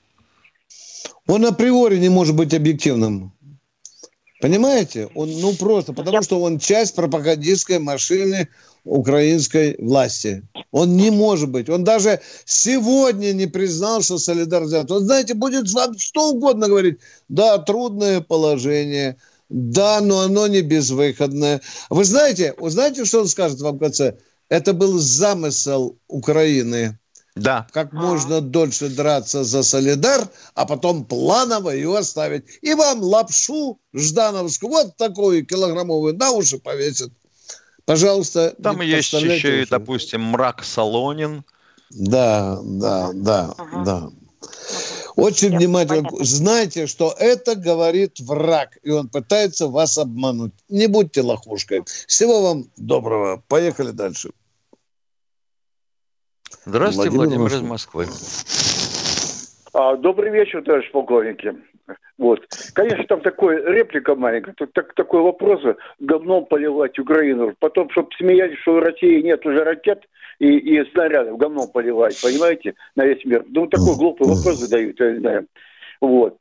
Он 1.27 1.45
априори 1.45 1.97
не 1.97 2.09
может 2.09 2.35
быть 2.35 2.53
объективным. 2.53 3.33
Понимаете? 4.39 5.09
Он, 5.15 5.29
ну, 5.41 5.53
просто 5.53 5.93
потому, 5.93 6.21
что 6.21 6.39
он 6.39 6.59
часть 6.59 6.95
пропагандистской 6.95 7.79
машины 7.79 8.49
украинской 8.83 9.75
власти. 9.79 10.43
Он 10.71 10.95
не 10.95 11.09
может 11.09 11.49
быть. 11.49 11.69
Он 11.69 11.83
даже 11.83 12.21
сегодня 12.45 13.33
не 13.33 13.47
признал, 13.47 14.01
что 14.01 14.19
солидаризация. 14.19 14.95
Он, 14.95 15.05
знаете, 15.05 15.33
будет 15.33 15.71
вам 15.73 15.97
что 15.97 16.31
угодно 16.31 16.67
говорить. 16.67 16.99
Да, 17.29 17.57
трудное 17.57 18.21
положение. 18.21 19.17
Да, 19.49 20.01
но 20.01 20.21
оно 20.21 20.47
не 20.47 20.61
безвыходное. 20.61 21.61
Вы 21.89 22.03
знаете, 22.03 22.53
вы 22.57 22.69
знаете, 22.69 23.05
что 23.05 23.21
он 23.21 23.27
скажет 23.27 23.59
вам 23.59 23.77
в 23.77 23.79
конце? 23.79 24.17
Это 24.49 24.73
был 24.73 24.99
замысел 24.99 25.97
Украины 26.07 26.99
да. 27.37 27.67
Как 27.71 27.93
можно 27.93 28.41
дольше 28.41 28.89
драться 28.89 29.43
за 29.43 29.63
Солидар, 29.63 30.27
а 30.53 30.65
потом 30.65 31.05
планово 31.05 31.71
ее 31.71 31.97
оставить. 31.97 32.45
И 32.61 32.73
вам 32.73 33.01
лапшу 33.01 33.79
ждановскую, 33.93 34.69
вот 34.69 34.97
такую 34.97 35.45
килограммовую, 35.45 36.15
на 36.15 36.31
уши 36.31 36.57
повесят. 36.57 37.11
Пожалуйста. 37.85 38.53
Там 38.61 38.81
есть 38.81 39.13
еще 39.13 39.63
и, 39.63 39.65
допустим, 39.65 40.21
мрак 40.21 40.63
Солонин. 40.63 41.43
Да, 41.89 42.59
да, 42.63 43.11
да, 43.13 43.53
ага. 43.57 43.83
да. 43.85 44.09
Очень 45.15 45.53
Я 45.53 45.57
внимательно. 45.57 46.03
Понятно. 46.03 46.25
Знайте, 46.25 46.85
что 46.85 47.15
это 47.17 47.55
говорит 47.55 48.19
враг, 48.19 48.77
и 48.83 48.91
он 48.91 49.07
пытается 49.09 49.67
вас 49.67 49.97
обмануть. 49.97 50.53
Не 50.69 50.87
будьте 50.87 51.21
лохушкой. 51.21 51.83
Всего 52.07 52.41
вам 52.41 52.69
доброго. 52.77 53.41
Поехали 53.47 53.91
дальше. 53.91 54.31
Здравствуйте, 56.67 57.11
Владимир, 57.11 57.39
Владимир 57.39 57.63
из 57.63 57.69
Москвы. 57.69 58.07
А, 59.73 59.95
добрый 59.95 60.31
вечер, 60.31 60.61
товарищ 60.63 60.91
полковники. 60.91 61.55
Вот. 62.17 62.41
Конечно, 62.73 63.05
там 63.05 63.21
такой 63.21 63.63
реплика 63.63 64.15
маленькая, 64.15 64.53
тут 64.53 64.73
так, 64.73 64.93
такой 64.93 65.21
вопрос, 65.21 65.61
говном 65.99 66.45
поливать 66.45 66.99
Украину, 66.99 67.53
потом, 67.59 67.89
чтобы 67.91 68.09
смеялись, 68.17 68.59
что 68.59 68.75
у 68.75 68.79
России 68.81 69.21
нет 69.21 69.45
уже 69.45 69.63
ракет 69.63 70.03
и, 70.39 70.57
и 70.57 70.91
снарядов, 70.91 71.37
говном 71.37 71.71
поливать, 71.71 72.21
понимаете, 72.21 72.73
на 72.97 73.05
весь 73.05 73.23
мир. 73.23 73.45
Ну, 73.47 73.67
такой 73.67 73.95
глупый 73.95 74.27
вопрос 74.27 74.57
задают, 74.57 74.99
я 74.99 75.11
не 75.11 75.19
знаю. 75.19 75.47
Вот. 76.01 76.37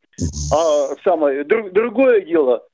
А 0.52 0.96
самое, 1.04 1.44
друг, 1.44 1.72
другое 1.72 2.22
дело, 2.22 2.64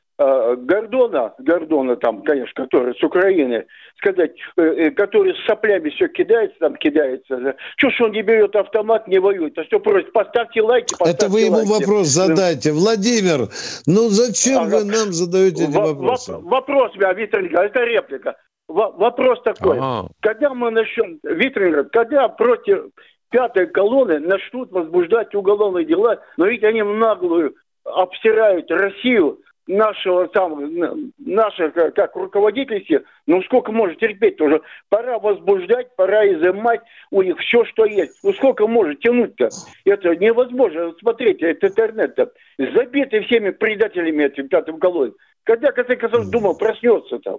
Гордона, 0.57 1.35
Гордона 1.39 1.97
там, 1.97 2.23
конечно, 2.23 2.65
который 2.65 2.95
с 2.95 3.03
Украины, 3.03 3.67
сказать, 3.97 4.33
э, 4.57 4.63
э, 4.63 4.91
который 4.91 5.35
с 5.35 5.47
соплями 5.47 5.91
все 5.91 6.09
кидается, 6.09 6.57
там 6.61 6.77
кидается. 6.77 7.55
Что 7.77 7.91
ж 7.91 8.01
он 8.01 8.13
не 8.13 8.23
берет 8.23 8.55
автомат, 8.55 9.09
не 9.09 9.19
воюет? 9.19 9.59
А 9.59 9.65
что 9.65 9.81
просит? 9.81 10.13
Поставьте 10.13 10.63
лайки, 10.63 10.95
поставьте 10.99 11.27
Это 11.27 11.33
вы 11.33 11.41
ему 11.43 11.57
лайки. 11.57 11.71
вопрос 11.71 12.09
задайте. 12.09 12.73
Владимир, 12.73 13.49
ну 13.87 14.09
зачем 14.09 14.63
а, 14.63 14.65
вы 14.65 14.85
нам 14.85 15.13
задаете 15.13 15.65
эти 15.65 15.77
вопросы? 15.77 16.33
Вопрос, 16.39 16.93
Виктор 16.95 17.43
Николаевич, 17.43 17.77
это 17.77 17.85
реплика. 17.85 18.37
Вопрос 18.69 19.43
такой. 19.43 19.79
А-а-а. 19.79 20.09
Когда 20.21 20.55
мы 20.55 20.71
начнем, 20.71 21.19
Виктор 21.23 21.85
когда 21.91 22.29
против 22.29 22.87
пятой 23.31 23.67
колонны 23.67 24.19
начнут 24.21 24.71
возбуждать 24.71 25.35
уголовные 25.35 25.85
дела, 25.85 26.21
но 26.37 26.47
ведь 26.47 26.63
они 26.63 26.83
наглую 26.83 27.55
обсирают 27.85 28.71
Россию, 28.71 29.41
нашего 29.67 30.29
там, 30.29 31.13
наших, 31.19 31.75
как 31.75 32.17
руководительности, 32.17 33.03
ну 33.27 33.43
сколько 33.43 33.73
может 33.73 33.99
терпеть 33.99 34.37
тоже? 34.37 34.61
Пора 34.89 35.19
возбуждать, 35.19 35.95
пора 35.97 36.27
изымать 36.27 36.81
у 37.11 37.23
них 37.23 37.39
все, 37.39 37.65
что 37.67 37.85
есть. 37.85 38.13
Ну 38.23 38.33
сколько 38.35 38.67
может 38.67 39.01
тянуть-то? 39.01 39.51
Это 39.85 40.17
невозможно 40.17 40.93
смотреть, 41.01 41.43
это 41.43 41.69
интернет-то. 41.69 42.33
Забитый 42.59 43.25
всеми 43.25 43.51
предателями 43.51 44.25
этим 44.25 44.49
пятым 44.49 44.79
колонн. 44.79 45.15
Когда, 45.45 45.73
конце 45.73 45.97
концов, 45.97 46.29
думал, 46.31 46.57
проснется 46.57 47.19
там. 47.19 47.39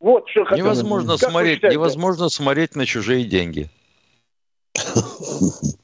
Вот 0.00 0.28
что 0.28 0.44
Невозможно 0.54 1.16
смотреть, 1.16 1.62
невозможно 1.62 2.28
смотреть 2.28 2.74
на 2.76 2.84
чужие 2.84 3.24
деньги. 3.24 3.68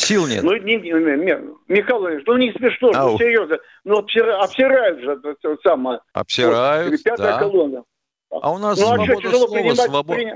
Сил 0.00 0.26
нет. 0.26 0.42
Ну, 0.42 0.56
не, 0.56 0.76
не, 0.76 0.92
не, 0.92 1.38
Михаил 1.68 2.22
ну 2.26 2.36
не 2.38 2.52
смешно, 2.52 2.90
Ау. 2.94 3.12
ну 3.12 3.18
серьезно. 3.18 3.58
Ну 3.84 3.98
обсира, 3.98 4.42
обсирают 4.42 5.00
же 5.00 5.20
это 5.22 5.56
самое. 5.62 6.00
Обсирают, 6.14 6.92
вот, 6.92 7.02
Пятая 7.02 7.32
да. 7.34 7.38
колонна. 7.38 7.84
А 8.30 8.50
у 8.50 8.58
нас 8.58 8.78
ну, 8.78 8.86
свобода 8.86 9.12
а 9.12 9.26
слова, 9.26 9.74
свобода... 9.74 10.14
При... 10.14 10.34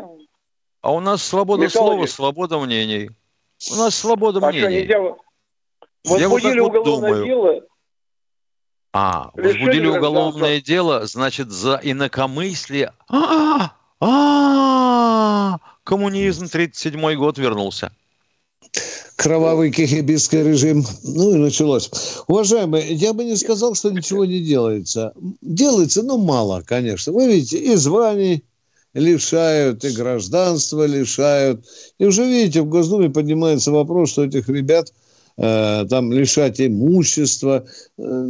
А 0.82 0.92
у 0.92 1.00
нас 1.00 1.22
свобода 1.22 1.62
Михаил 1.62 1.82
слова, 1.82 1.98
Ильич. 2.00 2.10
свобода 2.10 2.58
мнений. 2.58 3.10
У 3.72 3.76
нас 3.76 3.94
свобода 3.94 4.40
а 4.42 4.50
мнений. 4.50 4.84
Что, 4.84 4.98
нельзя... 4.98 5.16
Возбудили 6.04 6.60
вот 6.60 6.68
уголовное 6.68 7.10
думаю. 7.10 7.24
дело. 7.24 7.60
А, 8.92 9.30
возбудили 9.32 9.86
уголовное 9.86 10.60
дело, 10.60 11.06
значит, 11.06 11.50
за 11.50 11.80
инакомыслие. 11.82 12.92
А, 13.08 13.72
а, 14.00 15.58
коммунизм 15.84 16.48
37 16.48 17.14
год 17.14 17.38
вернулся 17.38 17.92
кровавый 19.16 19.70
кихибистский 19.70 20.42
режим. 20.42 20.84
Ну 21.02 21.34
и 21.34 21.38
началось. 21.38 21.90
Уважаемые, 22.26 22.92
я 22.94 23.12
бы 23.12 23.24
не 23.24 23.36
сказал, 23.36 23.74
что 23.74 23.90
ничего 23.90 24.24
не 24.24 24.40
делается. 24.40 25.12
Делается, 25.40 26.02
но 26.02 26.18
мало, 26.18 26.62
конечно. 26.66 27.12
Вы 27.12 27.28
видите, 27.28 27.58
и 27.58 27.74
званий 27.76 28.44
лишают, 28.94 29.84
и 29.84 29.90
гражданства 29.90 30.86
лишают. 30.86 31.64
И 31.98 32.04
уже 32.04 32.24
видите, 32.24 32.62
в 32.62 32.68
Госдуме 32.68 33.10
поднимается 33.10 33.72
вопрос, 33.72 34.10
что 34.10 34.24
этих 34.24 34.48
ребят 34.48 34.92
э, 35.36 35.84
там 35.88 36.12
лишать 36.12 36.60
имущества. 36.60 37.66
Э, 37.98 38.26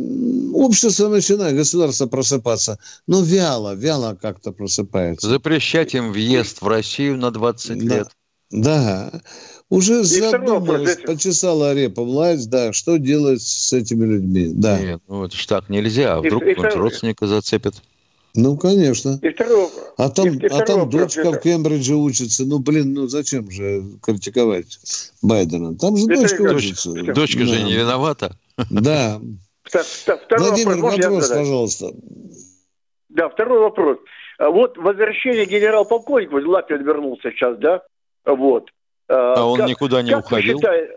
общество 0.55 1.09
начинает, 1.09 1.57
государство 1.57 2.07
просыпаться. 2.07 2.79
Но 3.07 3.23
вяло, 3.23 3.75
вяло 3.75 4.17
как-то 4.21 4.53
просыпается. 4.53 5.29
Запрещать 5.29 5.95
им 5.95 6.13
въезд 6.13 6.63
в 6.63 6.67
Россию 6.67 7.19
на 7.19 7.31
20 7.31 7.87
да. 7.87 7.97
лет. 7.97 8.09
Да. 8.51 9.23
Уже 9.71 10.01
и 10.01 10.05
задумалась, 10.05 10.97
почесала 10.97 11.75
репа 11.75 12.03
власть, 12.03 12.51
да, 12.51 12.73
что 12.73 12.99
делать 12.99 13.43
с 13.43 13.73
этими 13.73 14.05
людьми, 14.05 14.51
да. 14.53 14.79
Нет, 14.79 15.03
ну 15.09 15.25
это 15.25 15.37
ж 15.37 15.47
так 15.47 15.69
нельзя, 15.69 16.15
а 16.15 16.21
вдруг 16.21 16.43
и, 16.45 16.51
и 16.51 16.55
родственника 16.55 17.27
зацепит. 17.27 17.75
Ну, 18.37 18.57
конечно. 18.57 19.19
И 19.23 19.31
второй, 19.31 19.69
а 19.97 20.11
там, 20.11 20.27
и, 20.27 20.39
и 20.39 20.47
а 20.47 20.61
там 20.63 20.91
дочка 20.91 21.31
в 21.31 21.39
Кембридже 21.39 21.95
учится. 21.95 22.45
Ну, 22.45 22.59
блин, 22.59 22.93
ну 22.93 23.07
зачем 23.07 23.49
же 23.49 23.85
критиковать 24.03 24.81
Байдена? 25.23 25.77
Там 25.77 25.97
же 25.97 26.07
дочка 26.07 26.43
учится. 26.43 26.93
Дочка 26.93 27.41
да. 27.41 27.47
же 27.47 27.63
не 27.63 27.75
виновата. 27.75 28.37
Да. 28.71 29.21
Владимир, 30.37 30.77
вопрос, 30.79 31.29
пожалуйста. 31.29 31.93
Да, 33.09 33.29
второй 33.29 33.61
вопрос. 33.61 33.99
А 34.39 34.51
вот 34.51 34.77
возвращение 34.79 35.47
генерал-полковника, 35.47 36.35
Лапин 36.35 36.85
вернулся 36.85 37.31
сейчас, 37.31 37.57
да? 37.59 37.83
Вот. 38.25 38.69
А, 39.09 39.35
а 39.37 39.45
он 39.45 39.59
как, 39.59 39.69
никуда 39.69 40.03
не 40.03 40.15
уходил? 40.15 40.59
Считаете... 40.59 40.93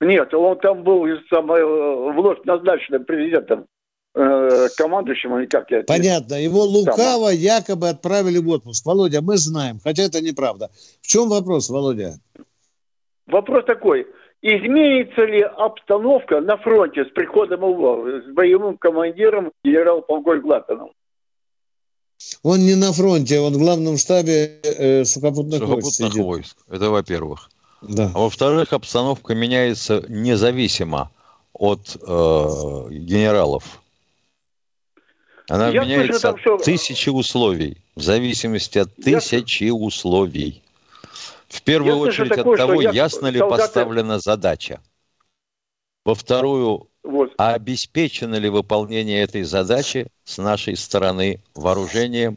Нет, 0.00 0.32
он 0.32 0.58
там 0.58 0.84
был 0.84 1.06
сам, 1.28 1.50
э, 1.50 2.12
вновь 2.12 2.38
назначенным 2.44 3.04
президентом 3.04 3.66
э, 4.14 4.68
командующим, 4.76 5.36
или 5.38 5.46
как 5.46 5.70
я... 5.70 5.82
Понятно. 5.82 6.34
Его 6.34 6.62
лукаво 6.62 7.30
там. 7.30 7.36
якобы 7.36 7.88
отправили 7.88 8.38
в 8.38 8.48
отпуск. 8.48 8.86
Володя, 8.86 9.22
мы 9.22 9.36
знаем, 9.36 9.80
хотя 9.82 10.04
это 10.04 10.20
неправда. 10.20 10.70
В 11.02 11.06
чем 11.06 11.28
вопрос, 11.28 11.68
Володя? 11.68 12.14
Вопрос 13.26 13.64
такой. 13.66 14.06
Изменится 14.40 15.24
ли 15.24 15.40
обстановка 15.42 16.40
на 16.40 16.56
фронте 16.58 17.04
с 17.04 17.08
приходом 17.08 17.60
его, 17.68 18.22
с 18.22 18.32
боевым 18.32 18.78
командиром 18.78 19.50
генерал-полковник 19.64 20.44
Лапиным? 20.44 20.92
Он 22.42 22.60
не 22.60 22.74
на 22.74 22.92
фронте, 22.92 23.40
он 23.40 23.54
в 23.54 23.58
главном 23.58 23.98
штабе 23.98 24.60
э, 24.62 25.04
сухопутных, 25.04 25.60
сухопутных 25.60 26.14
войск, 26.14 26.16
войск. 26.16 26.56
Это 26.68 26.90
во-первых. 26.90 27.50
Да. 27.82 28.10
А 28.14 28.18
во-вторых, 28.18 28.72
обстановка 28.72 29.34
меняется 29.34 30.04
независимо 30.08 31.10
от 31.52 31.96
э, 31.96 32.88
генералов. 32.90 33.80
Она 35.48 35.68
Я 35.68 35.82
меняется 35.82 36.30
слышу, 36.30 36.54
от 36.54 36.60
все... 36.60 36.72
тысячи 36.72 37.08
условий, 37.08 37.78
в 37.96 38.02
зависимости 38.02 38.78
от 38.78 38.94
тысячи 38.96 39.64
Я... 39.64 39.74
условий. 39.74 40.62
В 41.48 41.62
первую 41.62 41.96
я 41.96 42.02
очередь 42.02 42.32
от 42.32 42.56
того, 42.56 42.82
ясно 42.82 43.28
ли 43.28 43.38
солдаты... 43.38 43.62
поставлена 43.62 44.18
задача. 44.18 44.80
Во 46.04 46.14
вторую, 46.14 46.88
вот. 47.08 47.32
А 47.38 47.54
обеспечено 47.54 48.34
ли 48.34 48.50
выполнение 48.50 49.22
этой 49.22 49.42
задачи 49.42 50.08
с 50.24 50.36
нашей 50.36 50.76
стороны 50.76 51.40
вооружением, 51.54 52.36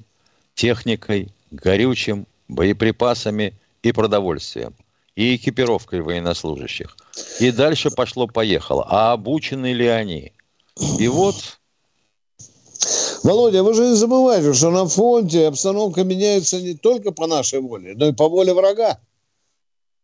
техникой, 0.55 1.33
горючим, 1.51 2.25
боеприпасами 2.47 3.53
и 3.83 3.91
продовольствием, 3.91 4.73
и 5.13 5.35
экипировкой 5.35 5.99
военнослужащих. 5.99 6.95
И 7.41 7.51
дальше 7.51 7.91
пошло-поехало. 7.91 8.87
А 8.89 9.11
обучены 9.11 9.73
ли 9.73 9.87
они? 9.87 10.31
И 10.99 11.07
вот 11.09 11.35
Володя, 13.23 13.63
вы 13.63 13.73
же 13.73 13.89
не 13.89 13.95
забывайте, 13.95 14.53
что 14.53 14.71
на 14.71 14.87
фронте 14.87 15.47
обстановка 15.47 16.05
меняется 16.05 16.61
не 16.61 16.75
только 16.75 17.11
по 17.11 17.27
нашей 17.27 17.59
воле, 17.59 17.93
но 17.97 18.07
и 18.07 18.13
по 18.13 18.29
воле 18.29 18.53
врага. 18.53 18.99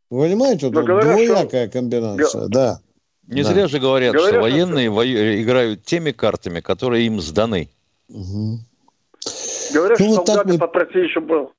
Вы 0.10 0.26
понимаете, 0.28 0.70
тут 0.70 0.84
двоякая 0.84 1.70
комбинация, 1.70 2.48
да. 2.50 2.82
Не 3.28 3.44
да. 3.44 3.52
зря 3.52 3.68
же 3.68 3.80
говорят, 3.80 4.14
говорят 4.14 4.36
что 4.36 4.42
военные 4.42 4.90
что... 4.90 5.42
играют 5.42 5.84
теми 5.84 6.12
картами, 6.12 6.62
которые 6.62 7.08
им 7.08 7.20
сданы. 7.20 7.70
Угу. 8.08 8.60
Говорят, 9.74 10.00
ну, 10.00 10.06
что 10.06 10.16
вот 10.16 10.28
солдаты 10.28 10.54
мы... 10.54 10.58
попросили, 10.58 11.10
чтобы 11.10 11.50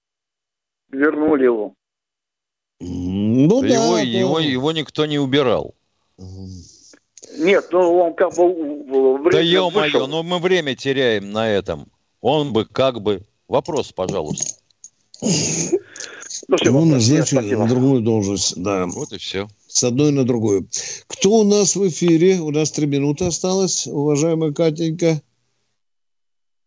вернули 0.91 1.45
его. 1.45 1.75
Ну, 2.81 3.61
да, 3.61 3.67
его, 3.67 3.97
да. 3.97 4.01
Его, 4.01 4.39
его 4.41 4.73
никто 4.73 5.05
не 5.05 5.19
убирал. 5.19 5.75
Нет, 7.37 7.69
ну 7.71 7.99
он 7.99 8.15
как 8.15 8.35
бы... 8.35 9.31
Да 9.31 9.41
ё-моё, 9.41 10.07
ну 10.07 10.23
мы 10.23 10.39
время 10.39 10.75
теряем 10.75 11.33
на 11.33 11.51
этом. 11.51 11.89
Он 12.23 12.53
бы 12.53 12.65
как 12.65 13.03
бы... 13.03 13.23
Вопрос, 13.47 13.93
пожалуйста. 13.93 14.55
Ну, 15.21 16.57
все, 16.57 16.71
ну 16.71 16.85
назначен 16.85 17.59
на 17.59 17.67
другую 17.67 18.01
должность, 18.01 18.61
да. 18.63 18.87
Вот 18.87 19.13
и 19.13 19.19
все 19.19 19.49
с 19.79 19.85
одной 19.85 20.11
на 20.11 20.25
другую. 20.25 20.67
Кто 21.07 21.31
у 21.31 21.45
нас 21.45 21.77
в 21.77 21.87
эфире? 21.89 22.41
У 22.41 22.51
нас 22.51 22.73
три 22.73 22.87
минуты 22.87 23.27
осталось, 23.27 23.87
уважаемая 23.87 24.53
Катенька. 24.53 25.23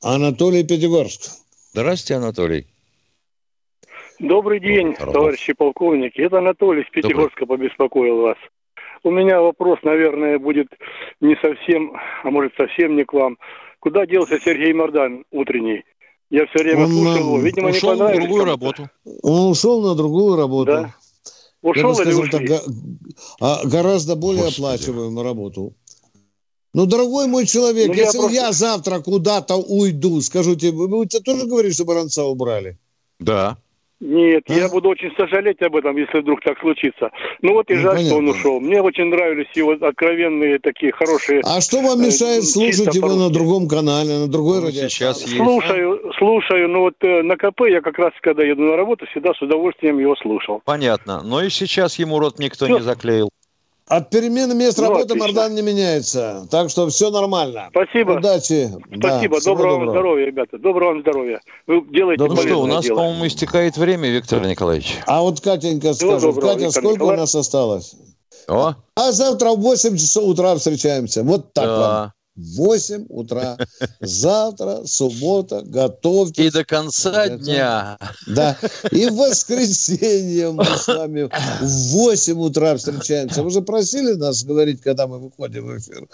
Анатолий 0.01 0.63
Пятигорск. 0.63 1.31
Здравствуйте, 1.73 2.15
Анатолий. 2.15 2.67
Добрый 4.19 4.59
день, 4.59 4.93
Здорово. 4.95 5.13
товарищи 5.13 5.53
полковники. 5.53 6.21
Это 6.21 6.37
Анатолий 6.37 6.83
из 6.83 6.89
Пятигорска 6.89 7.41
Добрый. 7.41 7.67
побеспокоил 7.67 8.21
вас. 8.21 8.37
У 9.03 9.11
меня 9.11 9.41
вопрос, 9.41 9.79
наверное, 9.83 10.39
будет 10.39 10.67
не 11.19 11.35
совсем, 11.41 11.93
а 12.23 12.29
может 12.29 12.53
совсем 12.55 12.95
не 12.95 13.03
к 13.03 13.13
вам. 13.13 13.37
Куда 13.79 14.05
делся 14.05 14.39
Сергей 14.39 14.73
Мордан 14.73 15.25
утренний? 15.31 15.83
Я 16.29 16.45
все 16.45 16.63
время 16.63 16.85
он 16.85 16.91
слушал 16.91 17.17
его. 17.17 17.39
Видимо, 17.39 17.69
ушел 17.69 17.93
не 17.95 17.99
на 17.99 18.13
другую 18.13 18.45
работу. 18.45 18.89
Он 19.21 19.51
ушел 19.51 19.81
на 19.81 19.95
другую 19.95 20.37
работу. 20.37 20.71
Да. 20.71 20.95
Ушел 21.61 21.97
Я 21.99 22.17
бы 22.17 22.29
так, 22.29 22.63
а, 23.39 23.65
гораздо 23.65 24.15
более 24.15 24.45
Господи. 24.45 24.65
оплачиваемую 24.65 25.23
работу. 25.23 25.75
Ну, 26.73 26.85
дорогой 26.85 27.27
мой 27.27 27.45
человек, 27.45 27.89
ну, 27.89 27.93
если 27.93 28.17
я, 28.17 28.21
просто... 28.21 28.33
я 28.33 28.51
завтра 28.51 28.99
куда-то 29.01 29.57
уйду, 29.57 30.21
скажите, 30.21 30.71
вы 30.71 30.87
будете 30.87 31.19
тоже 31.19 31.45
говорить, 31.45 31.75
что 31.75 31.85
Баранца 31.85 32.23
убрали? 32.23 32.79
Да. 33.19 33.57
Нет, 34.01 34.45
а? 34.49 34.53
я 34.53 34.67
буду 34.67 34.89
очень 34.89 35.11
сожалеть 35.15 35.61
об 35.61 35.75
этом, 35.75 35.95
если 35.95 36.21
вдруг 36.21 36.41
так 36.41 36.59
случится. 36.59 37.11
Ну 37.43 37.53
вот 37.53 37.69
и 37.69 37.75
ну, 37.75 37.81
жаль, 37.81 37.97
понятно. 37.97 38.09
что 38.09 38.17
он 38.17 38.29
ушел. 38.29 38.59
Мне 38.59 38.81
очень 38.81 39.05
нравились 39.05 39.47
его 39.53 39.73
откровенные 39.73 40.57
такие 40.57 40.91
хорошие. 40.91 41.41
А 41.45 41.61
что 41.61 41.81
вам 41.81 42.01
мешает 42.01 42.39
э, 42.39 42.47
слушать 42.47 42.95
его 42.95 43.13
на 43.13 43.29
другом 43.29 43.67
канале, 43.67 44.17
на 44.17 44.27
другой 44.27 44.59
ну, 44.59 44.65
радио? 44.65 44.89
Сейчас 44.89 45.21
есть. 45.21 45.37
Слушаю, 45.37 46.11
слушаю. 46.17 46.67
Ну 46.67 46.79
вот 46.79 46.95
э, 47.01 47.21
на 47.21 47.37
КП 47.37 47.61
я 47.69 47.81
как 47.81 47.99
раз, 47.99 48.11
когда 48.21 48.43
еду 48.43 48.63
на 48.63 48.75
работу, 48.75 49.05
всегда 49.05 49.35
с 49.35 49.41
удовольствием 49.41 49.99
его 49.99 50.15
слушал. 50.15 50.61
Понятно. 50.65 51.21
Но 51.23 51.43
и 51.43 51.49
сейчас 51.49 51.99
ему 51.99 52.17
рот 52.17 52.39
никто 52.39 52.65
все. 52.65 52.77
не 52.77 52.81
заклеил. 52.81 53.29
От 53.91 54.09
перемены 54.09 54.55
мест 54.55 54.77
ну, 54.77 54.85
работы 54.85 55.03
отлично. 55.03 55.25
Мардан 55.25 55.53
не 55.53 55.61
меняется. 55.61 56.47
Так 56.49 56.69
что 56.69 56.87
все 56.87 57.11
нормально. 57.11 57.67
Спасибо. 57.71 58.11
Удачи. 58.11 58.69
Спасибо. 58.97 59.37
Да, 59.37 59.45
доброго, 59.45 59.73
доброго 59.75 59.91
здоровья, 59.91 60.25
ребята. 60.25 60.57
Доброго 60.57 60.89
вам 60.91 61.01
здоровья. 61.01 61.41
Вы 61.67 61.81
делаете 61.91 62.23
Ну 62.23 62.37
что, 62.37 62.61
у 62.61 62.67
нас, 62.67 62.85
дело. 62.85 62.95
по-моему, 62.95 63.27
истекает 63.27 63.75
время, 63.75 64.09
Виктор 64.09 64.45
Николаевич. 64.45 64.97
А 65.07 65.21
вот 65.21 65.41
Катенька 65.41 65.93
скажет. 65.93 66.21
Доброго, 66.21 66.39
Катя, 66.39 66.59
Виктор 66.59 66.71
сколько 66.71 66.93
Николаевич. 66.93 67.17
у 67.17 67.21
нас 67.21 67.35
осталось? 67.35 67.95
О. 68.47 68.75
А 68.95 69.11
завтра 69.11 69.49
в 69.49 69.59
8 69.59 69.97
часов 69.97 70.23
утра 70.23 70.55
встречаемся. 70.55 71.23
Вот 71.23 71.51
так 71.51 71.65
да. 71.65 71.77
вам. 71.77 72.11
В 72.41 72.55
8 72.55 73.05
утра. 73.09 73.57
Завтра, 73.99 74.81
суббота, 74.85 75.61
готовьтесь. 75.63 76.45
И 76.45 76.51
до 76.51 76.65
конца 76.65 77.29
дня. 77.29 77.97
Да. 78.27 78.57
И 78.91 79.09
в 79.09 79.15
воскресенье 79.15 80.51
мы 80.51 80.65
с 80.65 80.87
вами 80.87 81.29
в 81.61 81.91
8 81.91 82.39
утра 82.39 82.75
встречаемся. 82.75 83.43
Вы 83.43 83.51
же 83.51 83.61
просили 83.61 84.13
нас 84.13 84.43
говорить, 84.43 84.81
когда 84.81 85.07
мы 85.07 85.19
выходим 85.19 85.67
в 85.67 85.77
эфир. 85.77 86.07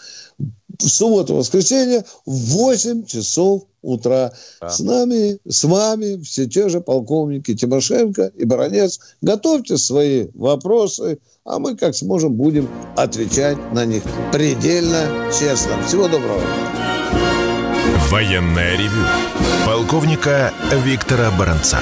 В 0.79 0.87
субботу, 0.87 1.35
воскресенье 1.35 2.03
в 2.25 2.31
8 2.31 3.05
часов 3.05 3.63
утра. 3.81 4.31
Да. 4.61 4.69
С 4.69 4.79
нами, 4.79 5.39
с 5.47 5.63
вами 5.63 6.21
все 6.21 6.45
те 6.45 6.69
же 6.69 6.81
полковники 6.81 7.55
Тимошенко 7.55 8.31
и 8.35 8.45
Баранец. 8.45 8.99
Готовьте 9.21 9.77
свои 9.77 10.27
вопросы, 10.33 11.19
а 11.45 11.59
мы 11.59 11.75
как 11.75 11.95
сможем 11.95 12.33
будем 12.33 12.69
отвечать 12.95 13.57
на 13.73 13.85
них 13.85 14.03
предельно 14.31 15.31
честно. 15.37 15.81
Всего 15.87 16.07
доброго. 16.07 16.41
Военная 18.09 18.77
ревю. 18.77 19.03
Полковника 19.65 20.53
Виктора 20.83 21.31
Баранца. 21.31 21.79